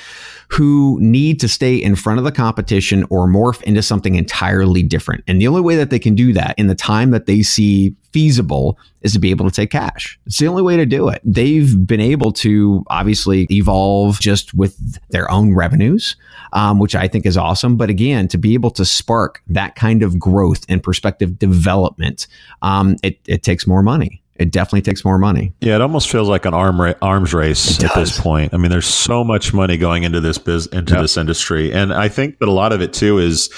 who 0.53 0.99
need 1.01 1.39
to 1.39 1.47
stay 1.47 1.75
in 1.75 1.95
front 1.95 2.19
of 2.19 2.23
the 2.23 2.31
competition 2.31 3.03
or 3.09 3.27
morph 3.27 3.61
into 3.63 3.81
something 3.81 4.13
entirely 4.13 4.83
different. 4.83 5.23
And 5.27 5.41
the 5.41 5.47
only 5.47 5.61
way 5.61 5.75
that 5.75 5.89
they 5.89 5.97
can 5.97 6.13
do 6.13 6.31
that 6.33 6.53
in 6.59 6.67
the 6.67 6.75
time 6.75 7.09
that 7.09 7.25
they 7.25 7.41
see 7.41 7.95
feasible 8.11 8.77
is 9.01 9.13
to 9.13 9.19
be 9.19 9.31
able 9.31 9.49
to 9.49 9.51
take 9.51 9.71
cash. 9.71 10.19
It's 10.27 10.37
the 10.37 10.47
only 10.47 10.61
way 10.61 10.77
to 10.77 10.85
do 10.85 11.09
it. 11.09 11.21
They've 11.23 11.87
been 11.87 11.99
able 11.99 12.31
to 12.33 12.83
obviously 12.87 13.47
evolve 13.49 14.19
just 14.19 14.53
with 14.53 14.77
their 15.09 15.29
own 15.31 15.55
revenues, 15.55 16.15
um, 16.53 16.77
which 16.77 16.93
I 16.93 17.07
think 17.07 17.25
is 17.25 17.35
awesome. 17.35 17.75
But 17.75 17.89
again, 17.89 18.27
to 18.27 18.37
be 18.37 18.53
able 18.53 18.71
to 18.71 18.85
spark 18.85 19.41
that 19.47 19.73
kind 19.73 20.03
of 20.03 20.19
growth 20.19 20.65
and 20.69 20.83
perspective 20.83 21.39
development, 21.39 22.27
um, 22.61 22.95
it, 23.01 23.19
it 23.25 23.41
takes 23.41 23.65
more 23.65 23.81
money 23.81 24.22
it 24.35 24.51
definitely 24.51 24.81
takes 24.81 25.05
more 25.05 25.19
money. 25.19 25.53
Yeah, 25.61 25.75
it 25.75 25.81
almost 25.81 26.09
feels 26.09 26.27
like 26.27 26.45
an 26.45 26.55
arm 26.55 26.81
ra- 26.81 26.93
arms 27.01 27.33
race 27.33 27.83
at 27.83 27.93
this 27.93 28.19
point. 28.19 28.53
I 28.53 28.57
mean, 28.57 28.71
there's 28.71 28.87
so 28.87 29.23
much 29.23 29.53
money 29.53 29.77
going 29.77 30.03
into 30.03 30.19
this 30.19 30.39
biz- 30.39 30.67
into 30.67 30.93
yep. 30.93 31.03
this 31.03 31.17
industry, 31.17 31.71
and 31.71 31.93
I 31.93 32.09
think 32.09 32.39
that 32.39 32.49
a 32.49 32.51
lot 32.51 32.73
of 32.73 32.81
it 32.81 32.93
too 32.93 33.19
is 33.19 33.49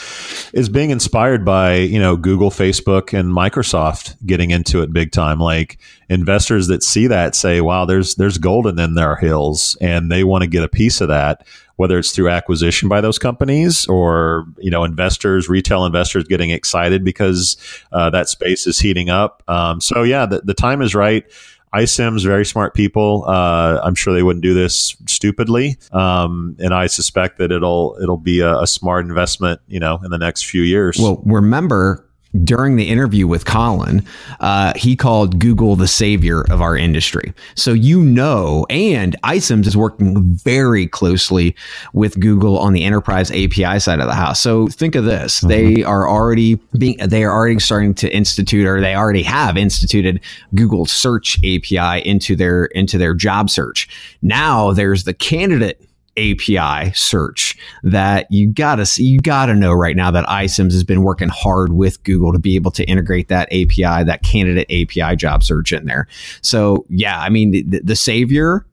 is 0.53 0.67
being 0.67 0.89
inspired 0.89 1.45
by 1.45 1.75
you 1.75 1.99
know 1.99 2.17
Google, 2.17 2.49
Facebook, 2.49 3.17
and 3.17 3.29
Microsoft 3.29 4.15
getting 4.25 4.51
into 4.51 4.81
it 4.81 4.91
big 4.91 5.11
time. 5.11 5.39
Like 5.39 5.77
investors 6.09 6.67
that 6.67 6.83
see 6.83 7.07
that 7.07 7.35
say, 7.35 7.61
"Wow, 7.61 7.85
there's 7.85 8.15
there's 8.15 8.37
gold 8.37 8.67
in 8.67 8.95
their 8.95 9.15
hills," 9.15 9.77
and 9.79 10.11
they 10.11 10.25
want 10.25 10.43
to 10.43 10.47
get 10.47 10.63
a 10.63 10.69
piece 10.69 10.99
of 10.99 11.07
that 11.07 11.45
whether 11.77 11.99
it's 11.99 12.11
through 12.11 12.29
acquisition 12.29 12.87
by 12.89 13.01
those 13.01 13.19
companies 13.19 13.85
or 13.87 14.45
you 14.57 14.71
know 14.71 14.83
investors, 14.83 15.49
retail 15.49 15.85
investors 15.85 16.25
getting 16.25 16.49
excited 16.49 17.03
because 17.03 17.57
uh, 17.91 18.09
that 18.09 18.29
space 18.29 18.67
is 18.67 18.79
heating 18.79 19.09
up. 19.09 19.43
Um, 19.47 19.81
so 19.81 20.03
yeah, 20.03 20.25
the, 20.25 20.41
the 20.41 20.53
time 20.53 20.81
is 20.81 20.95
right. 20.95 21.25
iCIMS, 21.73 22.23
very 22.23 22.45
smart 22.45 22.73
people. 22.73 23.25
Uh, 23.27 23.81
I'm 23.83 23.95
sure 23.95 24.13
they 24.13 24.23
wouldn't 24.23 24.43
do 24.43 24.53
this 24.53 24.95
stupidly, 25.07 25.77
um, 25.91 26.55
and 26.59 26.73
I 26.73 26.87
suspect 26.87 27.37
that 27.39 27.51
it'll 27.51 27.97
it'll 28.01 28.17
be 28.17 28.39
a, 28.39 28.59
a, 28.59 28.67
smart 28.67 29.05
investment, 29.05 29.59
you 29.67 29.79
know, 29.79 29.99
in 30.03 30.09
the 30.11 30.17
next 30.17 30.45
few 30.45 30.61
years. 30.61 30.97
Well, 30.97 31.21
remember 31.25 32.04
during 32.43 32.75
the 32.75 32.89
interview 32.89 33.27
with 33.27 33.45
Colin, 33.45 34.05
uh, 34.39 34.73
he 34.75 34.95
called 34.95 35.39
Google 35.39 35.75
the 35.75 35.87
savior 35.87 36.41
of 36.49 36.61
our 36.61 36.75
industry. 36.75 37.33
So 37.55 37.73
you 37.73 38.03
know, 38.03 38.65
and 38.69 39.15
iCIMS 39.23 39.67
is 39.67 39.77
working 39.77 40.23
very 40.23 40.87
closely 40.87 41.55
with 41.93 42.19
Google 42.19 42.57
on 42.57 42.73
the 42.73 42.83
enterprise 42.83 43.31
API 43.31 43.79
side 43.79 43.99
of 43.99 44.07
the 44.07 44.15
house. 44.15 44.39
So 44.39 44.67
think 44.67 44.95
of 44.95 45.05
this: 45.05 45.39
mm-hmm. 45.39 45.47
they 45.47 45.83
are 45.83 46.09
already 46.09 46.55
being, 46.77 46.97
they 46.97 47.23
are 47.23 47.31
already 47.31 47.59
starting 47.59 47.93
to 47.95 48.13
institute, 48.13 48.65
or 48.65 48.81
they 48.81 48.95
already 48.95 49.23
have 49.23 49.57
instituted 49.57 50.19
Google 50.53 50.85
Search 50.85 51.37
API 51.39 52.07
into 52.07 52.35
their 52.35 52.65
into 52.65 52.97
their 52.97 53.13
job 53.13 53.49
search. 53.49 53.87
Now 54.21 54.71
there's 54.71 55.03
the 55.03 55.13
candidate 55.13 55.81
API 56.17 56.91
search 56.93 57.57
that 57.83 58.27
you 58.29 58.51
gotta 58.51 58.85
you 59.01 59.19
gotta 59.19 59.53
know 59.53 59.73
right 59.73 59.95
now 59.95 60.11
that 60.11 60.25
iCIMS 60.25 60.71
has 60.71 60.83
been 60.83 61.03
working 61.03 61.29
hard 61.29 61.73
with 61.73 62.01
Google 62.03 62.31
to 62.31 62.39
be 62.39 62.55
able 62.55 62.71
to 62.71 62.83
integrate 62.85 63.27
that 63.27 63.47
API, 63.47 64.03
that 64.03 64.21
candidate 64.23 64.69
API 64.71 65.15
job 65.15 65.43
search 65.43 65.73
in 65.73 65.85
there. 65.85 66.07
So 66.41 66.85
yeah, 66.89 67.19
I 67.19 67.29
mean 67.29 67.51
the, 67.51 67.81
the 67.83 67.95
savior 67.95 68.65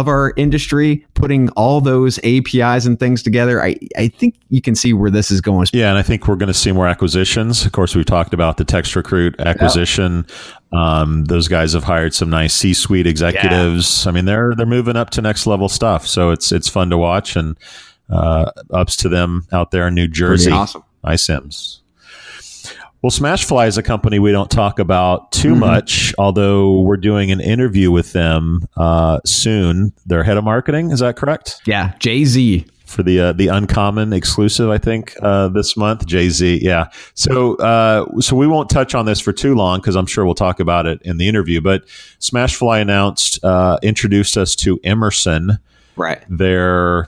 of 0.00 0.08
our 0.08 0.32
industry, 0.36 1.06
putting 1.14 1.48
all 1.50 1.80
those 1.80 2.18
APIs 2.24 2.86
and 2.86 2.98
things 2.98 3.22
together, 3.22 3.62
I, 3.62 3.76
I 3.96 4.08
think 4.08 4.36
you 4.50 4.60
can 4.60 4.74
see 4.74 4.92
where 4.92 5.10
this 5.10 5.30
is 5.30 5.40
going. 5.40 5.66
Yeah, 5.72 5.88
and 5.90 5.98
I 5.98 6.02
think 6.02 6.28
we're 6.28 6.36
going 6.36 6.48
to 6.48 6.54
see 6.54 6.72
more 6.72 6.86
acquisitions. 6.86 7.64
Of 7.64 7.72
course, 7.72 7.94
we've 7.94 8.06
talked 8.06 8.34
about 8.34 8.56
the 8.56 8.64
TextRecruit 8.64 9.38
acquisition. 9.38 10.26
Yep. 10.72 10.78
Um, 10.78 11.24
those 11.24 11.48
guys 11.48 11.72
have 11.72 11.84
hired 11.84 12.14
some 12.14 12.30
nice 12.30 12.54
C-suite 12.54 13.06
executives. 13.06 14.04
Yeah. 14.04 14.10
I 14.10 14.14
mean, 14.14 14.24
they're 14.24 14.54
they're 14.54 14.66
moving 14.66 14.96
up 14.96 15.10
to 15.10 15.22
next 15.22 15.46
level 15.46 15.68
stuff. 15.68 16.06
So 16.06 16.30
it's 16.30 16.52
it's 16.52 16.68
fun 16.68 16.90
to 16.90 16.98
watch, 16.98 17.36
and 17.36 17.56
uh, 18.10 18.50
ups 18.70 18.96
to 18.96 19.08
them 19.08 19.46
out 19.52 19.70
there 19.70 19.88
in 19.88 19.94
New 19.94 20.08
Jersey. 20.08 20.50
Pretty 20.50 20.58
awesome. 20.58 20.84
iCIMS. 21.04 21.80
Well, 23.06 23.12
Smashfly 23.12 23.68
is 23.68 23.78
a 23.78 23.84
company 23.84 24.18
we 24.18 24.32
don't 24.32 24.50
talk 24.50 24.80
about 24.80 25.30
too 25.30 25.50
mm-hmm. 25.50 25.60
much, 25.60 26.12
although 26.18 26.80
we're 26.80 26.96
doing 26.96 27.30
an 27.30 27.40
interview 27.40 27.92
with 27.92 28.12
them 28.12 28.66
uh, 28.76 29.20
soon. 29.24 29.92
Their 30.06 30.24
head 30.24 30.36
of 30.36 30.42
marketing, 30.42 30.90
is 30.90 30.98
that 30.98 31.14
correct? 31.14 31.60
Yeah, 31.66 31.94
Jay 32.00 32.24
Z 32.24 32.66
for 32.84 33.04
the 33.04 33.20
uh, 33.20 33.32
the 33.32 33.46
uncommon 33.46 34.12
exclusive, 34.12 34.70
I 34.70 34.78
think 34.78 35.14
uh, 35.22 35.46
this 35.46 35.76
month. 35.76 36.04
Jay 36.04 36.30
Z, 36.30 36.58
yeah. 36.64 36.88
So 37.14 37.54
uh, 37.58 38.06
so 38.18 38.34
we 38.34 38.48
won't 38.48 38.70
touch 38.70 38.92
on 38.92 39.06
this 39.06 39.20
for 39.20 39.32
too 39.32 39.54
long 39.54 39.78
because 39.78 39.94
I'm 39.94 40.06
sure 40.06 40.24
we'll 40.24 40.34
talk 40.34 40.58
about 40.58 40.86
it 40.86 41.00
in 41.02 41.16
the 41.16 41.28
interview. 41.28 41.60
But 41.60 41.86
Smashfly 42.18 42.82
announced 42.82 43.38
uh, 43.44 43.78
introduced 43.84 44.36
us 44.36 44.56
to 44.56 44.80
Emerson, 44.82 45.60
right? 45.94 46.24
Their 46.28 47.06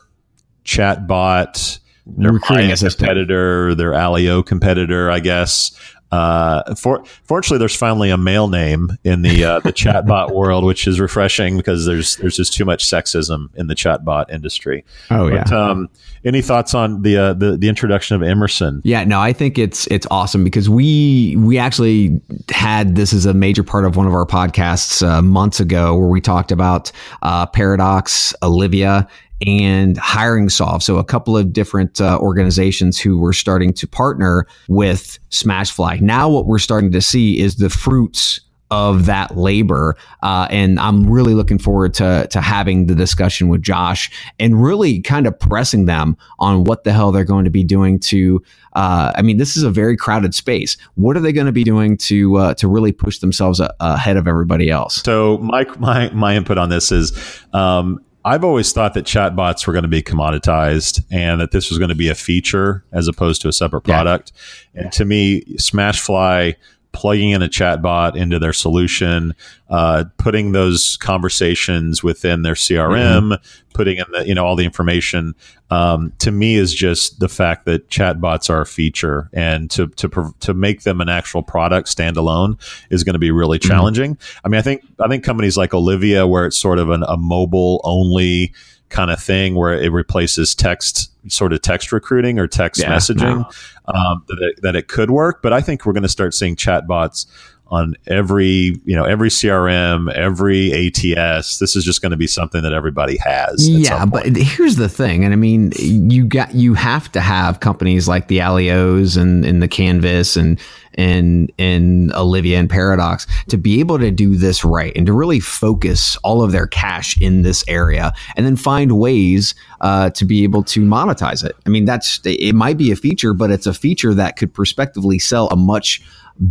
chatbot 0.64 1.80
their 2.16 2.32
recruiting 2.32 2.74
competitor, 2.74 3.74
their 3.74 3.92
AllyO 3.92 4.44
competitor, 4.44 5.10
I 5.10 5.20
guess. 5.20 5.78
Uh, 6.10 6.74
for, 6.74 7.04
fortunately, 7.24 7.58
there's 7.58 7.76
finally 7.76 8.08
a 8.08 8.16
male 8.16 8.48
name 8.48 8.96
in 9.04 9.20
the 9.20 9.44
uh, 9.44 9.60
the 9.60 9.72
chatbot 9.74 10.34
world, 10.34 10.64
which 10.64 10.86
is 10.86 10.98
refreshing 10.98 11.56
because 11.58 11.84
there's 11.84 12.16
there's 12.16 12.36
just 12.36 12.54
too 12.54 12.64
much 12.64 12.86
sexism 12.86 13.54
in 13.56 13.66
the 13.66 13.74
chatbot 13.74 14.30
industry. 14.30 14.84
Oh 15.10 15.28
but, 15.28 15.50
yeah. 15.50 15.56
Um, 15.56 15.90
any 16.24 16.42
thoughts 16.42 16.74
on 16.74 17.02
the, 17.02 17.16
uh, 17.16 17.32
the 17.34 17.56
the 17.56 17.68
introduction 17.68 18.16
of 18.16 18.22
Emerson? 18.22 18.80
Yeah, 18.84 19.04
no, 19.04 19.20
I 19.20 19.32
think 19.32 19.58
it's 19.58 19.86
it's 19.88 20.06
awesome 20.10 20.44
because 20.44 20.68
we 20.70 21.36
we 21.38 21.58
actually 21.58 22.20
had 22.48 22.96
this 22.96 23.12
as 23.12 23.26
a 23.26 23.34
major 23.34 23.62
part 23.62 23.84
of 23.84 23.96
one 23.96 24.06
of 24.06 24.14
our 24.14 24.26
podcasts 24.26 25.06
uh, 25.06 25.20
months 25.20 25.60
ago 25.60 25.96
where 25.96 26.08
we 26.08 26.22
talked 26.22 26.50
about 26.50 26.90
uh, 27.22 27.44
Paradox, 27.46 28.34
Olivia, 28.42 29.06
and 29.46 29.96
HiringSolved 29.98 30.82
So 30.82 30.98
a 30.98 31.04
couple 31.04 31.36
of 31.36 31.52
different 31.52 32.00
uh, 32.00 32.18
organizations 32.20 32.98
who 32.98 33.18
were 33.18 33.32
starting 33.32 33.72
to 33.74 33.86
partner 33.86 34.46
with 34.68 35.18
Smashfly. 35.30 36.00
Now 36.00 36.28
what 36.28 36.46
we're 36.46 36.58
starting 36.58 36.92
to 36.92 37.00
see 37.00 37.38
is 37.38 37.56
the 37.56 37.70
fruits 37.70 38.40
of 38.70 39.06
that 39.06 39.36
labor. 39.36 39.96
Uh, 40.22 40.46
and 40.50 40.78
I'm 40.78 41.08
really 41.08 41.34
looking 41.34 41.58
forward 41.58 41.94
to, 41.94 42.26
to 42.30 42.40
having 42.40 42.86
the 42.86 42.94
discussion 42.94 43.48
with 43.48 43.62
Josh 43.62 44.10
and 44.38 44.62
really 44.62 45.00
kind 45.00 45.26
of 45.26 45.38
pressing 45.38 45.86
them 45.86 46.16
on 46.38 46.64
what 46.64 46.84
the 46.84 46.92
hell 46.92 47.12
they're 47.12 47.24
going 47.24 47.44
to 47.44 47.50
be 47.50 47.64
doing 47.64 47.98
to. 48.00 48.42
Uh, 48.74 49.12
I 49.14 49.22
mean, 49.22 49.38
this 49.38 49.56
is 49.56 49.62
a 49.62 49.70
very 49.70 49.96
crowded 49.96 50.34
space. 50.34 50.76
What 50.96 51.16
are 51.16 51.20
they 51.20 51.32
going 51.32 51.46
to 51.46 51.52
be 51.52 51.64
doing 51.64 51.96
to 51.98 52.36
uh, 52.36 52.54
to 52.54 52.68
really 52.68 52.92
push 52.92 53.18
themselves 53.18 53.58
a- 53.58 53.74
ahead 53.80 54.16
of 54.16 54.28
everybody 54.28 54.70
else? 54.70 55.02
So, 55.02 55.38
my 55.38 55.64
my 55.78 56.10
my 56.10 56.36
input 56.36 56.58
on 56.58 56.68
this 56.68 56.92
is 56.92 57.12
um, 57.52 57.98
I've 58.28 58.44
always 58.44 58.72
thought 58.72 58.92
that 58.92 59.06
chatbots 59.06 59.66
were 59.66 59.72
going 59.72 59.84
to 59.84 59.88
be 59.88 60.02
commoditized 60.02 61.02
and 61.10 61.40
that 61.40 61.50
this 61.50 61.70
was 61.70 61.78
going 61.78 61.88
to 61.88 61.94
be 61.94 62.10
a 62.10 62.14
feature 62.14 62.84
as 62.92 63.08
opposed 63.08 63.40
to 63.40 63.48
a 63.48 63.52
separate 63.54 63.82
product. 63.82 64.32
Yeah. 64.74 64.82
And 64.82 64.92
to 64.92 65.06
me, 65.06 65.44
Smashfly 65.56 66.56
plugging 66.92 67.30
in 67.30 67.42
a 67.42 67.48
chatbot 67.48 68.16
into 68.16 68.38
their 68.38 68.52
solution, 68.52 69.34
uh, 69.68 70.04
putting 70.16 70.52
those 70.52 70.96
conversations 70.98 72.02
within 72.02 72.42
their 72.42 72.54
CRM, 72.54 73.32
mm-hmm. 73.32 73.64
putting 73.74 73.98
in 73.98 74.04
the 74.12 74.26
you 74.26 74.34
know 74.34 74.44
all 74.44 74.56
the 74.56 74.64
information. 74.64 75.34
Um, 75.70 76.12
to 76.18 76.30
me, 76.30 76.54
is 76.54 76.74
just 76.74 77.20
the 77.20 77.28
fact 77.28 77.66
that 77.66 77.88
chatbots 77.88 78.48
are 78.50 78.62
a 78.62 78.66
feature, 78.66 79.28
and 79.32 79.70
to 79.70 79.88
to 79.88 80.34
to 80.40 80.54
make 80.54 80.82
them 80.82 81.00
an 81.00 81.08
actual 81.08 81.42
product 81.42 81.88
standalone 81.88 82.58
is 82.90 83.04
going 83.04 83.14
to 83.14 83.18
be 83.18 83.30
really 83.30 83.58
mm-hmm. 83.58 83.68
challenging. 83.68 84.16
Mm-hmm. 84.16 84.46
I 84.46 84.48
mean, 84.48 84.58
I 84.58 84.62
think 84.62 84.82
I 85.00 85.08
think 85.08 85.24
companies 85.24 85.56
like 85.56 85.74
Olivia, 85.74 86.26
where 86.26 86.46
it's 86.46 86.58
sort 86.58 86.78
of 86.78 86.90
an, 86.90 87.04
a 87.06 87.16
mobile 87.16 87.80
only 87.84 88.52
kind 88.88 89.10
of 89.10 89.20
thing 89.20 89.54
where 89.54 89.72
it 89.72 89.92
replaces 89.92 90.54
text 90.54 91.12
sort 91.30 91.52
of 91.52 91.60
text 91.60 91.92
recruiting 91.92 92.38
or 92.38 92.46
text 92.46 92.80
yeah, 92.80 92.90
messaging 92.90 93.38
no. 93.38 93.94
um, 93.94 94.24
that, 94.28 94.38
it, 94.40 94.62
that 94.62 94.76
it 94.76 94.88
could 94.88 95.10
work 95.10 95.42
but 95.42 95.52
i 95.52 95.60
think 95.60 95.84
we're 95.84 95.92
going 95.92 96.02
to 96.02 96.08
start 96.08 96.32
seeing 96.32 96.56
chatbots 96.56 97.26
on 97.70 97.94
every 98.06 98.80
you 98.84 98.96
know 98.96 99.04
every 99.04 99.28
CRM, 99.28 100.12
every 100.12 100.72
ATS. 100.72 101.58
This 101.58 101.76
is 101.76 101.84
just 101.84 102.00
going 102.00 102.10
to 102.10 102.16
be 102.16 102.26
something 102.26 102.62
that 102.62 102.72
everybody 102.72 103.18
has. 103.18 103.68
Yeah, 103.68 104.06
but 104.06 104.24
here's 104.36 104.76
the 104.76 104.88
thing, 104.88 105.24
and 105.24 105.32
I 105.32 105.36
mean, 105.36 105.72
you 105.76 106.24
got 106.24 106.54
you 106.54 106.74
have 106.74 107.12
to 107.12 107.20
have 107.20 107.60
companies 107.60 108.08
like 108.08 108.28
the 108.28 108.38
AllyOs 108.38 109.20
and, 109.20 109.44
and 109.44 109.62
the 109.62 109.68
Canvas 109.68 110.36
and 110.36 110.58
and 110.94 111.52
and 111.58 112.12
Olivia 112.14 112.58
and 112.58 112.70
Paradox 112.70 113.26
to 113.48 113.58
be 113.58 113.80
able 113.80 113.98
to 113.98 114.10
do 114.10 114.36
this 114.36 114.64
right 114.64 114.92
and 114.96 115.06
to 115.06 115.12
really 115.12 115.40
focus 115.40 116.16
all 116.24 116.42
of 116.42 116.52
their 116.52 116.66
cash 116.66 117.20
in 117.20 117.42
this 117.42 117.64
area, 117.68 118.12
and 118.36 118.46
then 118.46 118.56
find 118.56 118.98
ways 118.98 119.54
uh, 119.82 120.08
to 120.10 120.24
be 120.24 120.42
able 120.42 120.62
to 120.64 120.80
monetize 120.80 121.44
it. 121.44 121.54
I 121.66 121.68
mean, 121.68 121.84
that's 121.84 122.20
it 122.24 122.54
might 122.54 122.78
be 122.78 122.90
a 122.90 122.96
feature, 122.96 123.34
but 123.34 123.50
it's 123.50 123.66
a 123.66 123.74
feature 123.74 124.14
that 124.14 124.36
could 124.36 124.54
prospectively 124.54 125.18
sell 125.18 125.48
a 125.48 125.56
much 125.56 126.02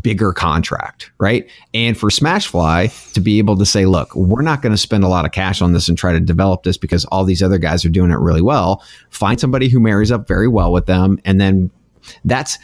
bigger 0.01 0.33
contract, 0.33 1.11
right? 1.19 1.49
And 1.73 1.97
for 1.97 2.09
Smashfly 2.09 3.13
to 3.13 3.21
be 3.21 3.37
able 3.37 3.57
to 3.57 3.65
say, 3.65 3.85
look, 3.85 4.13
we're 4.15 4.41
not 4.41 4.61
going 4.61 4.73
to 4.73 4.77
spend 4.77 5.03
a 5.03 5.07
lot 5.07 5.25
of 5.25 5.31
cash 5.31 5.61
on 5.61 5.73
this 5.73 5.87
and 5.87 5.97
try 5.97 6.11
to 6.11 6.19
develop 6.19 6.63
this 6.63 6.77
because 6.77 7.05
all 7.05 7.23
these 7.23 7.41
other 7.41 7.57
guys 7.57 7.85
are 7.85 7.89
doing 7.89 8.11
it 8.11 8.19
really 8.19 8.41
well. 8.41 8.83
Find 9.09 9.39
somebody 9.39 9.69
who 9.69 9.79
marries 9.79 10.11
up 10.11 10.27
very 10.27 10.47
well 10.47 10.71
with 10.71 10.85
them 10.85 11.19
and 11.25 11.39
then 11.39 11.71
that's 12.25 12.57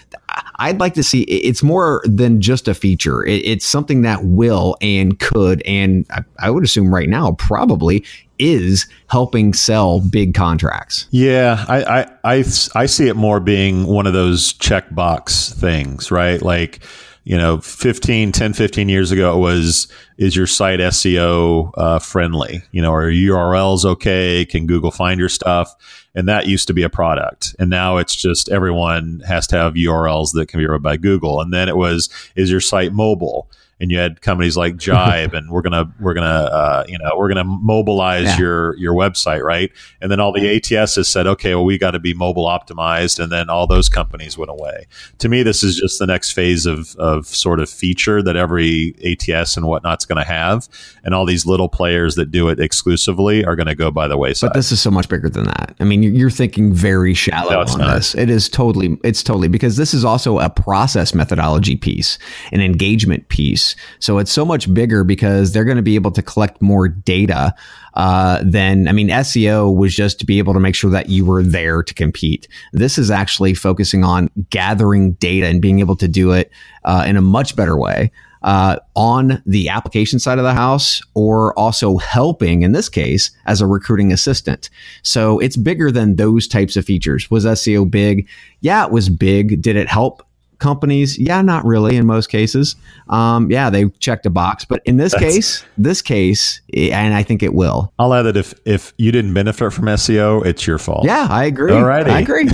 I'd 0.55 0.79
like 0.79 0.93
to 0.95 1.03
see 1.03 1.23
it's 1.23 1.61
more 1.63 2.01
than 2.05 2.41
just 2.41 2.67
a 2.67 2.73
feature. 2.73 3.25
it's 3.25 3.65
something 3.65 4.01
that 4.01 4.23
will 4.23 4.77
and 4.81 5.19
could 5.19 5.61
and 5.65 6.05
I, 6.39 6.49
would 6.49 6.63
assume 6.63 6.93
right 6.93 7.09
now 7.09 7.33
probably 7.33 8.05
is 8.39 8.87
helping 9.09 9.53
sell 9.53 9.99
big 9.99 10.33
contracts. 10.33 11.07
Yeah, 11.11 11.65
I, 11.67 11.83
I 11.83 12.07
I 12.23 12.37
I 12.75 12.85
see 12.85 13.07
it 13.07 13.15
more 13.15 13.39
being 13.39 13.85
one 13.85 14.07
of 14.07 14.13
those 14.13 14.53
checkbox 14.53 15.53
things, 15.59 16.11
right? 16.11 16.41
Like 16.41 16.83
you 17.23 17.37
know 17.37 17.59
15 17.59 18.31
10 18.31 18.53
15 18.53 18.89
years 18.89 19.11
ago 19.11 19.35
it 19.35 19.39
was 19.39 19.87
is 20.17 20.35
your 20.35 20.47
site 20.47 20.79
seo 20.79 21.71
uh, 21.77 21.99
friendly? 21.99 22.63
You 22.71 22.81
know 22.81 22.93
are 22.93 23.09
urls 23.09 23.85
okay? 23.85 24.45
Can 24.45 24.67
google 24.67 24.91
find 24.91 25.19
your 25.19 25.29
stuff? 25.29 25.75
And 26.15 26.27
that 26.27 26.45
used 26.45 26.67
to 26.67 26.73
be 26.73 26.83
a 26.83 26.89
product. 26.89 27.55
And 27.57 27.69
now 27.69 27.97
it's 27.97 28.15
just 28.15 28.49
everyone 28.49 29.23
has 29.25 29.47
to 29.47 29.55
have 29.55 29.73
urls 29.73 30.33
that 30.33 30.47
can 30.47 30.59
be 30.59 30.67
read 30.67 30.83
by 30.83 30.97
google. 30.97 31.41
And 31.41 31.53
then 31.53 31.69
it 31.69 31.77
was 31.77 32.09
is 32.35 32.51
your 32.51 32.61
site 32.61 32.93
mobile 32.93 33.49
and 33.83 33.91
you 33.91 33.97
had 33.97 34.21
companies 34.21 34.55
like 34.55 34.77
Jibe, 34.77 35.33
and 35.37 35.51
we're 35.51 35.61
gonna 35.61 35.93
we're 35.99 36.13
gonna 36.13 36.25
uh, 36.25 36.83
you 36.87 36.97
know 36.97 37.11
we're 37.17 37.27
gonna 37.27 37.43
mobilize 37.43 38.23
yeah. 38.23 38.39
your 38.39 38.77
your 38.77 38.93
website, 38.93 39.43
right? 39.43 39.71
And 40.01 40.09
then 40.09 40.21
all 40.21 40.31
the 40.31 40.39
ATSs 40.39 41.05
said, 41.05 41.27
okay, 41.27 41.53
well 41.53 41.65
we 41.65 41.77
got 41.77 41.91
to 41.91 41.99
be 41.99 42.13
mobile 42.13 42.45
optimized, 42.45 43.21
and 43.21 43.29
then 43.31 43.49
all 43.49 43.67
those 43.67 43.89
companies 43.89 44.37
went 44.37 44.49
away. 44.49 44.87
To 45.19 45.27
me, 45.27 45.43
this 45.43 45.63
is 45.63 45.75
just 45.75 45.99
the 45.99 46.07
next 46.07 46.31
phase 46.31 46.65
of 46.65 46.95
of 46.95 47.27
sort 47.27 47.59
of 47.59 47.69
feature 47.69 48.23
that 48.23 48.37
every 48.37 48.95
ATS 49.03 49.57
and 49.57 49.67
whatnot's 49.67 50.05
going 50.05 50.23
to 50.23 50.27
have, 50.27 50.69
and 51.03 51.13
all 51.13 51.25
these 51.25 51.45
little 51.45 51.67
players 51.67 52.15
that 52.15 52.31
do 52.31 52.47
it 52.47 52.61
exclusively 52.61 53.43
are 53.43 53.57
going 53.57 53.67
to 53.67 53.75
go 53.75 53.91
by 53.91 54.07
the 54.07 54.17
wayside. 54.17 54.51
But 54.51 54.53
this 54.53 54.71
is 54.71 54.81
so 54.81 54.91
much 54.91 55.09
bigger 55.09 55.29
than 55.29 55.43
that. 55.43 55.75
I 55.81 55.83
mean, 55.83 56.03
you're 56.03 56.29
thinking 56.29 56.73
very 56.73 57.13
shallow 57.13 57.51
no, 57.51 57.59
on 57.59 57.79
not. 57.79 57.95
this. 57.95 58.15
It 58.15 58.29
is 58.29 58.47
totally 58.47 58.97
it's 59.03 59.23
totally 59.23 59.49
because 59.49 59.75
this 59.75 59.93
is 59.93 60.05
also 60.05 60.39
a 60.39 60.49
process 60.49 61.13
methodology 61.13 61.75
piece, 61.75 62.17
an 62.53 62.61
engagement 62.61 63.27
piece 63.27 63.72
so 63.99 64.17
it's 64.17 64.31
so 64.31 64.45
much 64.45 64.73
bigger 64.73 65.03
because 65.03 65.51
they're 65.51 65.65
going 65.65 65.77
to 65.77 65.83
be 65.83 65.95
able 65.95 66.11
to 66.11 66.21
collect 66.21 66.61
more 66.61 66.87
data 66.87 67.53
uh, 67.93 68.41
than, 68.43 68.87
I 68.87 68.91
mean, 68.91 69.09
SEO 69.09 69.75
was 69.75 69.95
just 69.95 70.19
to 70.19 70.25
be 70.25 70.39
able 70.39 70.53
to 70.53 70.59
make 70.59 70.75
sure 70.75 70.91
that 70.91 71.09
you 71.09 71.25
were 71.25 71.43
there 71.43 71.83
to 71.83 71.93
compete. 71.93 72.47
This 72.71 72.97
is 72.97 73.11
actually 73.11 73.53
focusing 73.53 74.03
on 74.03 74.29
gathering 74.49 75.13
data 75.13 75.47
and 75.47 75.61
being 75.61 75.79
able 75.79 75.95
to 75.97 76.07
do 76.07 76.31
it 76.31 76.51
uh, 76.85 77.03
in 77.07 77.17
a 77.17 77.21
much 77.21 77.55
better 77.55 77.77
way. 77.77 78.11
Uh, 78.41 78.77
on 78.95 79.41
the 79.45 79.69
application 79.69 80.19
side 80.19 80.37
of 80.37 80.43
the 80.43 80.53
house, 80.53 81.01
or 81.13 81.57
also 81.57 81.95
helping 81.95 82.61
in 82.61 82.73
this 82.73 82.89
case 82.89 83.31
as 83.45 83.61
a 83.61 83.65
recruiting 83.65 84.11
assistant. 84.11 84.69
So 85.01 85.39
it's 85.39 85.55
bigger 85.55 85.91
than 85.91 86.17
those 86.17 86.45
types 86.45 86.75
of 86.75 86.83
features. 86.83 87.31
Was 87.31 87.45
SEO 87.45 87.89
big? 87.89 88.27
Yeah, 88.59 88.85
it 88.85 88.91
was 88.91 89.07
big. 89.07 89.61
Did 89.61 89.77
it 89.77 89.87
help 89.87 90.27
companies, 90.63 91.19
yeah, 91.19 91.41
not 91.41 91.65
really 91.65 91.97
in 91.97 92.05
most 92.05 92.27
cases. 92.27 92.77
Um, 93.09 93.51
yeah, 93.51 93.69
they 93.69 93.89
checked 93.99 94.25
a 94.25 94.29
box, 94.29 94.63
but 94.63 94.81
in 94.85 94.95
this 94.95 95.11
That's, 95.11 95.23
case, 95.23 95.65
this 95.77 96.01
case, 96.01 96.61
and 96.73 97.13
I 97.13 97.21
think 97.21 97.43
it 97.43 97.53
will. 97.53 97.91
I'll 97.99 98.13
add 98.13 98.23
that 98.23 98.37
if 98.37 98.53
if 98.65 98.93
you 98.97 99.11
didn't 99.11 99.33
benefit 99.33 99.73
from 99.73 99.85
SEO, 99.85 100.45
it's 100.45 100.65
your 100.65 100.77
fault. 100.77 101.05
Yeah, 101.05 101.27
I 101.29 101.43
agree. 101.43 101.73
All 101.73 101.83
right, 101.83 102.07
I 102.07 102.21
agree. 102.21 102.47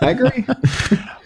I 0.00 0.10
agree. 0.10 0.46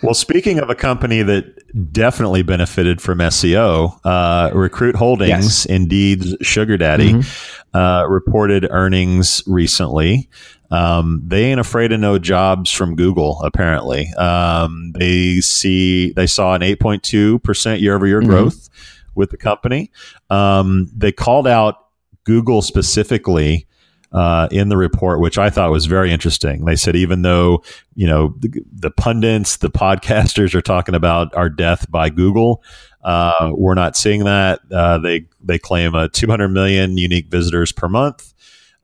well, 0.03 0.15
speaking 0.15 0.59
of 0.59 0.71
a 0.71 0.75
company 0.75 1.23
that 1.23 1.93
definitely 1.93 2.43
benefited 2.43 3.03
from 3.03 3.19
SEO, 3.19 4.01
uh, 4.05 4.51
Recruit 4.55 4.97
Holdings, 4.97 5.29
yes. 5.31 5.67
Indeed's 5.67 6.35
sugar 6.41 6.79
daddy, 6.79 7.13
mm-hmm. 7.13 7.77
uh, 7.77 8.07
reported 8.07 8.67
earnings 8.71 9.43
recently. 9.47 10.29
Um, 10.71 11.23
they 11.27 11.45
ain't 11.45 11.61
afraid 11.61 11.89
to 11.89 11.99
know 11.99 12.19
jobs 12.19 12.71
from 12.71 12.95
Google. 12.95 13.41
Apparently, 13.43 14.09
um, 14.15 14.93
they 14.93 15.41
see 15.41 16.13
they 16.13 16.27
saw 16.27 16.55
an 16.55 16.63
8.2 16.63 17.43
percent 17.43 17.81
year 17.81 17.97
over 17.97 18.07
year 18.07 18.21
growth 18.21 18.69
with 19.15 19.31
the 19.31 19.37
company. 19.37 19.91
Um, 20.29 20.91
they 20.97 21.13
called 21.13 21.47
out 21.47 21.87
Google 22.25 22.63
specifically. 22.63 23.67
Uh, 24.13 24.49
in 24.51 24.71
the 24.71 24.77
report, 24.77 25.21
which 25.21 25.39
I 25.39 25.51
thought 25.51 25.71
was 25.71 25.87
very 25.87 26.11
interesting. 26.11 26.65
They 26.65 26.75
said 26.75 26.97
even 26.97 27.23
though 27.23 27.63
you 27.95 28.09
know 28.09 28.35
the, 28.41 28.61
the 28.73 28.91
pundits, 28.91 29.59
the 29.59 29.71
podcasters 29.71 30.53
are 30.57 30.61
talking 30.61 30.97
about 30.97 31.33
our 31.37 31.49
death 31.49 31.89
by 31.89 32.11
Google, 32.11 32.61
uh, 33.05 33.53
we're 33.53 33.75
not 33.75 33.97
seeing 33.97 34.25
that. 34.25 34.63
Uh, 34.69 34.99
they 34.99 35.27
they 35.41 35.61
claim 35.61 35.95
a 35.95 36.09
200 36.09 36.49
million 36.49 36.99
unique 36.99 37.29
visitors 37.29 37.71
per 37.71 37.89
month 37.89 38.35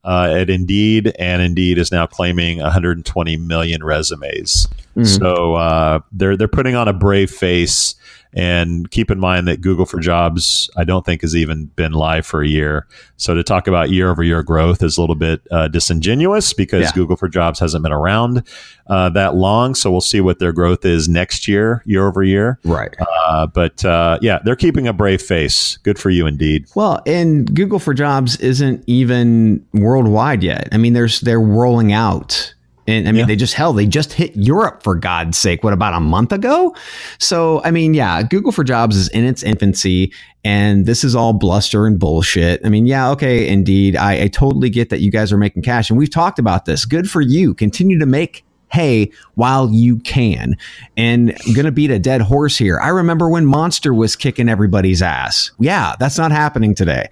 uh, 0.07 0.33
at 0.39 0.49
Indeed, 0.49 1.13
and 1.19 1.43
Indeed 1.43 1.79
is 1.79 1.91
now 1.91 2.07
claiming 2.07 2.59
120 2.59 3.37
million 3.37 3.85
resumes. 3.85 4.69
Mm-hmm. 4.97 5.05
So 5.05 5.55
uh, 5.55 6.01
they're 6.13 6.37
they're 6.37 6.49
putting 6.49 6.77
on 6.77 6.89
a 6.89 6.93
brave 6.93 7.31
face 7.31 7.97
and 8.37 8.91
keep 8.91 9.11
in 9.11 9.19
mind 9.19 9.49
that 9.49 9.63
Google 9.63 9.87
for 9.87 9.99
Jobs, 9.99 10.69
I 10.77 10.85
don't 10.85 11.07
think 11.07 11.23
has 11.23 11.35
even 11.35 11.67
been 11.75 11.93
live 11.93 12.27
for 12.27 12.43
a 12.43 12.47
year. 12.47 12.87
So 13.17 13.35
to 13.35 13.43
talk 13.43 13.67
about 13.67 13.89
year 13.89 14.11
over 14.11 14.23
year 14.23 14.43
growth 14.43 14.83
is 14.83 14.99
a 14.99 15.01
little 15.01 15.17
bit 15.17 15.41
uh, 15.51 15.69
disingenuous 15.69 16.53
because 16.53 16.83
yeah. 16.83 16.93
Google 16.93 17.17
for 17.17 17.29
Jobs 17.29 17.59
hasn't 17.59 17.83
been 17.83 17.93
around 17.93 18.47
uh, 18.89 19.09
that 19.09 19.37
long. 19.37 19.75
So 19.75 19.91
we'll 19.91 20.03
see 20.03 20.21
what 20.21 20.39
their 20.39 20.53
growth 20.53 20.85
is 20.85 21.09
next 21.09 21.49
year, 21.49 21.83
year 21.87 22.07
over 22.07 22.23
year. 22.23 22.61
Right. 22.63 22.95
Uh, 23.01 23.47
but 23.47 23.83
uh, 23.87 24.19
yeah, 24.21 24.41
they're 24.45 24.55
keeping 24.55 24.87
a 24.87 24.93
brave 24.93 25.23
face. 25.23 25.79
Good 25.79 25.99
for 25.99 26.11
you, 26.11 26.27
indeed. 26.27 26.67
Well, 26.75 27.03
and 27.07 27.53
Google 27.55 27.79
for 27.79 27.95
Jobs 27.95 28.37
isn't 28.41 28.85
even 28.87 29.67
worldwide 29.73 30.43
yet. 30.43 30.69
I 30.73 30.77
mean, 30.77 30.93
there's 30.93 31.21
they're 31.21 31.41
rolling 31.41 31.95
out 31.95 32.55
and 32.87 33.09
I 33.09 33.13
mean, 33.13 33.21
yeah. 33.21 33.27
they 33.27 33.37
just 33.37 33.55
hell, 33.55 33.73
they 33.73 33.87
just 33.87 34.13
hit 34.13 34.35
Europe 34.37 34.83
for 34.83 34.95
God's 34.95 35.37
sake. 35.37 35.65
What 35.65 35.73
about 35.73 35.95
a 35.95 36.01
month 36.01 36.33
ago? 36.33 36.75
So, 37.19 37.61
I 37.65 37.71
mean, 37.71 37.95
yeah, 37.95 38.23
Google 38.23 38.53
for 38.53 38.65
Jobs 38.65 38.97
is 38.97 39.09
in 39.09 39.25
its 39.25 39.43
infancy, 39.43 40.13
and 40.45 40.87
this 40.87 41.05
is 41.05 41.15
all 41.15 41.33
bluster 41.33 41.87
and 41.87 41.99
bullshit. 41.99 42.65
I 42.65 42.69
mean, 42.69 42.87
yeah, 42.87 43.11
okay, 43.11 43.49
indeed, 43.49 43.97
I, 43.97 44.23
I 44.23 44.29
totally 44.29 44.71
get 44.71 44.91
that 44.91 45.01
you 45.01 45.11
guys 45.11 45.33
are 45.33 45.39
making 45.39 45.63
cash, 45.63 45.91
and 45.91 45.99
we've 45.99 46.11
talked 46.11 46.39
about 46.39 46.65
this. 46.65 46.85
Good 46.85 47.11
for 47.11 47.21
you. 47.21 47.53
Continue 47.53 47.99
to 47.99 48.07
make 48.07 48.46
hay 48.73 49.11
while 49.35 49.71
you 49.71 49.99
can. 49.99 50.57
And 50.97 51.31
I'm 51.47 51.55
going 51.55 51.67
to 51.67 51.73
beat 51.73 51.91
a 51.91 51.99
dead 51.99 52.21
horse 52.21 52.57
here. 52.57 52.79
I 52.81 52.89
remember 52.89 53.29
when 53.29 53.47
Monster 53.47 53.95
was 53.95 54.17
kicking 54.17 54.49
everybody's 54.49 55.03
ass. 55.03 55.51
Yeah, 55.59 55.95
that's 55.99 56.19
not 56.19 56.33
happening 56.33 56.75
today. 56.75 57.09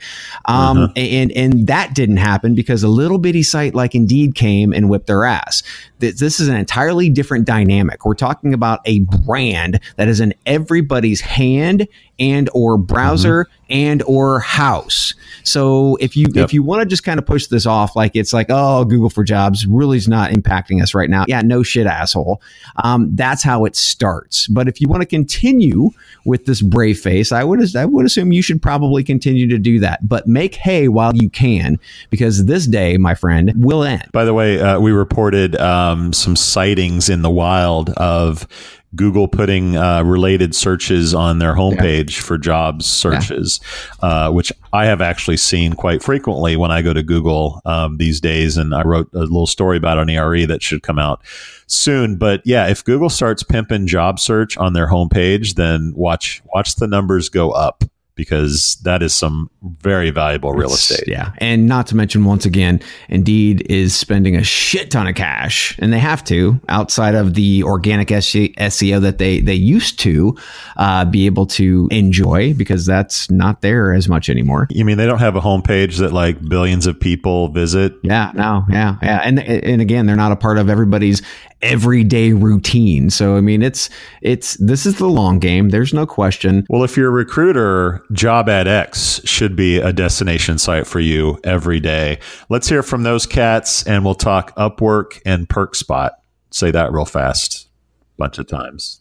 Um, 0.47 0.79
uh-huh. 0.79 0.93
and, 0.97 1.33
and 1.33 1.67
that 1.67 1.95
didn't 1.95 2.17
happen 2.17 2.55
because 2.55 2.83
a 2.83 2.89
little 2.89 3.19
bitty 3.19 3.43
site 3.43 3.75
like 3.75 3.95
Indeed 3.95 4.35
came 4.35 4.73
and 4.73 4.89
whipped 4.89 5.07
their 5.07 5.25
ass. 5.25 5.63
This 5.99 6.41
is 6.41 6.49
an 6.49 6.57
entirely 6.57 7.09
different 7.09 7.47
dynamic. 7.47 8.05
We're 8.05 8.15
talking 8.15 8.53
about 8.53 8.81
a 8.85 9.01
brand 9.01 9.81
that 9.97 10.09
is 10.09 10.21
in 10.21 10.35
everybody's 10.45 11.21
hand 11.21 11.89
and 12.19 12.51
or 12.53 12.77
browser 12.79 13.45
mm-hmm. 13.45 13.64
And 13.75 14.05
or 14.05 14.39
house. 14.39 15.15
So 15.43 15.97
if 15.97 16.17
you 16.17 16.29
yep. 16.33 16.45
if 16.45 16.55
you 16.55 16.63
want 16.63 16.81
to 16.81 16.87
just 16.87 17.03
kind 17.03 17.19
of 17.19 17.27
push 17.27 17.49
this 17.49 17.67
off 17.67 17.97
like 17.97 18.13
it's 18.15 18.33
like 18.33 18.47
oh 18.49 18.85
Google 18.85 19.11
for 19.11 19.25
Jobs 19.25 19.67
really 19.67 19.99
is 19.99 20.09
not 20.09 20.31
impacting 20.31 20.81
us 20.81 20.95
right 20.95 21.11
now. 21.11 21.25
Yeah, 21.29 21.43
no 21.43 21.63
shit, 21.63 21.87
asshole. 21.87 22.41
Um, 22.83 23.15
that's 23.15 23.43
how 23.43 23.65
it 23.65 23.75
starts. 23.77 24.47
But 24.47 24.69
if 24.69 24.81
you 24.81 24.89
want 24.89 25.03
to 25.03 25.07
continue 25.07 25.91
with 26.25 26.47
this 26.47 26.63
brave 26.63 27.01
face, 27.01 27.33
I 27.33 27.43
would 27.43 27.77
I 27.77 27.85
would 27.85 28.07
assume 28.07 28.33
you 28.33 28.43
should 28.43 28.63
probably 28.63 29.03
continue 29.03 29.49
to 29.49 29.59
do 29.59 29.81
that. 29.81 30.09
But 30.09 30.27
make 30.27 30.55
hay 30.55 30.89
while 30.89 31.15
you 31.15 31.29
can 31.29 31.79
because 32.11 32.47
this 32.47 32.67
day, 32.67 32.97
my 32.97 33.15
friend, 33.15 33.53
will 33.57 33.83
end. 33.83 34.09
By 34.13 34.25
the 34.25 34.35
way, 34.35 34.61
uh, 34.61 34.79
we 34.79 34.93
reported 34.93 35.57
um, 35.57 36.13
some 36.13 36.37
sightings 36.37 37.09
in 37.09 37.23
the 37.23 37.31
wild 37.31 37.91
of 37.91 38.47
Google 38.95 39.29
putting 39.29 39.77
uh, 39.77 40.03
related 40.05 40.55
searches 40.55 41.15
on 41.15 41.39
their 41.39 41.55
homepage 41.55 42.17
yeah. 42.17 42.23
for 42.23 42.39
jobs 42.39 42.87
searches, 42.87 43.61
yeah. 44.03 44.09
uh, 44.09 44.31
which 44.31 44.53
I 44.73 44.87
have 44.87 45.01
actually 45.01 45.37
seen 45.37 45.75
quite 45.75 46.03
frequently 46.03 46.57
when 46.57 46.71
I 46.71 46.83
go 46.83 46.93
to 46.93 47.03
Google 47.03 47.61
um, 47.65 47.97
these 47.99 48.21
days. 48.21 48.57
And 48.57 48.75
I 48.75 48.83
wrote 48.83 49.09
a 49.13 49.21
little 49.21 49.47
story 49.47 49.77
about 49.77 49.99
an 49.99 50.11
ERE 50.11 50.47
that 50.47 50.63
should 50.63 50.83
come 50.83 50.99
out 50.99 51.23
soon. 51.67 52.17
But 52.17 52.43
yeah, 52.45 52.67
if 52.69 52.85
Google 52.85 53.11
starts 53.11 53.43
pimping 53.43 53.87
job 53.87 54.19
search 54.21 54.57
on 54.57 54.73
their 54.73 54.89
homepage, 54.89 55.55
then 55.55 55.93
watch 55.97 56.43
watch 56.55 56.77
the 56.77 56.87
numbers 56.87 57.29
go 57.29 57.51
up 57.51 57.85
because 58.17 58.77
that 58.85 59.03
is 59.03 59.13
some 59.15 59.51
very 59.81 60.11
valuable 60.11 60.53
real 60.53 60.67
It's- 60.69 60.91
estate. 60.91 61.09
Yeah. 61.09 61.33
And 61.39 61.67
not 61.67 61.87
to 61.89 61.97
mention, 61.97 62.25
once 62.25 62.47
again, 62.47 62.81
Indeed 63.09 63.67
is 63.69 63.95
spending 63.95 64.37
a 64.37 64.45
shit 64.45 64.91
ton 64.91 65.07
of 65.09 65.15
cash, 65.15 65.77
and 65.81 65.93
they 65.93 65.99
have 65.99 66.23
to 66.25 66.61
outside 66.69 67.15
of 67.15 67.35
the 67.35 67.63
organic 67.65 68.09
SEO 68.09 69.01
that 69.01 69.19
they, 69.19 69.41
they 69.41 69.55
used 69.55 69.99
to 70.01 70.37
uh, 70.77 71.05
be 71.05 71.27
able 71.27 71.47
to 71.47 71.89
enjoy 71.91 72.55
because 72.55 72.87
that's 72.87 73.31
not 73.31 73.63
there 73.63 73.93
as 73.93 74.09
much 74.09 74.29
anymore. 74.29 74.69
You 74.71 74.85
mean 74.85 74.97
they 74.97 75.07
don't 75.07 75.19
have 75.19 75.37
a 75.37 75.41
homepage 75.41 75.99
that 75.99 76.13
like 76.13 76.41
billions 76.49 76.87
of 76.87 76.99
people 76.99 77.49
visit? 77.49 77.95
Yeah, 78.03 78.31
no, 78.35 78.65
yeah, 78.71 78.97
yeah, 79.03 79.21
and 79.25 79.41
and 79.41 79.81
again, 79.83 80.07
they're 80.07 80.17
not 80.17 80.33
a 80.33 80.37
part 80.37 80.59
of 80.59 80.69
everybody's 80.71 81.21
everyday 81.63 82.33
routine. 82.33 83.09
So 83.11 83.37
I 83.37 83.41
mean, 83.41 83.63
it's 83.63 83.89
it's 84.23 84.55
this 84.59 84.85
is 84.87 84.99
the 84.99 85.07
long 85.09 85.39
game. 85.39 85.71
There's 85.71 85.95
no 85.95 86.07
question. 86.07 86.67
Well, 86.69 86.85
if 86.85 86.97
you're 86.97 87.09
a 87.09 87.13
recruiter, 87.13 88.04
Job 88.13 88.49
Ad 88.49 88.69
X 88.69 89.21
should 89.25 89.57
be 89.57 89.79
a 89.79 89.93
destination 89.93 90.59
site 90.59 90.87
for 90.87 91.01
you 91.01 91.39
every 91.43 91.81
day. 91.81 92.19
Let's 92.49 92.69
hear 92.69 92.83
from 92.83 93.03
those 93.03 93.27
cats 93.27 93.87
and 93.87 94.05
we'll 94.05 94.15
talk 94.15 94.55
Upwork 94.57 95.21
and 95.25 95.49
PerkSpot. 95.49 96.11
Say 96.51 96.71
that 96.71 96.93
real 96.93 97.05
fast. 97.05 97.69
Bunch 98.17 98.39
of 98.39 98.47
times. 98.47 99.01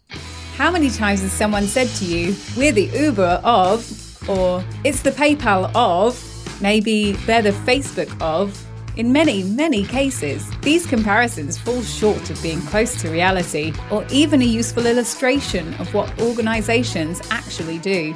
How 0.55 0.71
many 0.71 0.89
times 0.89 1.21
has 1.21 1.31
someone 1.31 1.65
said 1.65 1.87
to 1.89 2.05
you, 2.05 2.35
we're 2.55 2.71
the 2.71 2.85
Uber 2.85 3.41
of, 3.43 4.29
or 4.29 4.63
it's 4.83 5.01
the 5.01 5.11
PayPal 5.11 5.71
of, 5.75 6.61
maybe 6.61 7.13
they're 7.27 7.41
the 7.41 7.51
Facebook 7.51 8.19
of? 8.21 8.59
In 8.95 9.11
many, 9.11 9.41
many 9.41 9.83
cases, 9.85 10.47
these 10.61 10.85
comparisons 10.85 11.57
fall 11.57 11.81
short 11.81 12.29
of 12.29 12.41
being 12.43 12.61
close 12.61 13.01
to 13.01 13.09
reality 13.09 13.73
or 13.91 14.05
even 14.11 14.41
a 14.43 14.45
useful 14.45 14.85
illustration 14.85 15.73
of 15.75 15.91
what 15.95 16.21
organizations 16.21 17.19
actually 17.31 17.79
do. 17.79 18.13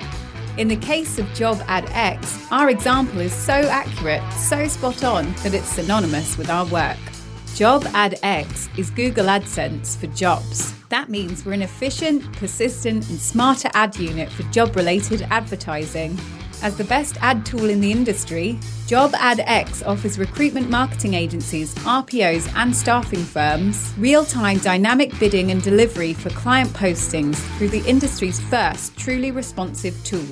In 0.58 0.68
the 0.68 0.76
case 0.76 1.20
of 1.20 1.32
Job 1.36 1.62
Ad 1.68 1.86
X, 1.92 2.48
our 2.50 2.72
example 2.72 3.20
is 3.20 3.32
so 3.32 3.54
accurate, 3.54 4.24
so 4.34 4.68
spot 4.68 5.04
on, 5.04 5.32
that 5.44 5.54
it's 5.54 5.68
synonymous 5.68 6.36
with 6.36 6.50
our 6.50 6.66
work. 6.66 6.98
Job 7.54 7.86
Ad 7.94 8.18
X 8.24 8.68
is 8.76 8.90
Google 8.90 9.28
AdSense 9.28 9.96
for 9.96 10.08
jobs. 10.08 10.74
That 10.90 11.10
means 11.10 11.46
we're 11.46 11.54
an 11.54 11.62
efficient, 11.62 12.34
persistent, 12.38 13.08
and 13.08 13.20
smarter 13.20 13.70
ad 13.76 13.98
unit 13.98 14.32
for 14.32 14.42
job 14.52 14.76
related 14.76 15.22
advertising. 15.30 16.18
As 16.64 16.76
the 16.76 16.86
best 16.86 17.18
ad 17.22 17.46
tool 17.46 17.70
in 17.70 17.80
the 17.80 17.92
industry, 17.92 18.58
Job 18.88 19.14
Ad 19.14 19.42
X 19.42 19.84
offers 19.84 20.18
recruitment 20.18 20.72
marketing 20.72 21.14
agencies, 21.14 21.76
RPOs, 21.76 22.52
and 22.56 22.76
staffing 22.76 23.24
firms 23.24 23.94
real 24.00 24.26
time 24.26 24.58
dynamic 24.58 25.18
bidding 25.20 25.52
and 25.52 25.62
delivery 25.62 26.14
for 26.14 26.32
client 26.32 26.72
postings 26.72 27.36
through 27.58 27.70
the 27.70 27.86
industry's 27.86 28.40
first 28.40 28.98
truly 28.98 29.30
responsive 29.30 29.96
tool. 30.04 30.26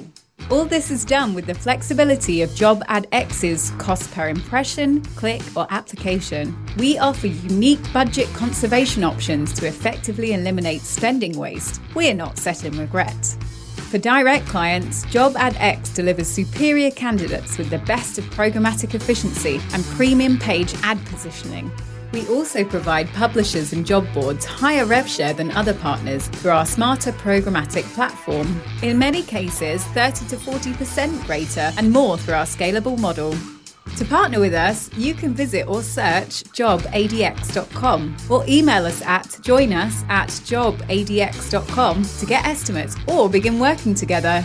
All 0.51 0.63
this 0.63 0.91
is 0.91 1.03
done 1.03 1.33
with 1.33 1.47
the 1.47 1.55
flexibility 1.55 2.43
of 2.43 2.53
Job 2.53 2.83
Ad 2.87 3.07
X's 3.11 3.71
cost 3.79 4.11
per 4.11 4.29
impression, 4.29 5.01
click, 5.15 5.41
or 5.55 5.65
application. 5.71 6.55
We 6.77 6.99
offer 6.99 7.25
unique 7.25 7.81
budget 7.91 8.27
conservation 8.27 9.03
options 9.03 9.53
to 9.53 9.65
effectively 9.65 10.33
eliminate 10.33 10.81
spending 10.81 11.35
waste. 11.35 11.81
We're 11.95 12.13
not 12.13 12.37
set 12.37 12.63
in 12.63 12.77
regret. 12.77 13.25
For 13.89 13.97
direct 13.97 14.45
clients, 14.45 15.03
Job 15.05 15.35
Ad 15.35 15.55
X 15.57 15.89
delivers 15.89 16.27
superior 16.27 16.91
candidates 16.91 17.57
with 17.57 17.71
the 17.71 17.79
best 17.79 18.19
of 18.19 18.25
programmatic 18.25 18.93
efficiency 18.93 19.59
and 19.73 19.83
premium 19.83 20.37
page 20.37 20.75
ad 20.83 21.03
positioning. 21.07 21.71
We 22.15 22.25
also 22.29 22.63
provide 22.63 23.09
publishers 23.09 23.73
and 23.73 23.85
job 23.85 24.07
boards 24.13 24.45
higher 24.45 24.85
rev 24.85 25.05
share 25.05 25.33
than 25.33 25.51
other 25.51 25.73
partners 25.73 26.29
through 26.29 26.51
our 26.51 26.65
smarter 26.65 27.11
programmatic 27.11 27.83
platform. 27.93 28.61
In 28.81 28.97
many 28.97 29.21
cases, 29.21 29.83
30 29.87 30.27
to 30.27 30.37
40% 30.37 31.25
greater 31.25 31.73
and 31.77 31.91
more 31.91 32.17
through 32.17 32.35
our 32.35 32.45
scalable 32.45 32.97
model. 32.97 33.35
To 33.97 34.05
partner 34.05 34.39
with 34.39 34.53
us, 34.53 34.89
you 34.93 35.13
can 35.13 35.33
visit 35.33 35.67
or 35.67 35.83
search 35.83 36.45
jobadx.com 36.55 38.15
or 38.29 38.45
email 38.47 38.85
us 38.85 39.01
at 39.01 39.37
join 39.41 39.73
us 39.73 40.05
at 40.07 40.29
jobadx.com 40.29 42.03
to 42.05 42.25
get 42.25 42.45
estimates 42.45 42.95
or 43.09 43.29
begin 43.29 43.59
working 43.59 43.93
together. 43.93 44.41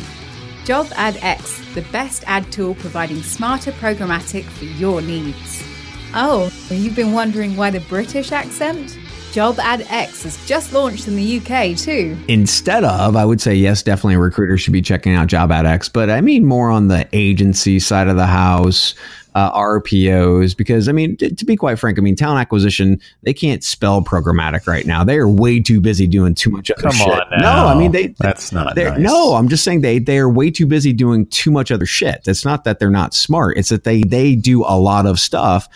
Job 0.65 0.89
Ad 0.97 1.19
X, 1.23 1.63
the 1.77 1.83
best 1.93 2.25
ad 2.27 2.51
tool 2.51 2.75
providing 2.75 3.23
smarter 3.23 3.71
programmatic 3.71 4.43
for 4.43 4.65
your 4.65 5.01
needs. 5.01 5.70
Oh, 6.13 6.51
you've 6.71 6.97
been 6.97 7.13
wondering 7.13 7.57
why 7.57 7.71
the 7.71 7.81
British 7.81 8.33
accent? 8.33 8.99
Job 9.33 9.61
Ad 9.61 9.87
X 9.89 10.25
has 10.25 10.45
just 10.47 10.73
launched 10.73 11.07
in 11.07 11.15
the 11.15 11.39
UK 11.39 11.77
too. 11.77 12.19
Instead 12.27 12.83
of, 12.83 13.15
I 13.15 13.25
would 13.25 13.41
say 13.41 13.55
yes, 13.55 13.83
definitely 13.83 14.15
a 14.15 14.19
recruiter 14.19 14.59
should 14.59 14.73
be 14.73 14.83
checking 14.83 15.15
out 15.15 15.29
Job 15.29 15.53
Ad 15.53 15.67
X, 15.67 15.89
but 15.89 16.11
I 16.11 16.21
mean 16.21 16.45
more 16.45 16.69
on 16.71 16.89
the 16.89 17.09
agency 17.13 17.79
side 17.79 18.09
of 18.09 18.17
the 18.17 18.27
house. 18.27 18.95
Uh, 19.33 19.53
RPOs, 19.57 20.57
because 20.57 20.89
I 20.89 20.93
mean, 20.93 21.17
t- 21.17 21.31
to 21.31 21.45
be 21.45 21.55
quite 21.55 21.79
frank, 21.79 21.97
I 22.01 22.03
mean, 22.03 22.17
talent 22.17 22.41
acquisition, 22.41 23.01
they 23.23 23.33
can't 23.33 23.63
spell 23.63 24.03
programmatic 24.03 24.67
right 24.67 24.85
now. 24.85 25.05
They 25.05 25.19
are 25.19 25.29
way 25.29 25.61
too 25.61 25.81
busy 25.81 26.09
doing 26.09 26.35
too 26.35 26.51
much 26.51 26.69
other 26.69 26.83
Come 26.83 26.91
shit. 26.91 27.09
on 27.09 27.39
No. 27.41 27.49
I 27.69 27.79
mean, 27.79 27.93
they, 27.93 28.09
That's 28.19 28.51
not 28.51 28.75
nice. 28.75 28.99
No, 28.99 29.35
I'm 29.35 29.49
just 29.49 29.63
saying 29.63 29.83
they 29.83 30.01
they 30.01 30.19
are 30.19 30.29
way 30.29 30.51
too 30.51 30.67
busy 30.67 30.93
doing 30.93 31.27
too 31.27 31.53
much 31.53 31.71
other 31.71 31.87
shit. 31.87 32.23
It's 32.27 32.45
not 32.45 32.65
that 32.65 32.81
they're 32.81 32.91
not 32.91 33.15
smart. 33.15 33.57
It's 33.57 33.69
that 33.69 33.85
they 33.85 34.03
they 34.03 34.35
do 34.35 34.65
a 34.65 34.75
lot 34.77 35.07
of 35.07 35.21
stuff, 35.21 35.69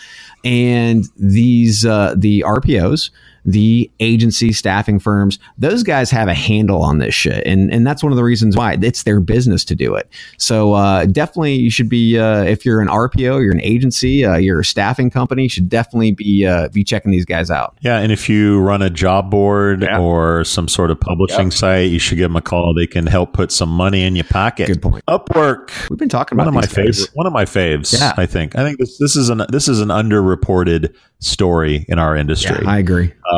and 0.43 1.05
these 1.15 1.85
uh, 1.85 2.13
the 2.17 2.41
RPOs, 2.45 3.09
the 3.45 3.89
agency 3.99 4.51
staffing 4.51 4.97
firms, 4.99 5.37
those 5.57 5.83
guys 5.83 6.09
have 6.11 6.27
a 6.27 6.33
handle 6.33 6.81
on 6.81 6.97
this 6.97 7.13
shit, 7.13 7.45
and 7.45 7.71
and 7.71 7.85
that's 7.85 8.01
one 8.03 8.11
of 8.11 8.15
the 8.17 8.23
reasons 8.23 8.57
why 8.57 8.77
it's 8.81 9.03
their 9.03 9.19
business 9.19 9.63
to 9.65 9.75
do 9.75 9.93
it. 9.95 10.09
So 10.37 10.73
uh, 10.73 11.05
definitely, 11.05 11.53
you 11.55 11.69
should 11.69 11.87
be 11.89 12.17
uh, 12.17 12.43
if 12.43 12.65
you're 12.65 12.81
an 12.81 12.87
RPO, 12.87 13.41
you're 13.43 13.51
an 13.53 13.61
agency, 13.61 14.25
uh, 14.25 14.35
you're 14.37 14.59
a 14.61 14.65
staffing 14.65 15.09
company, 15.09 15.43
you 15.43 15.49
should 15.49 15.69
definitely 15.69 16.11
be 16.11 16.45
uh, 16.45 16.69
be 16.69 16.83
checking 16.83 17.11
these 17.11 17.25
guys 17.25 17.51
out. 17.51 17.77
Yeah, 17.81 17.99
and 17.99 18.11
if 18.11 18.27
you 18.27 18.59
run 18.59 18.81
a 18.81 18.89
job 18.89 19.29
board 19.29 19.83
Yeah. 19.83 19.99
or 19.99 20.43
some 20.43 20.67
sort 20.67 20.89
of 20.91 20.99
publishing 20.99 21.51
site, 21.51 21.91
you 21.91 21.99
should 21.99 22.17
give 22.17 22.29
them 22.29 22.35
a 22.35 22.41
call. 22.41 22.73
They 22.73 22.87
can 22.87 23.05
help 23.07 23.33
put 23.33 23.51
some 23.51 23.69
money 23.69 24.03
in 24.03 24.15
your 24.15 24.25
pocket. 24.25 24.67
Good 24.67 24.81
point. 24.81 25.05
Upwork, 25.07 25.89
We've 25.89 25.99
been 25.99 26.09
talking 26.09 26.35
about 26.35 26.45
one 26.47 26.55
about 26.55 26.71
of 26.71 26.75
my 26.77 26.83
these 26.83 26.97
guys. 26.97 27.05
favorite, 27.05 27.15
one 27.15 27.27
of 27.27 27.33
my 27.33 27.45
faves. 27.45 27.93
Yeah. 27.93 28.13
I 28.17 28.25
think. 28.25 28.55
I 28.57 28.63
think 28.63 28.79
this 28.79 28.97
this 28.97 29.15
is 29.15 29.29
an 29.29 29.43
this 29.49 29.67
is 29.67 29.81
an 29.81 29.89
underreported 29.89 30.95
story 31.19 31.85
in 31.87 31.99
our 31.99 32.15
industry. 32.15 32.57
Yeah, 32.61 32.69
I 32.69 32.79
agree. 32.79 33.13
Uh, 33.31 33.34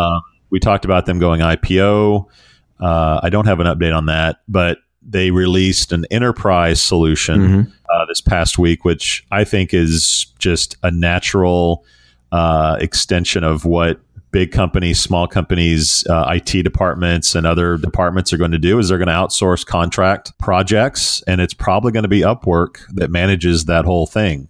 we 0.50 0.60
talked 0.60 0.86
about 0.86 1.06
them 1.06 1.20
going 1.20 1.42
IPO. 1.42 2.26
Uh, 2.80 3.20
I 3.24 3.30
don't 3.30 3.46
have 3.46 3.60
an 3.60 3.68
update 3.68 3.96
on 3.96 4.06
that, 4.08 4.38
but 4.48 4.78
they 5.02 5.32
released 5.32 5.92
an 5.94 6.06
enterprise 6.12 6.82
solution 6.82 7.40
Mhm. 7.40 7.72
uh, 7.90 8.06
this 8.08 8.22
past 8.22 8.58
week, 8.60 8.84
which 8.86 9.26
I 9.32 9.44
think 9.44 9.74
is 9.74 10.28
just 10.40 10.76
a 10.84 10.92
natural 10.92 11.84
uh, 12.34 12.76
extension 12.82 13.46
of 13.46 13.64
what 13.64 14.02
big 14.32 14.52
companies, 14.52 15.00
small 15.00 15.28
companies, 15.28 16.06
uh, 16.10 16.26
IT 16.36 16.62
departments, 16.62 17.36
and 17.36 17.48
other 17.48 17.78
departments 17.78 18.34
are 18.34 18.38
going 18.38 18.52
to 18.52 18.58
do. 18.60 18.78
Is 18.80 18.90
they're 18.90 18.98
going 18.98 19.08
to 19.08 19.14
outsource 19.14 19.66
contract 19.66 20.38
projects, 20.38 21.24
and 21.26 21.40
it's 21.40 21.54
probably 21.54 21.94
going 21.94 22.04
to 22.04 22.10
be 22.10 22.20
Upwork 22.20 22.80
that 22.96 23.10
manages 23.10 23.64
that 23.66 23.86
whole 23.86 24.06
thing. 24.08 24.50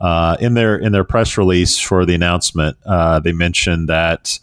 Uh, 0.00 0.36
in 0.38 0.54
their 0.54 0.76
in 0.76 0.92
their 0.92 1.02
press 1.04 1.36
release 1.36 1.80
for 1.80 2.06
the 2.06 2.14
announcement, 2.14 2.76
uh, 2.86 3.18
they 3.18 3.32
mentioned 3.32 3.88
that 3.88 4.38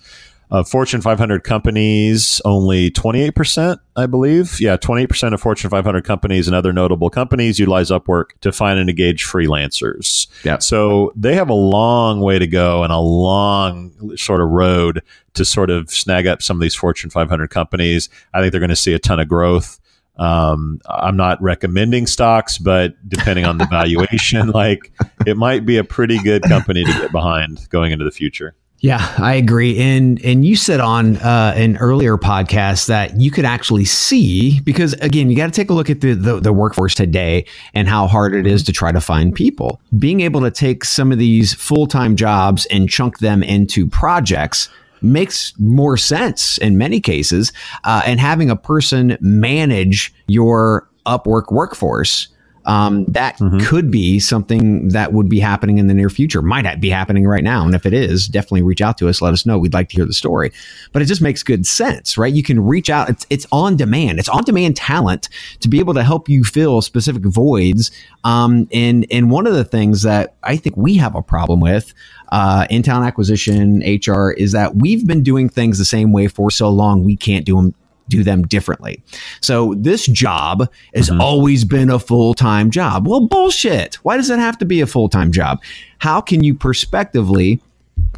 of 0.53 0.69
Fortune 0.69 1.01
500 1.01 1.43
companies, 1.43 2.39
only 2.45 2.91
28%, 2.91 3.79
I 3.95 4.05
believe. 4.05 4.61
Yeah, 4.61 4.77
28% 4.77 5.33
of 5.33 5.41
Fortune 5.41 5.71
500 5.71 6.05
companies 6.05 6.47
and 6.47 6.55
other 6.55 6.71
notable 6.71 7.09
companies 7.09 7.57
utilize 7.57 7.89
Upwork 7.89 8.39
to 8.41 8.51
find 8.51 8.77
and 8.77 8.87
engage 8.87 9.25
freelancers. 9.25 10.27
Yep. 10.45 10.61
So 10.61 11.11
they 11.15 11.33
have 11.33 11.49
a 11.49 11.55
long 11.55 12.21
way 12.21 12.37
to 12.37 12.45
go 12.45 12.83
and 12.83 12.93
a 12.93 12.99
long 12.99 14.15
sort 14.15 14.41
of 14.41 14.49
road 14.49 15.01
to 15.33 15.43
sort 15.43 15.71
of 15.71 15.89
snag 15.89 16.27
up 16.27 16.43
some 16.43 16.57
of 16.57 16.61
these 16.61 16.75
Fortune 16.75 17.09
500 17.09 17.49
companies. 17.49 18.07
I 18.31 18.39
think 18.39 18.51
they're 18.51 18.61
going 18.61 18.69
to 18.69 18.75
see 18.75 18.93
a 18.93 18.99
ton 18.99 19.19
of 19.19 19.27
growth. 19.27 19.79
Um, 20.17 20.79
I'm 20.87 21.17
not 21.17 21.41
recommending 21.41 22.05
stocks, 22.05 22.59
but 22.59 22.93
depending 23.09 23.45
on 23.45 23.57
the 23.57 23.65
valuation, 23.71 24.49
like 24.49 24.91
it 25.25 25.35
might 25.35 25.65
be 25.65 25.77
a 25.77 25.83
pretty 25.83 26.21
good 26.21 26.43
company 26.43 26.83
to 26.83 26.91
get 26.91 27.11
behind 27.11 27.67
going 27.69 27.91
into 27.91 28.05
the 28.05 28.11
future. 28.11 28.55
Yeah, 28.83 29.13
I 29.17 29.35
agree. 29.35 29.79
And 29.79 30.23
and 30.25 30.45
you 30.45 30.57
said 30.57 30.81
on 30.81 31.15
uh, 31.15 31.53
an 31.55 31.77
earlier 31.77 32.17
podcast 32.17 32.87
that 32.87 33.17
you 33.17 33.31
could 33.31 33.45
actually 33.45 33.85
see 33.85 34.59
because 34.59 34.91
again, 34.95 35.29
you 35.29 35.37
got 35.37 35.45
to 35.45 35.53
take 35.53 35.69
a 35.69 35.73
look 35.73 35.89
at 35.89 36.01
the, 36.01 36.15
the 36.15 36.41
the 36.41 36.51
workforce 36.51 36.93
today 36.93 37.45
and 37.73 37.87
how 37.87 38.07
hard 38.07 38.35
it 38.35 38.45
is 38.45 38.61
to 38.63 38.73
try 38.73 38.91
to 38.91 38.99
find 38.99 39.33
people. 39.33 39.79
Being 39.97 40.19
able 40.19 40.41
to 40.41 40.51
take 40.51 40.83
some 40.83 41.13
of 41.13 41.17
these 41.17 41.53
full 41.53 41.87
time 41.87 42.17
jobs 42.17 42.65
and 42.65 42.89
chunk 42.89 43.19
them 43.19 43.41
into 43.41 43.87
projects 43.87 44.67
makes 45.01 45.57
more 45.57 45.95
sense 45.95 46.57
in 46.57 46.77
many 46.77 46.99
cases. 46.99 47.53
Uh, 47.85 48.01
and 48.05 48.19
having 48.19 48.49
a 48.49 48.55
person 48.57 49.17
manage 49.21 50.13
your 50.27 50.89
Upwork 51.05 51.53
workforce 51.53 52.27
um, 52.65 53.05
that 53.05 53.37
Mm-hmm. 53.39 53.59
could 53.65 53.91
be 53.91 54.19
something 54.19 54.89
that 54.89 55.11
would 55.11 55.27
be 55.27 55.39
happening 55.39 55.77
in 55.79 55.87
the 55.87 55.93
near 55.93 56.09
future. 56.09 56.41
Might 56.41 56.79
be 56.79 56.89
happening 56.89 57.27
right 57.27 57.43
now, 57.43 57.65
and 57.65 57.73
if 57.75 57.85
it 57.85 57.93
is, 57.93 58.27
definitely 58.27 58.61
reach 58.61 58.81
out 58.81 58.97
to 58.99 59.09
us. 59.09 59.21
Let 59.21 59.33
us 59.33 59.45
know. 59.45 59.57
We'd 59.57 59.73
like 59.73 59.89
to 59.89 59.95
hear 59.95 60.05
the 60.05 60.13
story. 60.13 60.51
But 60.91 61.01
it 61.01 61.05
just 61.05 61.21
makes 61.21 61.43
good 61.43 61.65
sense, 61.65 62.17
right? 62.17 62.31
You 62.33 62.43
can 62.43 62.63
reach 62.63 62.89
out. 62.89 63.09
It's 63.09 63.25
it's 63.29 63.45
on 63.51 63.75
demand. 63.75 64.19
It's 64.19 64.29
on 64.29 64.43
demand 64.43 64.77
talent 64.77 65.29
to 65.61 65.67
be 65.67 65.79
able 65.79 65.93
to 65.95 66.03
help 66.03 66.29
you 66.29 66.43
fill 66.43 66.81
specific 66.81 67.23
voids. 67.23 67.91
Um, 68.23 68.67
and 68.71 69.05
and 69.11 69.29
one 69.31 69.47
of 69.47 69.53
the 69.53 69.65
things 69.65 70.03
that 70.03 70.35
I 70.43 70.55
think 70.55 70.77
we 70.77 70.95
have 70.97 71.15
a 71.15 71.21
problem 71.21 71.59
with 71.59 71.93
uh, 72.31 72.65
in 72.69 72.83
talent 72.83 73.07
acquisition 73.07 73.79
HR 73.79 74.31
is 74.31 74.53
that 74.53 74.75
we've 74.77 75.05
been 75.05 75.23
doing 75.23 75.49
things 75.49 75.77
the 75.77 75.85
same 75.85 76.11
way 76.11 76.27
for 76.27 76.49
so 76.51 76.69
long 76.69 77.03
we 77.03 77.15
can't 77.17 77.45
do 77.45 77.55
them 77.57 77.73
do 78.07 78.23
them 78.23 78.43
differently. 78.43 79.01
So 79.41 79.73
this 79.77 80.05
job 80.05 80.69
has 80.93 81.09
always 81.09 81.65
been 81.65 81.89
a 81.89 81.99
full-time 81.99 82.71
job. 82.71 83.07
Well, 83.07 83.27
bullshit. 83.27 83.95
Why 83.95 84.17
does 84.17 84.29
it 84.29 84.39
have 84.39 84.57
to 84.59 84.65
be 84.65 84.81
a 84.81 84.87
full-time 84.87 85.31
job? 85.31 85.61
How 85.99 86.21
can 86.21 86.43
you 86.43 86.53
prospectively 86.53 87.61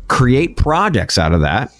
create 0.07 0.57
projects 0.57 1.17
out 1.17 1.33
of 1.33 1.41
that 1.41 1.71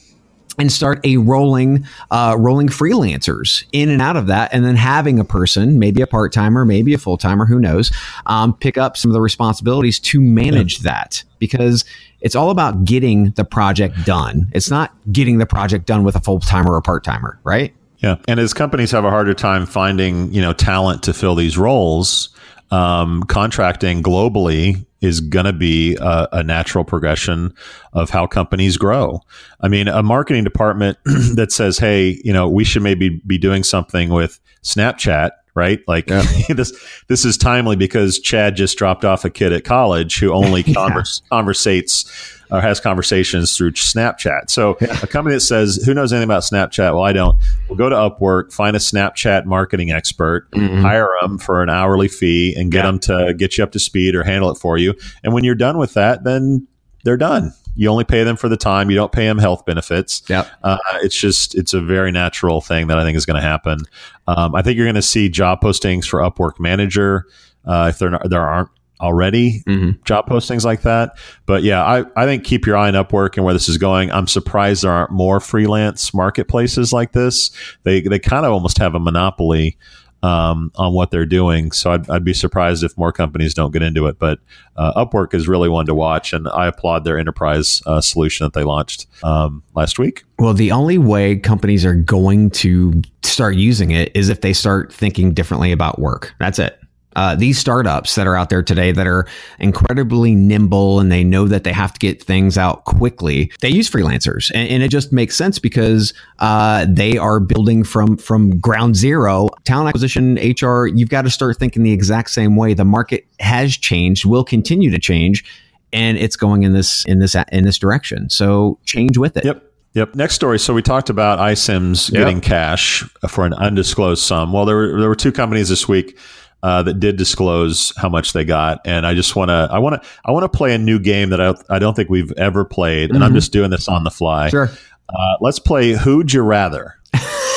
and 0.58 0.72
start 0.72 1.06
a 1.06 1.18
rolling 1.18 1.86
uh, 2.12 2.36
rolling 2.40 2.68
freelancers 2.68 3.66
in 3.72 3.90
and 3.90 4.02
out 4.02 4.16
of 4.16 4.28
that 4.28 4.54
and 4.54 4.64
then 4.64 4.76
having 4.76 5.20
a 5.20 5.26
person 5.26 5.80
maybe 5.80 6.02
a 6.02 6.08
part-timer 6.08 6.66
maybe 6.66 6.94
a 6.94 6.98
full-timer 6.98 7.46
who 7.46 7.60
knows 7.60 7.92
um, 8.26 8.54
pick 8.54 8.78
up 8.78 8.98
some 8.98 9.12
of 9.12 9.14
the 9.14 9.22
responsibilities 9.22 10.00
to 10.00 10.22
manage 10.22 10.80
that 10.80 11.24
because 11.40 11.84
it's 12.22 12.36
all 12.36 12.50
about 12.50 12.86
getting 12.86 13.32
the 13.32 13.46
project 13.46 13.96
done 14.06 14.50
it's 14.54 14.70
not 14.70 14.94
getting 15.12 15.38
the 15.38 15.46
project 15.46 15.86
done 15.86 16.04
with 16.04 16.16
a 16.16 16.22
full-timer 16.22 16.72
or 16.72 16.78
a 16.78 16.82
part-timer 16.82 17.40
right 17.44 17.74
Yeah, 18.06 18.18
and 18.28 18.40
as 18.40 18.54
companies 18.54 18.92
have 18.92 19.04
a 19.04 19.10
harder 19.10 19.34
time 19.34 19.66
finding 19.66 20.32
you 20.32 20.40
know 20.40 20.54
talent 20.54 21.02
to 21.04 21.14
fill 21.14 21.34
these 21.34 21.58
roles, 21.58 22.30
um, 22.70 23.24
contracting 23.24 24.04
globally 24.04 24.86
is 25.02 25.22
going 25.22 25.46
to 25.46 25.54
be 25.54 25.98
a, 26.00 26.28
a 26.34 26.44
natural 26.44 26.84
progression 26.84 27.52
of 27.94 28.12
how 28.12 28.28
companies 28.28 28.78
grow. 28.78 29.22
I 29.62 29.70
mean, 29.70 29.88
a 29.88 30.04
marketing 30.04 30.44
department 30.44 31.00
that 31.34 31.52
says, 31.52 31.80
"Hey, 31.80 32.22
you 32.24 32.32
know, 32.32 32.48
we 32.48 32.64
should 32.64 32.84
maybe 32.84 33.22
be 33.26 33.40
doing 33.40 33.64
something 33.64 34.10
with 34.10 34.40
Snapchat." 34.62 35.32
Right, 35.56 35.80
like 35.88 36.08
this. 36.50 36.74
This 37.08 37.24
is 37.24 37.38
timely 37.38 37.78
because 37.78 38.20
Chad 38.20 38.58
just 38.58 38.78
dropped 38.78 39.06
off 39.06 39.24
a 39.24 39.30
kid 39.30 39.54
at 39.54 39.64
college 39.64 40.20
who 40.20 40.34
only 40.34 40.64
converse, 40.74 41.22
conversates 41.30 42.36
or 42.52 42.62
has 42.62 42.80
conversations 42.80 43.56
through 43.56 43.72
Snapchat. 43.72 44.50
So 44.50 44.78
a 45.02 45.08
company 45.08 45.36
that 45.36 45.42
says, 45.42 45.82
"Who 45.86 45.94
knows 45.94 46.12
anything 46.12 46.28
about 46.28 46.44
Snapchat?" 46.44 46.94
Well, 46.94 47.04
I 47.04 47.14
don't. 47.14 47.42
We'll 47.70 47.78
go 47.78 47.90
to 47.90 47.96
Upwork, 47.96 48.54
find 48.54 48.76
a 48.76 48.80
Snapchat 48.80 49.46
marketing 49.46 49.92
expert, 49.92 50.50
mm-hmm. 50.52 50.82
hire 50.82 51.10
them 51.22 51.38
for 51.38 51.64
an 51.64 51.70
hourly 51.70 52.08
fee, 52.08 52.54
and 52.56 52.72
get 52.72 52.84
them 52.84 53.00
to 53.00 53.34
get 53.34 53.58
you 53.58 53.64
up 53.64 53.72
to 53.72 53.80
speed 53.80 54.16
or 54.16 54.24
handle 54.24 54.52
it 54.52 54.56
for 54.56 54.78
you. 54.78 54.94
And 55.24 55.34
when 55.34 55.44
you're 55.44 55.56
done 55.56 55.78
with 55.78 55.94
that, 55.94 56.24
then 56.24 56.68
they're 57.04 57.18
done. 57.18 57.54
You 57.76 57.90
only 57.90 58.04
pay 58.04 58.24
them 58.24 58.38
for 58.38 58.50
the 58.50 58.58
time. 58.58 58.90
You 58.90 58.96
don't 58.96 59.12
pay 59.12 59.26
them 59.26 59.38
health 59.38 59.66
benefits. 59.66 60.24
Yep. 60.28 60.48
Uh, 60.64 60.78
it's 61.02 61.16
just 61.16 61.56
it's 61.56 61.74
a 61.74 61.82
very 61.82 62.12
natural 62.12 62.62
thing 62.62 62.88
that 62.88 62.98
I 62.98 63.04
think 63.04 63.18
is 63.18 63.26
going 63.26 63.42
to 63.42 63.48
happen. 63.48 63.80
Um, 64.28 64.56
I 64.56 64.62
think 64.62 64.78
you're 64.78 64.86
going 64.86 64.96
to 64.96 65.02
see 65.02 65.30
job 65.30 65.62
postings 65.62 66.06
for 66.06 66.20
Upwork 66.20 66.60
Manager 66.60 67.26
uh, 67.66 67.88
if 67.90 68.00
there 68.00 68.20
there 68.26 68.42
aren't 68.42 68.70
already 69.02 69.62
job 70.06 70.26
postings 70.28 70.64
like 70.64 70.84
that. 70.84 71.18
But 71.46 71.64
yeah, 71.64 71.84
I, 71.84 72.06
I 72.16 72.26
think 72.26 72.46
keep 72.46 72.66
your 72.66 72.78
eye 72.78 72.88
on 72.88 72.94
Upwork 72.94 73.36
and 73.36 73.44
where 73.44 73.54
this 73.54 73.68
is 73.68 73.78
going. 73.78 74.10
I'm 74.12 74.28
surprised 74.28 74.84
there 74.84 74.92
aren't 74.92 75.12
more 75.12 75.40
freelance 75.42 76.14
marketplaces 76.14 76.94
like 76.94 77.12
this. 77.12 77.52
They 77.84 78.02
they 78.02 78.20
kind 78.20 78.46
of 78.46 78.54
almost 78.54 78.78
have 78.78 78.96
a 78.96 79.00
monopoly 79.00 79.78
um, 80.26 80.72
on 80.76 80.92
what 80.94 81.12
they're 81.12 81.26
doing. 81.26 81.72
So 81.72 81.92
I'd, 81.92 82.10
I'd 82.10 82.24
be 82.24 82.34
surprised 82.34 82.84
if 82.84 82.98
more 82.98 83.12
companies 83.12 83.54
don't 83.54 83.72
get 83.72 83.84
into 83.84 84.08
it. 84.08 84.18
But 84.18 84.40
uh, 84.76 85.06
Upwork 85.06 85.36
is 85.36 85.48
really 85.48 85.70
one 85.70 85.86
to 85.86 85.94
watch, 85.94 86.34
and 86.34 86.48
I 86.48 86.66
applaud 86.66 87.04
their 87.04 87.20
enterprise 87.20 87.84
uh, 87.86 88.02
solution 88.02 88.44
that 88.46 88.54
they 88.54 88.64
launched 88.64 89.06
um, 89.24 89.62
last 89.76 90.00
week. 90.00 90.24
Well, 90.40 90.56
the 90.56 90.72
only 90.72 90.98
way 90.98 91.36
companies 91.36 91.86
are 91.86 91.94
going 91.94 92.50
to 92.52 93.04
start 93.22 93.56
using 93.56 93.92
it 93.92 94.12
is 94.16 94.30
if 94.30 94.42
they 94.42 94.52
start 94.52 94.92
thinking 94.92 95.34
differently 95.34 95.72
about 95.72 96.00
work. 96.00 96.34
That's 96.40 96.58
it. 96.58 96.80
Uh, 97.16 97.36
these 97.36 97.58
startups 97.58 98.16
that 98.16 98.28
are 98.28 98.36
out 98.36 98.50
there 98.50 98.64
today 98.64 98.92
that 98.92 99.08
are 99.08 99.26
incredibly 99.60 100.36
nimble 100.36 101.00
and 101.00 101.12
they 101.12 101.24
know 101.24 101.48
that 101.48 101.64
they 101.64 101.72
have 101.72 101.94
to 101.94 102.00
get 102.00 102.22
things 102.22 102.58
out 102.58 102.84
quickly, 102.86 103.52
they 103.62 103.70
use 103.70 103.90
freelancers, 103.90 104.52
and, 104.54 104.70
and 104.70 104.84
it 104.84 104.90
just 104.90 105.12
makes 105.12 105.36
sense 105.36 105.60
because 105.60 106.14
uh, 106.40 106.86
they 106.90 107.18
are 107.18 107.40
building 107.40 107.84
from 107.84 108.18
from 108.18 108.60
ground 108.60 108.96
zero. 108.96 109.50
Talent 109.64 109.90
acquisition, 109.90 110.36
HR, 110.36 110.88
you've 110.88 111.10
got 111.10 111.24
to 111.24 111.30
start 111.30 111.58
thinking 111.58 111.84
the 111.84 111.94
exact 111.94 112.30
same 112.32 112.56
way. 112.56 112.74
The 112.74 112.86
market 112.86 113.26
has 113.40 113.78
changed, 113.78 114.26
will 114.26 114.44
continue 114.44 114.90
to 114.92 115.00
change, 115.00 115.46
and 115.94 116.18
it's 116.18 116.36
going 116.36 116.64
in 116.64 116.74
this 116.74 117.06
in 117.06 117.20
this 117.20 117.36
in 117.52 117.64
this 117.64 117.78
direction. 117.78 118.30
So 118.30 118.80
change 118.86 119.18
with 119.18 119.38
it. 119.38 119.46
Yep. 119.46 119.72
Yep. 119.94 120.14
Next 120.16 120.36
story. 120.36 120.60
So 120.60 120.74
we 120.74 120.82
talked 120.82 121.10
about 121.10 121.40
iCIMS 121.40 122.12
getting 122.12 122.42
cash 122.42 123.04
for 123.30 123.46
an 123.46 123.54
undisclosed 123.54 124.22
sum. 124.22 124.52
Well, 124.52 124.66
there 124.66 124.76
were 124.76 125.00
there 125.00 125.08
were 125.08 125.16
two 125.16 125.32
companies 125.32 125.70
this 125.70 125.88
week 125.88 126.20
uh, 126.66 126.82
that 126.82 127.00
did 127.00 127.16
disclose 127.16 127.94
how 127.96 128.10
much 128.10 128.34
they 128.34 128.44
got, 128.44 128.82
and 128.86 129.06
I 129.06 129.14
just 129.14 129.36
want 129.36 129.50
to 129.50 129.68
I 129.72 129.78
want 129.78 130.02
to 130.02 130.10
I 130.26 130.32
want 130.32 130.52
to 130.52 130.58
play 130.58 130.74
a 130.74 130.80
new 130.80 130.98
game 130.98 131.30
that 131.30 131.40
I 131.40 131.54
I 131.70 131.78
don't 131.78 131.94
think 131.94 132.10
we've 132.10 132.32
ever 132.38 132.66
played, 132.66 133.12
and 133.12 133.24
I'm 133.24 133.36
just 133.36 133.52
doing 133.52 133.70
this 133.70 133.88
on 133.88 134.04
the 134.04 134.10
fly. 134.10 134.50
Sure. 134.50 134.72
Uh, 135.08 135.36
let's 135.42 135.60
play 135.60 135.92
Who'd 135.92 136.34
You 136.34 136.42
Rather. 136.42 136.96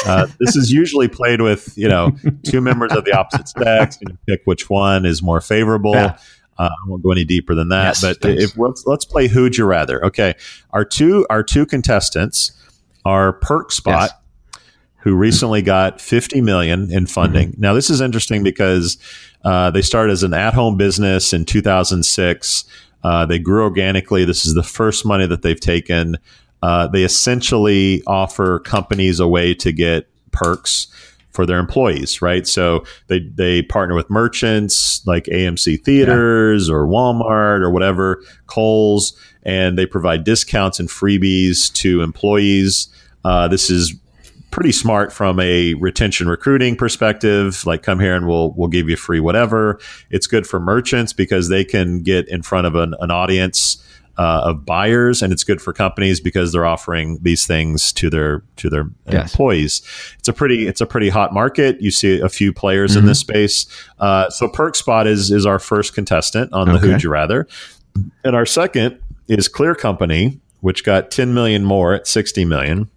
Uh, 0.07 0.27
this 0.39 0.55
is 0.57 0.71
usually 0.71 1.09
played 1.09 1.41
with 1.41 1.73
you 1.77 1.89
know 1.89 2.13
two 2.45 2.61
members 2.61 2.93
of 2.93 3.07
the 3.07 3.17
opposite 3.19 3.49
sex, 3.49 3.97
and 4.01 4.11
you 4.11 4.19
pick 4.29 4.43
which 4.45 4.69
one 4.69 5.07
is 5.07 5.23
more 5.23 5.41
favorable. 5.41 5.95
Yeah. 5.95 6.19
Uh, 6.59 6.69
I 6.69 6.89
won't 6.89 7.03
go 7.03 7.11
any 7.11 7.25
deeper 7.25 7.55
than 7.55 7.71
that, 7.71 7.85
Yes, 7.85 8.01
but 8.03 8.21
thanks. 8.21 8.45
if 8.45 8.59
let's 8.59 8.85
let's 8.87 9.07
play 9.07 9.29
Who'd 9.29 9.57
You 9.57 9.65
Rather. 9.65 10.05
Okay, 10.05 10.35
our 10.71 10.85
two 10.85 11.27
our 11.31 11.43
two 11.43 11.65
contestants 11.65 12.53
are 13.07 13.41
PerkSpot, 13.41 14.11
who 14.99 15.15
recently 15.15 15.63
got 15.63 16.01
50 16.01 16.41
million 16.41 16.93
in 16.93 17.07
funding. 17.07 17.55
Now 17.59 17.73
this 17.73 17.91
is 17.91 18.01
interesting 18.01 18.43
because 18.43 18.99
uh, 19.45 19.71
they 19.71 19.83
started 19.83 20.13
as 20.13 20.23
an 20.23 20.35
at-home 20.35 20.77
business 20.77 21.33
in 21.33 21.45
2006. 21.45 22.65
Uh, 23.05 23.27
they 23.27 23.39
grew 23.39 23.63
organically. 23.63 24.25
This 24.25 24.45
is 24.45 24.55
the 24.55 24.63
first 24.63 25.07
money 25.07 25.27
that 25.27 25.43
they've 25.43 25.61
taken. 25.61 26.17
Uh, 26.63 26.89
they 26.89 27.05
essentially 27.05 28.03
offer 28.07 28.59
companies 28.61 29.21
a 29.21 29.29
way 29.29 29.55
to 29.55 29.73
get 29.73 30.09
perks 30.33 30.89
for 31.31 31.47
their 31.47 31.61
employees, 31.61 32.21
right? 32.21 32.49
So 32.49 32.85
they 33.07 33.21
they 33.21 33.63
partner 33.63 33.95
with 33.95 34.11
merchants 34.11 35.07
like 35.07 35.25
AMC 35.27 35.85
Theaters 35.85 36.69
or 36.69 36.85
Walmart 36.87 37.61
or 37.61 37.71
whatever, 37.71 38.21
Kohl's, 38.49 39.17
and 39.45 39.79
they 39.79 39.87
provide 39.87 40.25
discounts 40.25 40.81
and 40.81 40.89
freebies 40.89 41.73
to 41.75 42.03
employees. 42.03 42.89
Uh, 43.25 43.47
this 43.47 43.71
is 43.71 43.95
pretty 44.51 44.73
smart 44.73 45.13
from 45.13 45.39
a 45.41 45.75
retention 45.75 46.29
recruiting 46.29 46.77
perspective. 46.77 47.65
Like, 47.67 47.83
come 47.83 48.01
here 48.01 48.15
and 48.17 48.27
we'll 48.27 48.53
we'll 48.53 48.69
give 48.69 48.89
you 48.89 48.97
free 48.97 49.21
whatever. 49.21 49.79
It's 50.11 50.27
good 50.27 50.47
for 50.47 50.59
merchants 50.61 51.13
because 51.13 51.49
they 51.49 51.65
can 51.65 52.03
get 52.03 52.29
in 52.29 52.43
front 52.43 52.67
of 52.67 52.75
an, 52.75 52.95
an 53.01 53.11
audience 53.11 53.83
uh, 54.17 54.41
of 54.47 54.67
buyers, 54.67 55.23
and 55.23 55.33
it's 55.33 55.45
good 55.45 55.63
for 55.63 55.73
companies 55.73 56.19
because 56.21 56.51
they're 56.51 56.67
offering 56.67 57.19
these 57.23 57.47
things 57.47 57.93
to 57.93 58.11
their 58.11 58.43
to 58.57 58.69
their 58.69 58.91
Yes. 59.09 59.31
employees. 59.33 59.83
It's 60.19 60.27
a 60.29 60.33
pretty 60.33 60.67
it's 60.67 60.81
a 60.81 60.87
pretty 60.87 61.09
hot 61.09 61.33
market. 61.33 61.81
You 61.81 61.91
see 61.93 62.19
a 62.21 62.29
few 62.29 62.53
players 62.53 62.97
in 62.97 63.07
this 63.07 63.21
space. 63.21 63.67
Uh, 64.01 64.29
so 64.31 64.49
PerkSpot 64.49 65.07
is 65.07 65.31
is 65.31 65.47
our 65.47 65.61
first 65.61 65.95
contestant 65.95 66.53
on 66.53 66.67
the 66.69 66.75
Okay. 66.75 66.89
Who'd 66.89 67.03
You 67.05 67.11
Rather, 67.11 67.47
and 68.25 68.35
our 68.35 68.47
second 68.47 68.99
is 69.29 69.49
ClearCompany, 69.49 70.41
which 70.63 70.83
got 70.85 71.11
10 71.13 71.33
million 71.35 71.65
more 71.65 71.93
at 71.95 72.07
60 72.09 72.45
million. 72.45 72.89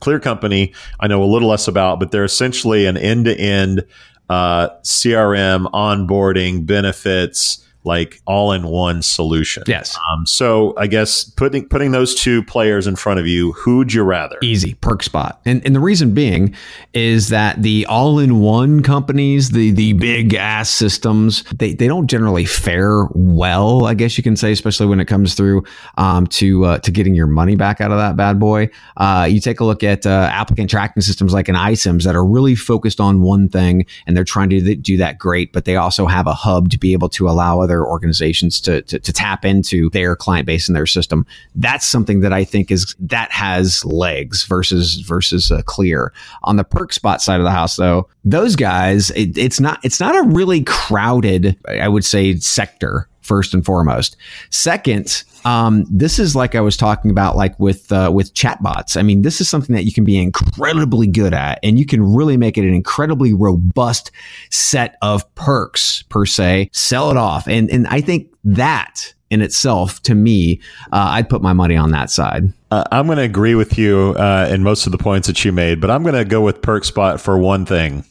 ClearCompany, 0.00 0.74
I 1.00 1.06
know 1.06 1.22
a 1.22 1.24
little 1.24 1.48
less 1.48 1.68
about, 1.68 1.98
but 1.98 2.10
they're 2.10 2.24
essentially 2.24 2.86
an 2.86 2.96
end 2.96 3.26
to 3.26 3.34
end 3.34 3.84
uh, 4.28 4.68
CRM, 4.82 5.70
onboarding, 5.72 6.66
benefits, 6.66 7.65
like 7.86 8.20
all 8.26 8.52
in 8.52 8.66
one 8.66 9.02
solution. 9.02 9.62
Yes. 9.66 9.98
Um, 10.10 10.26
so 10.26 10.74
I 10.76 10.86
guess 10.86 11.24
putting 11.24 11.68
putting 11.68 11.92
those 11.92 12.14
two 12.14 12.42
players 12.44 12.86
in 12.86 12.96
front 12.96 13.20
of 13.20 13.26
you, 13.26 13.52
who'd 13.52 13.92
you 13.92 14.02
rather? 14.02 14.36
Easy, 14.42 14.74
PerkSpot. 14.74 15.36
And 15.44 15.64
and 15.64 15.74
the 15.74 15.80
reason 15.80 16.12
being 16.12 16.54
is 16.92 17.28
that 17.28 17.62
the 17.62 17.86
all-in-one 17.86 18.82
companies, 18.82 19.50
the 19.50 19.70
the 19.70 19.92
big 19.94 20.34
ass 20.34 20.68
systems, 20.68 21.44
they, 21.54 21.74
they 21.74 21.86
don't 21.86 22.08
generally 22.08 22.44
fare 22.44 23.06
well, 23.14 23.86
I 23.86 23.94
guess 23.94 24.18
you 24.18 24.24
can 24.24 24.36
say, 24.36 24.52
especially 24.52 24.86
when 24.86 25.00
it 25.00 25.06
comes 25.06 25.34
through 25.34 25.64
um, 25.96 26.26
to 26.28 26.64
uh, 26.64 26.78
to 26.80 26.90
getting 26.90 27.14
your 27.14 27.26
money 27.26 27.56
back 27.56 27.80
out 27.80 27.90
of 27.90 27.98
that 27.98 28.16
bad 28.16 28.38
boy. 28.38 28.68
Uh, 28.96 29.26
you 29.30 29.40
take 29.40 29.60
a 29.60 29.64
look 29.64 29.82
at 29.82 30.06
uh, 30.06 30.28
applicant 30.32 30.70
tracking 30.70 31.02
systems 31.02 31.32
like 31.32 31.48
an 31.48 31.54
iCIMS 31.54 32.04
that 32.04 32.16
are 32.16 32.24
really 32.24 32.54
focused 32.54 33.00
on 33.00 33.20
one 33.20 33.48
thing 33.48 33.86
and 34.06 34.16
they're 34.16 34.24
trying 34.24 34.50
to 34.50 34.74
do 34.74 34.96
that 34.96 35.18
great, 35.18 35.52
but 35.52 35.64
they 35.64 35.76
also 35.76 36.06
have 36.06 36.26
a 36.26 36.34
hub 36.34 36.70
to 36.70 36.78
be 36.78 36.92
able 36.92 37.08
to 37.08 37.28
allow 37.28 37.60
other 37.60 37.75
other 37.76 37.86
organizations 37.86 38.60
to, 38.62 38.82
to, 38.82 38.98
to 38.98 39.12
tap 39.12 39.44
into 39.44 39.90
their 39.90 40.16
client 40.16 40.46
base 40.46 40.68
and 40.68 40.76
their 40.76 40.86
system. 40.86 41.26
That's 41.54 41.86
something 41.86 42.20
that 42.20 42.32
I 42.32 42.44
think 42.44 42.70
is 42.70 42.94
that 43.00 43.30
has 43.30 43.84
legs 43.84 44.44
versus 44.44 44.96
versus 44.96 45.50
uh, 45.50 45.62
clear. 45.62 46.12
On 46.44 46.56
the 46.56 46.64
PerkSpot 46.64 47.20
side 47.20 47.40
of 47.40 47.44
the 47.44 47.50
house, 47.50 47.76
though, 47.76 48.08
those 48.24 48.56
guys, 48.56 49.10
it, 49.10 49.36
it's 49.36 49.60
not 49.60 49.78
it's 49.84 50.00
not 50.00 50.16
a 50.16 50.28
really 50.28 50.62
crowded, 50.64 51.56
I 51.68 51.88
would 51.88 52.04
say, 52.04 52.36
sector 52.36 53.08
first 53.26 53.52
and 53.52 53.64
foremost. 53.64 54.16
Second, 54.50 55.24
um, 55.44 55.84
this 55.90 56.18
is 56.18 56.34
like 56.34 56.54
I 56.54 56.60
was 56.60 56.76
talking 56.76 57.10
about, 57.10 57.36
like 57.36 57.58
with 57.58 57.90
uh, 57.92 58.10
with 58.12 58.34
chatbots. 58.34 58.96
I 58.96 59.02
mean, 59.02 59.22
this 59.22 59.40
is 59.40 59.48
something 59.48 59.74
that 59.74 59.84
you 59.84 59.92
can 59.92 60.04
be 60.04 60.18
incredibly 60.18 61.06
good 61.06 61.34
at, 61.34 61.58
and 61.62 61.78
you 61.78 61.86
can 61.86 62.14
really 62.14 62.36
make 62.36 62.56
it 62.56 62.62
an 62.62 62.74
incredibly 62.74 63.32
robust 63.32 64.10
set 64.50 64.96
of 65.02 65.32
perks 65.34 66.02
per 66.08 66.26
se. 66.26 66.70
Sell 66.72 67.10
it 67.10 67.16
off, 67.16 67.46
and 67.46 67.70
and 67.70 67.86
I 67.88 68.00
think 68.00 68.32
that 68.44 69.14
in 69.30 69.42
itself, 69.42 70.00
to 70.02 70.14
me, 70.14 70.60
uh, 70.92 71.08
I'd 71.10 71.28
put 71.28 71.42
my 71.42 71.52
money 71.52 71.76
on 71.76 71.90
that 71.90 72.10
side. 72.10 72.52
Uh, 72.70 72.84
I'm 72.92 73.06
going 73.06 73.18
to 73.18 73.24
agree 73.24 73.54
with 73.54 73.76
you 73.76 74.14
uh, 74.16 74.48
in 74.50 74.62
most 74.62 74.86
of 74.86 74.92
the 74.92 74.98
points 74.98 75.26
that 75.26 75.44
you 75.44 75.52
made, 75.52 75.80
but 75.80 75.90
I'm 75.90 76.02
going 76.02 76.14
to 76.14 76.24
go 76.24 76.40
with 76.40 76.62
PerkSpot 76.62 77.20
for 77.20 77.36
one 77.36 77.66
thing. 77.66 78.04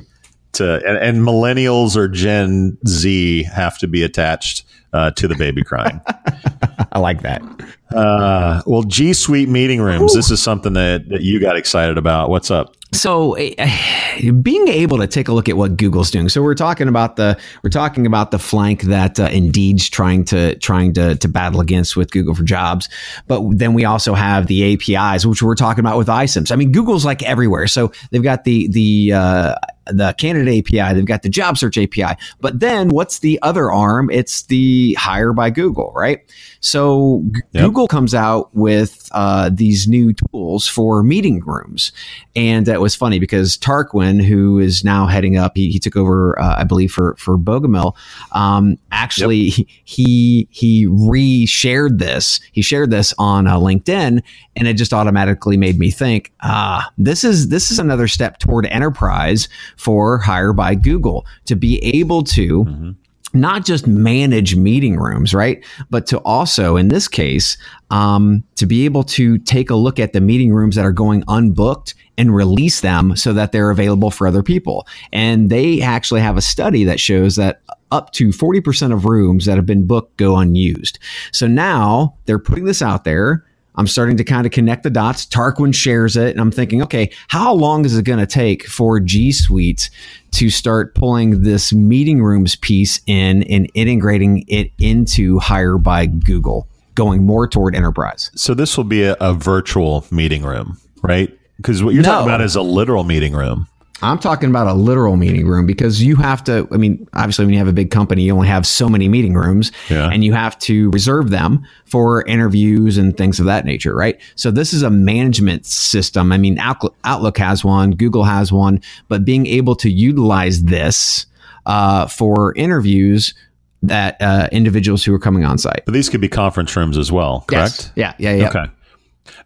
To 0.55 0.75
and, 0.87 0.99
and 0.99 1.27
millennials 1.27 1.97
or 1.97 2.09
Gen 2.09 2.77
Z 2.87 3.45
have 3.45 3.79
to 3.79 3.89
be 3.89 4.03
attached 4.03 4.65
uh, 4.93 5.11
to 5.13 5.29
the 5.29 5.35
baby 5.35 5.63
crying. 5.63 6.01
I 6.93 6.99
like 6.99 7.23
that. 7.23 7.43
Uh, 7.91 8.63
well, 8.67 8.83
G 8.83 9.13
Suite 9.13 9.49
meeting 9.49 9.81
rooms. 9.81 10.15
This 10.15 10.31
is 10.31 10.43
something 10.43 10.73
that, 10.75 11.09
that 11.09 11.23
you 11.23 11.41
got 11.41 11.57
excited 11.57 11.99
about. 11.99 12.31
What's 12.31 12.51
up? 12.51 12.75
So, 12.95 13.33
eh, 13.35 14.31
being 14.43 14.69
able 14.69 14.99
to 14.99 15.07
take 15.07 15.29
a 15.29 15.33
look 15.33 15.49
at 15.49 15.57
what 15.57 15.79
Google's 15.79 16.11
doing. 16.11 16.29
So, 16.29 16.43
we're 16.43 16.55
talking 16.55 16.89
about 16.89 17.17
the 17.17 17.39
we're 17.63 17.71
talking 17.71 18.07
about 18.07 18.31
the 18.31 18.39
flank 18.39 18.83
that 18.83 19.19
uh, 19.19 19.29
Indeed's 19.33 19.89
trying 19.89 20.25
to 20.27 20.57
trying 20.57 20.93
to 20.95 21.17
to 21.17 21.29
battle 21.29 21.61
against 21.61 21.97
with 21.97 22.11
Google 22.11 22.35
for 22.35 22.43
Jobs, 22.43 22.91
but 23.29 23.43
then 23.53 23.73
we 23.73 23.87
also 23.87 24.13
have 24.13 24.47
the 24.47 24.75
APIs, 24.75 25.25
which 25.25 25.43
we're 25.43 25.55
talking 25.55 25.81
about 25.81 25.97
with 25.97 26.09
iCIMS. 26.09 26.53
I 26.53 26.57
mean, 26.57 26.73
Google's 26.73 27.05
like 27.05 27.23
everywhere. 27.23 27.67
So 27.67 27.93
they've 28.11 28.23
got 28.23 28.45
the 28.45 28.69
the 28.69 29.13
uh, 29.15 29.55
the 29.87 30.15
candidate 30.19 30.73
API, 30.73 30.95
they've 30.95 31.05
got 31.05 31.23
the 31.23 31.29
job 31.29 31.59
search 31.59 31.79
API, 31.79 32.17
but 32.41 32.61
then 32.61 32.89
what's 32.89 33.21
the 33.21 33.39
other 33.43 33.71
arm? 33.71 34.11
It's 34.11 34.43
the 34.45 34.95
hire 34.95 35.33
by 35.33 35.51
Google, 35.51 35.93
right? 35.95 36.21
So 36.63 37.23
Yep. 37.53 37.65
Google 37.65 37.87
comes 37.87 38.15
out 38.15 38.55
with 38.55 39.09
uh, 39.13 39.51
these 39.53 39.87
new 39.87 40.15
tools 40.15 40.67
for 40.67 41.03
meeting 41.03 41.41
rooms, 41.41 41.93
and 42.35 42.67
it 42.67 42.81
was 42.81 42.95
funny 42.95 43.19
because 43.19 43.59
Tarquin, 43.59 44.25
who 44.25 44.59
is 44.59 44.83
now 44.83 45.07
heading 45.07 45.37
up, 45.37 45.53
he, 45.55 45.71
he 45.71 45.79
took 45.79 45.97
over, 45.97 46.39
uh, 46.41 46.57
I 46.59 46.65
believe, 46.65 46.91
for 46.91 47.15
for 47.19 47.37
Bogomil. 47.37 47.95
Um, 48.33 48.79
actually, 48.91 49.51
he 49.85 50.49
he 50.51 50.87
re-shared 50.89 51.99
this. 51.99 52.41
He 52.53 52.63
shared 52.63 52.91
this 52.91 53.13
on 53.19 53.47
uh, 53.47 53.59
LinkedIn, 53.59 54.23
and 54.57 54.69
it 54.69 54.75
just 54.75 54.95
automatically 54.95 55.59
made 55.59 55.79
me 55.79 55.91
think, 55.91 56.33
ah, 56.43 56.91
this 56.97 57.23
is 57.25 57.49
this 57.49 57.71
is 57.71 57.79
another 57.79 58.09
step 58.09 58.39
toward 58.39 58.67
enterprise 58.67 59.49
for 59.77 60.19
Hire 60.19 60.53
by 60.55 60.75
Google 60.75 61.27
to 61.47 61.57
be 61.57 61.85
able 61.85 62.23
to 62.25 62.95
not 63.35 63.65
just 63.65 63.87
manage 63.87 64.57
meeting 64.57 64.97
rooms, 64.97 65.35
right? 65.35 65.65
But 65.91 66.07
to 66.09 66.19
also, 66.19 66.77
in 66.77 66.89
this 66.89 67.09
case, 67.09 67.57
um, 67.91 68.45
to 68.57 68.67
be 68.67 68.85
able 68.85 69.05
to 69.05 69.39
take 69.39 69.71
a 69.71 69.75
look 69.75 69.99
at 69.99 70.13
the 70.13 70.21
meeting 70.21 70.53
rooms 70.53 70.77
that 70.77 70.85
are 70.85 70.93
going 70.93 71.23
unbooked 71.25 71.95
and 72.19 72.35
release 72.35 72.81
them 72.81 73.17
so 73.17 73.33
that 73.33 73.53
they're 73.53 73.71
available 73.71 74.11
for 74.11 74.27
other 74.27 74.43
people. 74.43 74.87
And 75.13 75.51
they 75.51 75.81
actually 75.81 76.21
have 76.21 76.37
a 76.37 76.43
study 76.43 76.85
that 76.85 77.01
shows 77.01 77.37
that 77.37 77.63
up 77.91 78.11
to 78.13 78.29
40% 78.29 78.93
of 78.93 79.05
rooms 79.05 79.47
that 79.47 79.57
have 79.57 79.67
been 79.67 79.87
booked 79.87 80.17
go 80.17 80.37
unused. 80.37 80.99
So 81.33 81.47
now 81.47 82.17
they're 82.27 82.39
putting 82.39 82.65
this 82.65 82.83
out 82.83 83.05
there. 83.05 83.45
I'm 83.75 83.87
starting 83.87 84.17
to 84.19 84.25
kind 84.25 84.45
of 84.47 84.53
connect 84.53 84.83
the 84.83 84.91
dots. 84.91 85.25
Tarquin 85.27 85.75
shares 85.75 86.17
it, 86.17 86.31
and 86.33 86.41
I'm 86.41 86.51
thinking, 86.51 86.83
okay, 86.83 87.11
how 87.29 87.55
long 87.55 87.85
is 87.85 87.97
it 87.97 88.05
going 88.05 88.19
to 88.19 88.27
take 88.27 88.67
for 88.67 89.01
G 89.01 89.33
Suite 89.33 89.89
to 90.33 90.51
start 90.51 90.95
pulling 90.95 91.43
this 91.43 91.73
meeting 91.73 92.23
rooms 92.23 92.55
piece 92.57 93.01
in 93.07 93.43
and 93.45 93.71
integrating 93.75 94.45
it 94.49 94.71
into 94.79 95.39
Hire 95.39 95.79
by 95.79 96.07
Google, 96.07 96.69
going 96.95 97.25
more 97.25 97.49
toward 97.49 97.75
enterprise? 97.75 98.31
So 98.35 98.53
this 98.55 98.77
will 98.77 98.85
be 98.85 99.03
a, 99.05 99.15
a 99.21 99.33
virtual 99.33 100.05
meeting 100.11 100.43
room, 100.43 100.79
right? 101.03 101.33
Because 101.57 101.83
what 101.83 101.95
you're 101.95 102.03
No. 102.03 102.11
talking 102.11 102.29
about 102.29 102.41
is 102.43 102.57
a 102.57 102.63
literal 102.63 103.05
meeting 103.05 103.35
room. 103.35 103.69
I'm 104.03 104.19
talking 104.19 104.51
about 104.51 104.67
a 104.67 104.75
literal 104.75 105.17
meeting 105.17 105.47
room 105.47 105.65
because 105.67 106.03
you 106.03 106.17
have 106.17 106.43
to. 106.45 106.67
I 106.73 106.77
mean, 106.77 107.07
obviously, 107.15 107.45
when 107.45 107.53
you 107.53 107.59
have 107.59 107.69
a 107.69 107.73
big 107.73 107.91
company, 107.91 108.23
you 108.25 108.35
only 108.35 108.49
have 108.49 108.67
so 108.67 108.89
many 108.89 109.09
meeting 109.09 109.35
rooms, 109.35 109.71
Yeah. 109.89 110.09
and 110.09 110.25
you 110.25 110.33
have 110.33 110.59
to 110.61 110.91
reserve 110.91 111.31
them 111.31 111.65
for 111.85 112.25
interviews 112.27 112.99
and 112.99 113.17
things 113.17 113.39
of 113.41 113.47
that 113.47 113.65
nature, 113.65 113.95
right? 113.95 114.21
So 114.35 114.51
this 114.51 114.73
is 114.73 114.83
a 114.83 114.91
management 114.91 115.67
system. 115.67 116.33
I 116.33 116.39
mean, 116.39 116.59
Outlook, 116.59 117.39
has 117.39 117.65
one, 117.65 117.93
Google 117.93 118.25
has 118.25 118.53
one, 118.53 118.81
but 119.09 119.25
being 119.25 119.47
able 119.47 119.77
to 119.77 119.91
utilize 119.91 120.65
this 120.65 121.27
uh, 121.67 122.07
for 122.07 122.55
interviews 122.57 123.35
that 123.83 124.17
uh, 124.21 124.49
individuals 124.53 125.05
who 125.05 125.13
are 125.15 125.19
coming 125.19 125.45
on 125.45 125.59
site. 125.59 125.83
But 125.85 125.95
these 125.95 126.09
could 126.09 126.21
be 126.21 126.29
conference 126.29 126.75
rooms 126.77 126.97
as 126.97 127.11
well, 127.11 127.45
correct? 127.49 127.93
Yes. 127.97 128.17
Yeah. 128.19 128.31
Yeah. 128.33 128.37
Yeah. 128.37 128.49
Okay. 128.49 128.65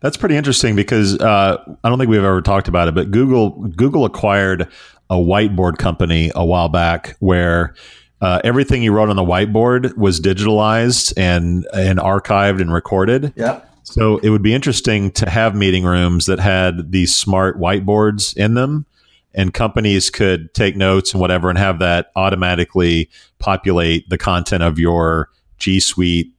That's 0.00 0.16
pretty 0.16 0.36
interesting 0.36 0.74
because 0.76 1.18
uh, 1.20 1.56
I 1.84 1.88
don't 1.88 1.98
think 1.98 2.10
we've 2.10 2.22
ever 2.24 2.42
talked 2.42 2.68
about 2.68 2.88
it, 2.88 2.94
but 2.94 3.10
Google 3.10 3.50
Google 3.50 4.04
acquired 4.04 4.68
a 5.10 5.16
whiteboard 5.16 5.78
company 5.78 6.32
a 6.34 6.44
while 6.44 6.68
back 6.68 7.16
where 7.20 7.74
uh, 8.20 8.40
everything 8.44 8.82
you 8.82 8.92
wrote 8.92 9.10
on 9.10 9.16
the 9.16 9.22
whiteboard 9.22 9.96
was 9.96 10.20
digitalized 10.20 11.12
and 11.16 11.66
and 11.74 11.98
archived 11.98 12.60
and 12.60 12.72
recorded. 12.72 13.32
Yeah. 13.36 13.60
So 13.84 14.18
it 14.18 14.30
would 14.30 14.42
be 14.42 14.52
interesting 14.52 15.12
to 15.12 15.30
have 15.30 15.54
meeting 15.54 15.84
rooms 15.84 16.26
that 16.26 16.40
had 16.40 16.90
these 16.90 17.14
smart 17.14 17.60
whiteboards 17.60 18.36
in 18.36 18.54
them, 18.54 18.84
and 19.32 19.54
companies 19.54 20.10
could 20.10 20.52
take 20.54 20.74
notes 20.76 21.12
and 21.12 21.20
whatever, 21.20 21.48
and 21.50 21.58
have 21.58 21.78
that 21.78 22.10
automatically 22.16 23.08
populate 23.38 24.08
the 24.08 24.18
content 24.18 24.62
of 24.64 24.78
your 24.78 25.28
G 25.58 25.78
Suite 25.78 26.32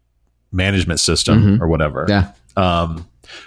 management 0.51 0.99
system 0.99 1.57
Mhm. 1.57 1.61
or 1.61 1.67
whatever. 1.67 2.05
Yeah. 2.09 2.31
Um, 2.57 3.05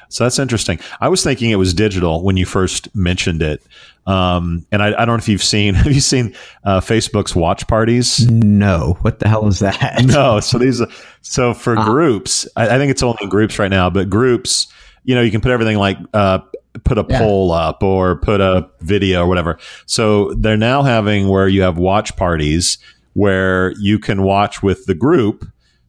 So 0.08 0.24
that's 0.24 0.38
interesting. 0.38 0.78
I 1.00 1.08
was 1.08 1.22
thinking 1.22 1.50
it 1.50 1.56
was 1.56 1.74
digital 1.74 2.22
when 2.22 2.36
you 2.36 2.46
first 2.46 2.94
mentioned 2.94 3.42
it. 3.42 3.62
Um, 4.06 4.66
and 4.72 4.82
I, 4.82 4.88
I, 4.88 5.04
don't 5.04 5.08
know 5.08 5.14
if 5.16 5.28
you've 5.28 5.42
seen, 5.42 5.74
have 5.74 5.92
you 5.92 6.00
seen 6.00 6.34
uh, 6.64 6.80
Facebook's 6.80 7.36
watch 7.36 7.66
parties? 7.68 8.28
No. 8.30 8.96
What 9.02 9.20
the 9.20 9.28
hell 9.28 9.46
is 9.46 9.60
that? 9.60 10.04
No. 10.04 10.40
So 10.40 10.58
these, 10.58 10.82
so 11.22 11.54
for 11.54 11.78
uh, 11.78 11.84
groups, 11.84 12.48
I, 12.56 12.74
I, 12.74 12.78
think 12.78 12.90
it's 12.90 13.02
only 13.02 13.18
in 13.20 13.28
groups 13.28 13.58
right 13.58 13.70
now, 13.70 13.90
but 13.90 14.10
groups, 14.10 14.66
you 15.04 15.14
know, 15.14 15.20
you 15.20 15.30
can 15.30 15.40
put 15.40 15.52
everything 15.52 15.76
like, 15.76 15.98
uh, 16.14 16.40
put 16.84 16.98
a 16.98 17.06
yeah. 17.08 17.18
poll 17.18 17.52
up 17.52 17.82
or 17.82 18.16
put 18.16 18.40
a 18.40 18.68
video 18.80 19.24
or 19.24 19.28
whatever. 19.28 19.58
So 19.86 20.32
they're 20.34 20.56
now 20.56 20.82
having 20.82 21.28
where 21.28 21.48
you 21.48 21.62
have 21.62 21.78
watch 21.78 22.16
parties 22.16 22.78
where 23.14 23.72
you 23.72 23.98
can 23.98 24.22
watch 24.22 24.62
with 24.62 24.86
the 24.86 24.94
group 24.94 25.46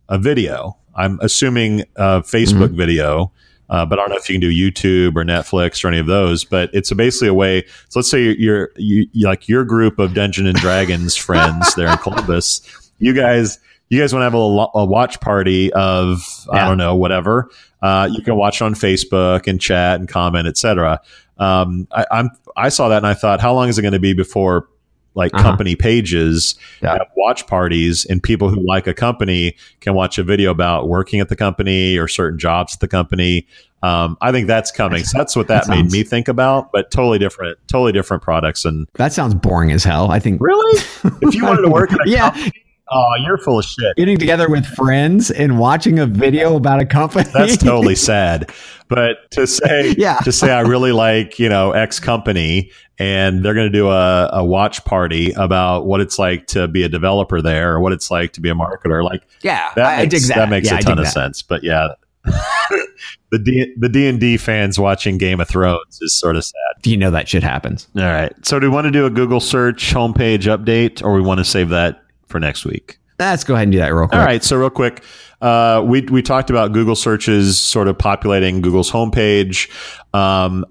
a 0.10 0.18
video. 0.18 0.78
I'm 0.96 1.20
assuming 1.22 1.82
a 1.96 2.22
Facebook 2.22 2.70
mm-hmm. 2.70 2.78
video 2.78 3.32
uh, 3.72 3.86
but 3.86 3.98
I 3.98 4.04
don't 4.04 4.10
know 4.10 4.18
if 4.18 4.30
you 4.30 4.38
can 4.38 4.42
do 4.42 4.52
YouTube 4.52 5.16
or 5.16 5.24
Netflix 5.24 5.84
or 5.84 5.88
any 5.88 5.98
of 5.98 6.06
those. 6.06 6.44
But 6.44 6.70
it's 6.74 6.92
a 6.92 6.96
basically 6.96 7.30
a 7.30 7.34
way. 7.34 7.66
So 7.90 8.00
let's 8.00 8.12
say 8.12 8.36
you're, 8.38 8.70
you, 8.76 9.08
you 9.14 9.26
like 9.26 9.48
your 9.48 9.64
group 9.64 9.98
of 9.98 10.14
Dungeon 10.14 10.46
and 10.46 10.58
Dragons 10.58 11.16
friends 11.18 11.74
there 11.76 11.90
in 11.90 11.98
Columbus. 11.98 12.62
You 13.00 13.14
guys, 13.14 13.60
you 13.90 14.00
guys 14.00 14.14
want 14.14 14.22
to 14.22 14.26
have 14.26 14.34
a, 14.34 14.38
a 14.78 14.86
watch 14.86 15.20
party 15.22 15.72
of 15.74 16.22
yeah. 16.54 16.66
I 16.66 16.68
don't 16.68 16.78
know 16.78 16.96
whatever. 16.96 17.50
Uh, 17.82 18.10
you 18.12 18.22
can 18.22 18.36
watch 18.36 18.62
on 18.62 18.76
Facebook 18.76 19.48
and 19.48 19.60
chat 19.60 20.00
and 20.00 20.08
comment, 20.08 20.48
etc. 20.48 21.02
Um, 21.40 21.88
I, 21.92 22.06
I'm 22.12 22.30
I 22.56 22.70
saw 22.70 22.90
that 22.90 22.98
and 22.98 23.08
I 23.08 23.14
thought, 23.14 23.40
how 23.40 23.54
long 23.54 23.70
is 23.70 23.80
it 23.80 23.82
going 23.82 23.94
to 23.94 24.00
be 24.00 24.14
before 24.14 24.68
like 25.14 25.34
uh-huh. 25.34 25.44
company 25.44 25.76
pages 25.76 26.56
yeah. 26.82 26.94
have 26.94 27.08
watch 27.16 27.46
parties 27.48 28.06
and 28.06 28.22
people 28.22 28.50
who 28.50 28.66
like 28.66 28.88
a 28.88 28.94
company 28.94 29.56
can 29.80 29.94
watch 29.94 30.18
a 30.18 30.24
video 30.24 30.52
about 30.52 30.88
working 30.88 31.20
at 31.20 31.30
the 31.30 31.36
company 31.36 31.98
or 31.98 32.08
certain 32.08 32.40
jobs 32.40 32.76
at 32.76 32.80
the 32.80 32.88
company 32.88 33.46
um, 33.84 34.18
i 34.22 34.32
think 34.32 34.48
that's 34.48 34.72
coming 34.72 35.04
so 35.04 35.18
that's 35.18 35.36
what 35.36 35.48
that, 35.48 35.66
that 35.66 35.70
made 35.70 35.82
sounds, 35.82 35.94
me 35.94 36.04
think 36.04 36.28
about 36.28 36.72
but 36.72 36.92
totally 36.92 37.20
different 37.20 37.58
totally 37.68 37.92
different 37.92 38.24
products 38.24 38.66
and 38.66 38.88
that 38.94 39.12
sounds 39.14 39.34
boring 39.34 39.72
as 39.72 39.84
hell 39.84 40.12
i 40.12 40.20
think 40.20 40.40
really 40.42 40.82
if 41.22 41.36
you 41.36 41.44
wanted 41.44 41.62
to 41.62 41.70
work 41.70 41.92
at 41.92 42.08
a 42.08 42.10
yeah 42.10 42.32
company, 42.32 42.52
Oh, 42.94 43.14
you're 43.26 43.38
full 43.38 43.58
of 43.58 43.64
shit. 43.64 43.96
Getting 43.96 44.18
together 44.18 44.50
with 44.50 44.66
friends 44.66 45.32
and 45.32 45.58
watching 45.58 45.98
a 45.98 46.06
video 46.06 46.58
about 46.58 46.82
a 46.82 46.86
company. 46.86 47.30
That's 47.34 47.56
totally 47.64 47.96
sad. 47.96 48.52
But 48.90 49.32
to 49.32 49.48
say, 49.48 49.96
yeah. 49.98 50.18
to 50.18 50.32
say 50.34 50.52
I 50.52 50.60
really 50.60 50.92
like, 50.92 51.40
you 51.40 51.48
know, 51.48 51.72
X 51.72 52.02
company 52.02 52.70
and 53.02 53.44
they're 53.44 53.56
going 53.56 53.66
to 53.66 53.76
do 53.76 53.90
a, 53.90 54.30
a 54.32 54.46
watch 54.46 54.86
party 54.86 55.32
about 55.32 55.88
what 55.88 56.02
it's 56.02 56.20
like 56.20 56.46
to 56.46 56.68
be 56.68 56.84
a 56.84 56.90
developer 56.90 57.42
there 57.42 57.74
or 57.74 57.80
what 57.80 57.94
it's 57.94 58.12
like 58.12 58.32
to 58.34 58.42
be 58.42 58.50
a 58.50 58.54
marketer. 58.54 59.04
Like, 59.04 59.24
yeah, 59.42 59.72
that 59.76 60.00
I, 60.00 60.04
makes, 60.04 60.28
that. 60.28 60.36
that 60.36 60.50
makes 60.50 60.70
yeah, 60.70 60.78
a 60.78 60.82
ton 60.82 61.00
of 61.00 61.06
that. 61.06 61.12
sense. 61.12 61.42
But 61.42 61.64
yeah, 61.64 61.88
the 62.26 63.40
D 63.40 63.74
the 63.76 63.90
D 63.90 64.08
and 64.08 64.20
D 64.20 64.38
fans 64.38 64.78
watching 64.78 65.18
Game 65.18 65.42
of 65.42 65.48
Thrones 65.48 66.00
is 66.00 66.16
sort 66.16 66.36
of 66.36 66.46
sad. 66.46 66.84
Do 66.84 66.92
you 66.92 66.98
know 66.98 67.10
that 67.10 67.28
shit 67.28 67.42
happens? 67.42 67.88
All 67.96 68.04
right. 68.04 68.34
So 68.46 68.60
do 68.60 68.70
we 68.70 68.76
want 68.76 68.86
to 68.86 68.92
do 68.92 69.08
a 69.08 69.10
Google 69.10 69.40
search 69.40 69.92
homepage 69.92 70.44
update, 70.44 71.04
or 71.04 71.12
we 71.14 71.22
want 71.22 71.40
to 71.40 71.44
save 71.44 71.70
that 71.70 72.04
for 72.28 72.40
next 72.40 72.66
week? 72.66 73.00
Let's 73.18 73.44
go 73.44 73.56
ahead 73.56 73.64
and 73.64 73.72
do 73.72 73.80
that 73.80 73.94
real 73.96 74.08
quick. 74.08 74.20
All 74.20 74.26
right. 74.26 74.44
So 74.44 74.58
real 74.58 74.70
quick, 74.70 75.04
uh, 75.42 75.84
we 75.84 76.02
we 76.02 76.22
talked 76.22 76.52
about 76.52 76.72
Google 76.72 76.96
searches 76.96 77.60
sort 77.60 77.88
of 77.88 77.98
populating 77.98 78.62
Google's 78.62 78.92
homepage. 78.92 79.72
Um, 80.14 80.66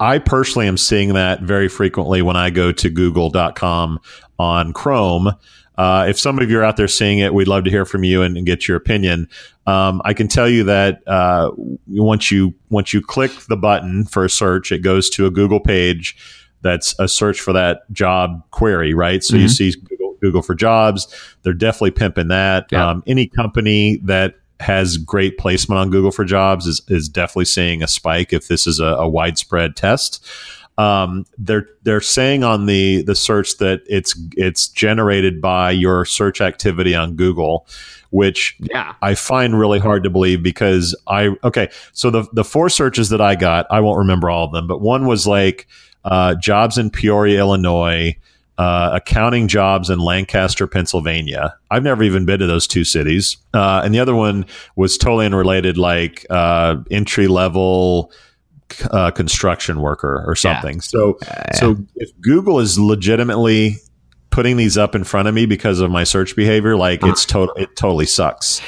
I 0.00 0.18
personally 0.18 0.68
am 0.68 0.76
seeing 0.76 1.14
that 1.14 1.42
very 1.42 1.68
frequently 1.68 2.22
when 2.22 2.36
I 2.36 2.50
go 2.50 2.72
to 2.72 2.90
google.com 2.90 4.00
on 4.38 4.72
Chrome. 4.72 5.32
Uh, 5.76 6.06
if 6.08 6.18
some 6.18 6.38
of 6.38 6.50
you 6.50 6.58
are 6.58 6.64
out 6.64 6.76
there 6.76 6.88
seeing 6.88 7.18
it, 7.18 7.34
we'd 7.34 7.48
love 7.48 7.64
to 7.64 7.70
hear 7.70 7.84
from 7.84 8.04
you 8.04 8.22
and, 8.22 8.36
and 8.36 8.46
get 8.46 8.68
your 8.68 8.76
opinion. 8.76 9.28
Um, 9.66 10.02
I 10.04 10.14
can 10.14 10.28
tell 10.28 10.48
you 10.48 10.64
that 10.64 11.02
uh, 11.06 11.50
once 11.88 12.30
you 12.30 12.54
once 12.70 12.92
you 12.92 13.00
click 13.00 13.32
the 13.48 13.56
button 13.56 14.04
for 14.04 14.24
a 14.24 14.30
search, 14.30 14.70
it 14.70 14.80
goes 14.80 15.10
to 15.10 15.26
a 15.26 15.30
Google 15.30 15.60
page 15.60 16.16
that's 16.62 16.94
a 16.98 17.08
search 17.08 17.40
for 17.40 17.52
that 17.52 17.90
job 17.92 18.42
query, 18.50 18.94
right? 18.94 19.22
So 19.22 19.34
mm-hmm. 19.34 19.42
you 19.42 19.48
see 19.48 19.72
Google, 19.72 20.16
Google, 20.20 20.42
for 20.42 20.54
jobs. 20.54 21.06
They're 21.42 21.52
definitely 21.52 21.92
pimping 21.92 22.28
that. 22.28 22.66
Yeah. 22.70 22.88
Um, 22.88 23.02
any 23.06 23.26
company 23.26 24.00
that 24.04 24.36
has 24.60 24.96
great 24.96 25.38
placement 25.38 25.78
on 25.78 25.90
Google 25.90 26.10
for 26.10 26.24
Jobs 26.24 26.66
is, 26.66 26.82
is 26.88 27.08
definitely 27.08 27.46
seeing 27.46 27.82
a 27.82 27.88
spike 27.88 28.32
if 28.32 28.48
this 28.48 28.66
is 28.66 28.80
a, 28.80 28.86
a 28.86 29.08
widespread 29.08 29.76
test. 29.76 30.26
Um, 30.76 31.24
they're 31.38 31.68
they're 31.84 32.00
saying 32.00 32.42
on 32.42 32.66
the 32.66 33.02
the 33.02 33.14
search 33.14 33.58
that 33.58 33.82
it's 33.86 34.18
it's 34.36 34.66
generated 34.66 35.40
by 35.40 35.70
your 35.70 36.04
search 36.04 36.40
activity 36.40 36.96
on 36.96 37.14
Google, 37.14 37.66
which 38.10 38.56
yeah. 38.60 38.94
I 39.02 39.14
find 39.14 39.58
really 39.58 39.78
hard 39.78 40.02
to 40.04 40.10
believe 40.10 40.42
because 40.42 40.96
I 41.06 41.36
okay 41.44 41.68
so 41.92 42.10
the 42.10 42.26
the 42.32 42.44
four 42.44 42.68
searches 42.68 43.08
that 43.10 43.20
I 43.20 43.34
got 43.34 43.66
I 43.70 43.80
won't 43.80 43.98
remember 43.98 44.30
all 44.30 44.46
of 44.46 44.52
them 44.52 44.66
but 44.68 44.80
one 44.80 45.06
was 45.06 45.26
like 45.26 45.66
uh, 46.04 46.36
jobs 46.36 46.78
in 46.78 46.90
Peoria 46.90 47.40
Illinois 47.40 48.16
uh, 48.58 48.90
accounting 48.94 49.48
jobs 49.48 49.90
in 49.90 49.98
Lancaster, 49.98 50.66
Pennsylvania. 50.66 51.56
I've 51.70 51.82
never 51.82 52.02
even 52.02 52.24
been 52.24 52.40
to 52.40 52.46
those 52.46 52.66
two 52.66 52.84
cities. 52.84 53.36
Uh, 53.52 53.82
and 53.84 53.94
the 53.94 53.98
other 53.98 54.14
one 54.14 54.46
was 54.76 54.96
totally 54.96 55.26
unrelated, 55.26 55.76
like 55.76 56.24
uh, 56.30 56.76
entry 56.90 57.26
level 57.26 58.12
uh, 58.90 59.10
construction 59.10 59.80
worker 59.80 60.24
or 60.26 60.36
something. 60.36 60.76
Yeah. 60.76 60.82
So, 60.82 61.18
yeah. 61.22 61.54
so 61.54 61.76
if 61.96 62.10
Google 62.20 62.60
is 62.60 62.78
legitimately 62.78 63.76
putting 64.30 64.56
these 64.56 64.76
up 64.76 64.94
in 64.94 65.04
front 65.04 65.28
of 65.28 65.34
me 65.34 65.46
because 65.46 65.80
of 65.80 65.90
my 65.90 66.04
search 66.04 66.34
behavior, 66.34 66.76
like 66.76 67.02
uh-huh. 67.02 67.12
it's 67.12 67.24
total, 67.24 67.54
it 67.56 67.76
totally 67.76 68.06
sucks. 68.06 68.60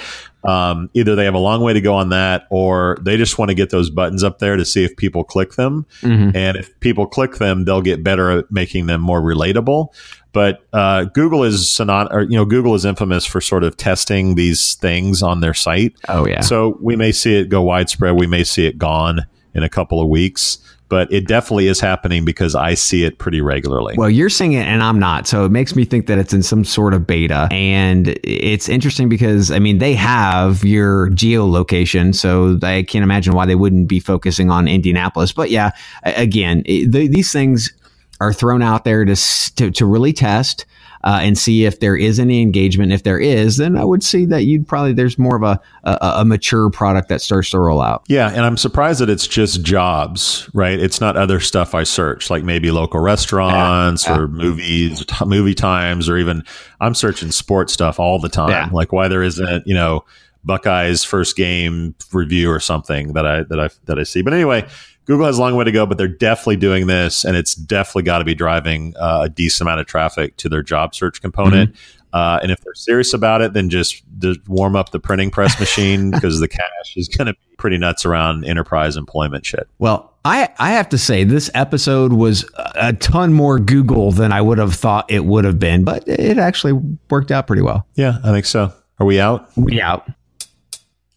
Um, 0.45 0.91
either 0.95 1.17
they 1.17 1.25
have 1.25 1.35
a 1.35 1.39
long 1.39 1.63
way 1.63 1.73
to 1.73 1.81
go 1.81 1.95
on 1.95 2.11
that, 2.11 2.47
or 2.51 2.99
they 3.01 3.17
just 3.17 3.39
want 3.39 3.49
to 3.49 3.55
get 3.55 3.71
those 3.71 3.91
buttons 3.91 4.23
up 4.23 4.39
there 4.39 4.57
to 4.57 4.65
see 4.65 4.85
if 4.85 4.97
people 4.97 5.25
click 5.25 5.55
them. 5.55 5.87
Mm-hmm. 6.03 6.37
And 6.37 6.57
if 6.57 6.79
people 6.81 7.07
click 7.07 7.37
them, 7.37 7.65
they'll 7.65 7.83
get 7.83 8.05
better 8.05 8.31
at 8.31 8.51
making 8.51 8.87
them 8.87 9.01
more 9.01 9.21
relatable. 9.21 9.89
But 10.33 10.65
uh, 10.73 11.05
Google 11.05 11.43
is 11.43 11.63
synony- 11.63 12.13
or, 12.13 12.23
you 12.23 12.37
know 12.37 12.45
Google 12.45 12.75
is 12.75 12.85
infamous 12.85 13.25
for 13.25 13.41
sort 13.41 13.65
of 13.65 13.77
testing 13.77 14.35
these 14.35 14.75
things 14.75 15.23
on 15.23 15.41
their 15.41 15.55
site. 15.55 15.95
Oh 16.09 16.27
yeah. 16.27 16.41
So 16.41 16.79
we 16.81 16.95
may 16.95 17.11
see 17.11 17.37
it 17.37 17.49
go 17.49 17.63
widespread. 17.63 18.15
We 18.15 18.27
may 18.27 18.45
see 18.45 18.67
it 18.67 18.79
gone 18.79 19.27
in 19.55 19.63
a 19.63 19.69
couple 19.69 20.01
of 20.01 20.09
weeks 20.09 20.59
but 20.89 21.13
it 21.13 21.27
definitely 21.27 21.67
is 21.69 21.81
happening 21.81 22.25
because 22.25 22.55
I 22.55 22.75
see 22.75 23.05
it 23.05 23.19
pretty 23.19 23.41
regularly. 23.41 23.95
Well, 23.97 24.11
you're 24.11 24.31
seeing 24.31 24.53
it 24.53 24.67
and 24.67 24.83
I'm 24.83 24.99
not. 24.99 25.27
So 25.27 25.45
it 25.45 25.51
makes 25.51 25.75
me 25.75 25.85
think 25.85 26.07
that 26.07 26.19
it's 26.19 26.33
in 26.33 26.43
some 26.43 26.65
sort 26.65 26.95
of 26.95 27.07
beta. 27.07 27.49
And 27.51 28.19
it's 28.23 28.69
interesting 28.69 29.09
because, 29.09 29.51
I 29.51 29.59
mean, 29.59 29.79
they 29.79 29.95
have 29.95 30.65
your 30.65 31.11
geolocation. 31.11 32.15
So 32.15 32.59
I 32.63 32.83
can't 32.83 33.03
imagine 33.03 33.35
why 33.35 33.47
they 33.47 33.57
wouldn't 33.57 33.89
be 33.89 34.01
focusing 34.01 34.51
on 34.51 34.69
Indianapolis. 34.69 35.33
But 35.33 35.51
yeah, 35.51 35.73
again, 36.05 36.63
these 36.67 37.33
things 37.33 37.73
are 38.21 38.33
thrown 38.33 38.63
out 38.63 38.85
there 38.85 39.05
to, 39.05 39.17
to, 39.57 39.71
to 39.71 39.87
really 39.87 40.13
test 40.13 40.65
uh, 41.07 41.21
and 41.23 41.39
see 41.39 41.65
if 41.65 41.79
there 41.79 41.97
is 41.97 42.19
any 42.19 42.43
engagement. 42.43 42.91
If 42.91 43.05
there 43.05 43.21
is, 43.21 43.59
then 43.59 43.77
I 43.77 43.85
would 43.85 44.03
see 44.03 44.27
that 44.27 44.43
you'd 44.43 44.67
probably 44.67 44.93
there's 44.93 45.19
more 45.19 45.37
of 45.37 45.43
a, 45.45 45.61
a, 45.85 46.15
a 46.17 46.25
mature 46.25 46.69
product 46.69 47.09
that 47.11 47.23
starts 47.23 47.51
to 47.51 47.61
roll 47.61 47.81
out. 47.81 48.03
Yeah, 48.09 48.29
and 48.29 48.41
I'm 48.41 48.57
surprised 48.57 49.01
that 49.01 49.09
it's 49.09 49.29
just 49.29 49.63
jobs, 49.63 50.51
right? 50.53 50.77
It's 50.77 51.01
not 51.01 51.17
other 51.17 51.39
stuff 51.39 51.77
I 51.77 51.85
search 51.85 52.29
like 52.29 52.43
maybe 52.43 52.73
local 52.73 52.99
restaurants 52.99 54.05
yeah, 54.05 54.17
yeah. 54.17 54.21
or 54.21 54.27
movies, 54.27 55.05
movie 55.25 55.55
times, 55.55 56.09
or 56.09 56.17
even 56.17 56.43
I'm 56.81 56.97
searching 56.97 57.31
sports 57.31 57.73
stuff 57.73 58.01
all 58.01 58.19
the 58.19 58.29
time. 58.29 58.51
Yeah. 58.51 58.69
Like 58.73 58.93
why 58.93 59.07
there 59.07 59.23
isn't 59.23 59.65
you 59.65 59.75
know 59.75 60.05
Buckeyes 60.43 61.05
first 61.05 61.37
game 61.37 61.95
review 62.13 62.51
or 62.51 62.59
something 62.59 63.13
that 63.13 63.25
I 63.25 63.45
that 63.45 63.61
I 63.61 63.69
that 63.85 64.01
I 64.01 64.03
see. 64.03 64.23
But 64.23 64.35
anyway, 64.35 64.67
Google 65.07 65.27
has 65.27 65.39
a 65.39 65.41
long 65.41 65.55
way 65.55 65.65
to 65.65 65.73
go, 65.73 65.87
but 65.87 65.99
they're 65.99 66.09
definitely 66.09 66.57
doing 66.57 66.89
this, 66.89 67.25
and 67.25 67.37
it's 67.37 67.55
definitely 67.55 68.03
got 68.03 68.19
to 68.19 68.25
be 68.25 68.35
driving 68.35 68.95
uh, 68.99 69.23
a 69.25 69.29
decent 69.29 69.67
amount 69.67 69.81
of 69.81 69.87
traffic 69.87 70.37
to 70.39 70.49
their 70.49 70.63
job 70.63 70.95
search 70.95 71.23
component. 71.23 71.73
Mm-hmm. 71.73 71.97
Uh, 72.13 72.39
and 72.43 72.51
if 72.51 72.61
they're 72.61 72.75
serious 72.75 73.13
about 73.13 73.43
it, 73.43 73.53
then 73.53 73.69
just, 73.69 74.03
just 74.19 74.41
warm 74.49 74.75
up 74.75 74.91
the 74.91 74.99
printing 74.99 75.31
press 75.31 75.59
machine 75.61 76.11
because 76.11 76.41
the 76.41 76.49
cash 76.49 76.97
is 76.97 77.09
going 77.09 77.27
to 77.27 77.35
be 77.35 77.57
pretty 77.57 77.79
nuts 77.79 78.05
around 78.05 78.45
enterprise 78.45 78.97
employment 78.97 79.47
shit. 79.47 79.69
Well, 79.79 80.15
I, 80.25 80.49
I 80.59 80.73
have 80.73 80.89
to 80.89 80.99
say, 80.99 81.23
this 81.23 81.51
episode 81.55 82.13
was 82.13 82.45
a 82.75 82.93
ton 82.95 83.33
more 83.33 83.61
Google 83.61 84.11
than 84.11 84.33
I 84.33 84.41
would 84.41 84.59
have 84.59 84.75
thought 84.75 85.11
it 85.11 85.25
would 85.25 85.45
have 85.45 85.61
been, 85.61 85.85
but 85.85 86.09
it 86.09 86.39
actually 86.39 86.73
worked 87.11 87.31
out 87.31 87.47
pretty 87.47 87.63
well. 87.63 87.87
Yeah, 87.95 88.19
I 88.25 88.33
think 88.33 88.47
so. 88.47 88.73
Are 88.99 89.07
we 89.07 89.21
out? 89.21 89.49
We 89.57 89.81
out. 89.81 90.09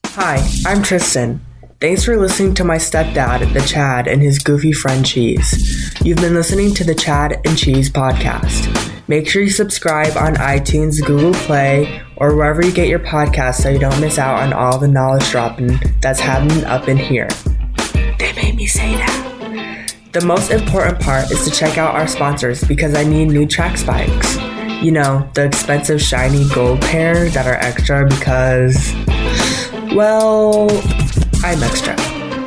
Hi, 0.06 0.46
I'm 0.66 0.84
Tristan. 0.84 1.42
Thanks 1.82 2.04
for 2.04 2.18
listening 2.18 2.56
to 2.56 2.66
my 2.66 2.76
stepdad, 2.76 3.54
the 3.54 3.62
Chad, 3.62 4.06
and 4.06 4.22
his 4.22 4.38
goofy 4.38 4.74
friend 4.74 5.06
Cheese. 5.06 5.98
You've 6.04 6.18
been 6.18 6.34
listening 6.34 6.74
to 6.74 6.84
the 6.84 6.94
Chad 6.94 7.40
and 7.46 7.58
Cheese 7.58 7.90
podcast. 7.90 8.68
Make 9.08 9.30
sure 9.30 9.44
you 9.44 9.50
subscribe 9.50 10.18
on 10.18 10.36
iTunes, 10.36 11.02
Google 11.02 11.34
Play, 11.46 12.02
or 12.18 12.36
wherever 12.36 12.62
you 12.62 12.74
get 12.74 12.90
your 12.90 13.00
podcasts 13.00 13.62
so 13.62 13.70
you 13.70 13.80
don't 13.80 13.98
miss 14.02 14.18
out 14.18 14.42
on 14.42 14.52
all 14.52 14.78
the 14.78 14.90
knowledge 14.90 15.32
dropping 15.32 15.80
that's 16.02 16.20
happening 16.20 16.66
up 16.66 16.90
in 16.90 16.98
here. 16.98 17.30
They 18.20 18.34
made 18.34 18.58
me 18.58 18.66
say 18.66 18.96
that. 18.96 19.96
The 20.12 20.26
most 20.26 20.52
important 20.52 21.00
part 21.00 21.32
is 21.32 21.46
to 21.46 21.50
check 21.50 21.78
out 21.78 21.96
our 21.96 22.10
sponsors 22.10 22.62
because 22.62 22.94
I 22.94 23.06
need 23.06 23.28
new 23.28 23.48
track 23.48 23.78
spikes. 23.78 24.36
You 24.84 24.92
know, 24.92 25.30
the 25.34 25.46
expensive 25.46 26.02
shiny 26.02 26.46
gold 26.54 26.82
pair 26.82 27.30
that 27.30 27.48
are 27.48 27.56
extra 27.56 28.06
because, 28.06 28.94
well, 29.96 30.68
I'm 31.44 31.64
extra. 31.64 31.98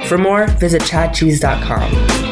For 0.06 0.18
more, 0.18 0.46
visit 0.48 0.82
chadcheese.com. 0.82 2.31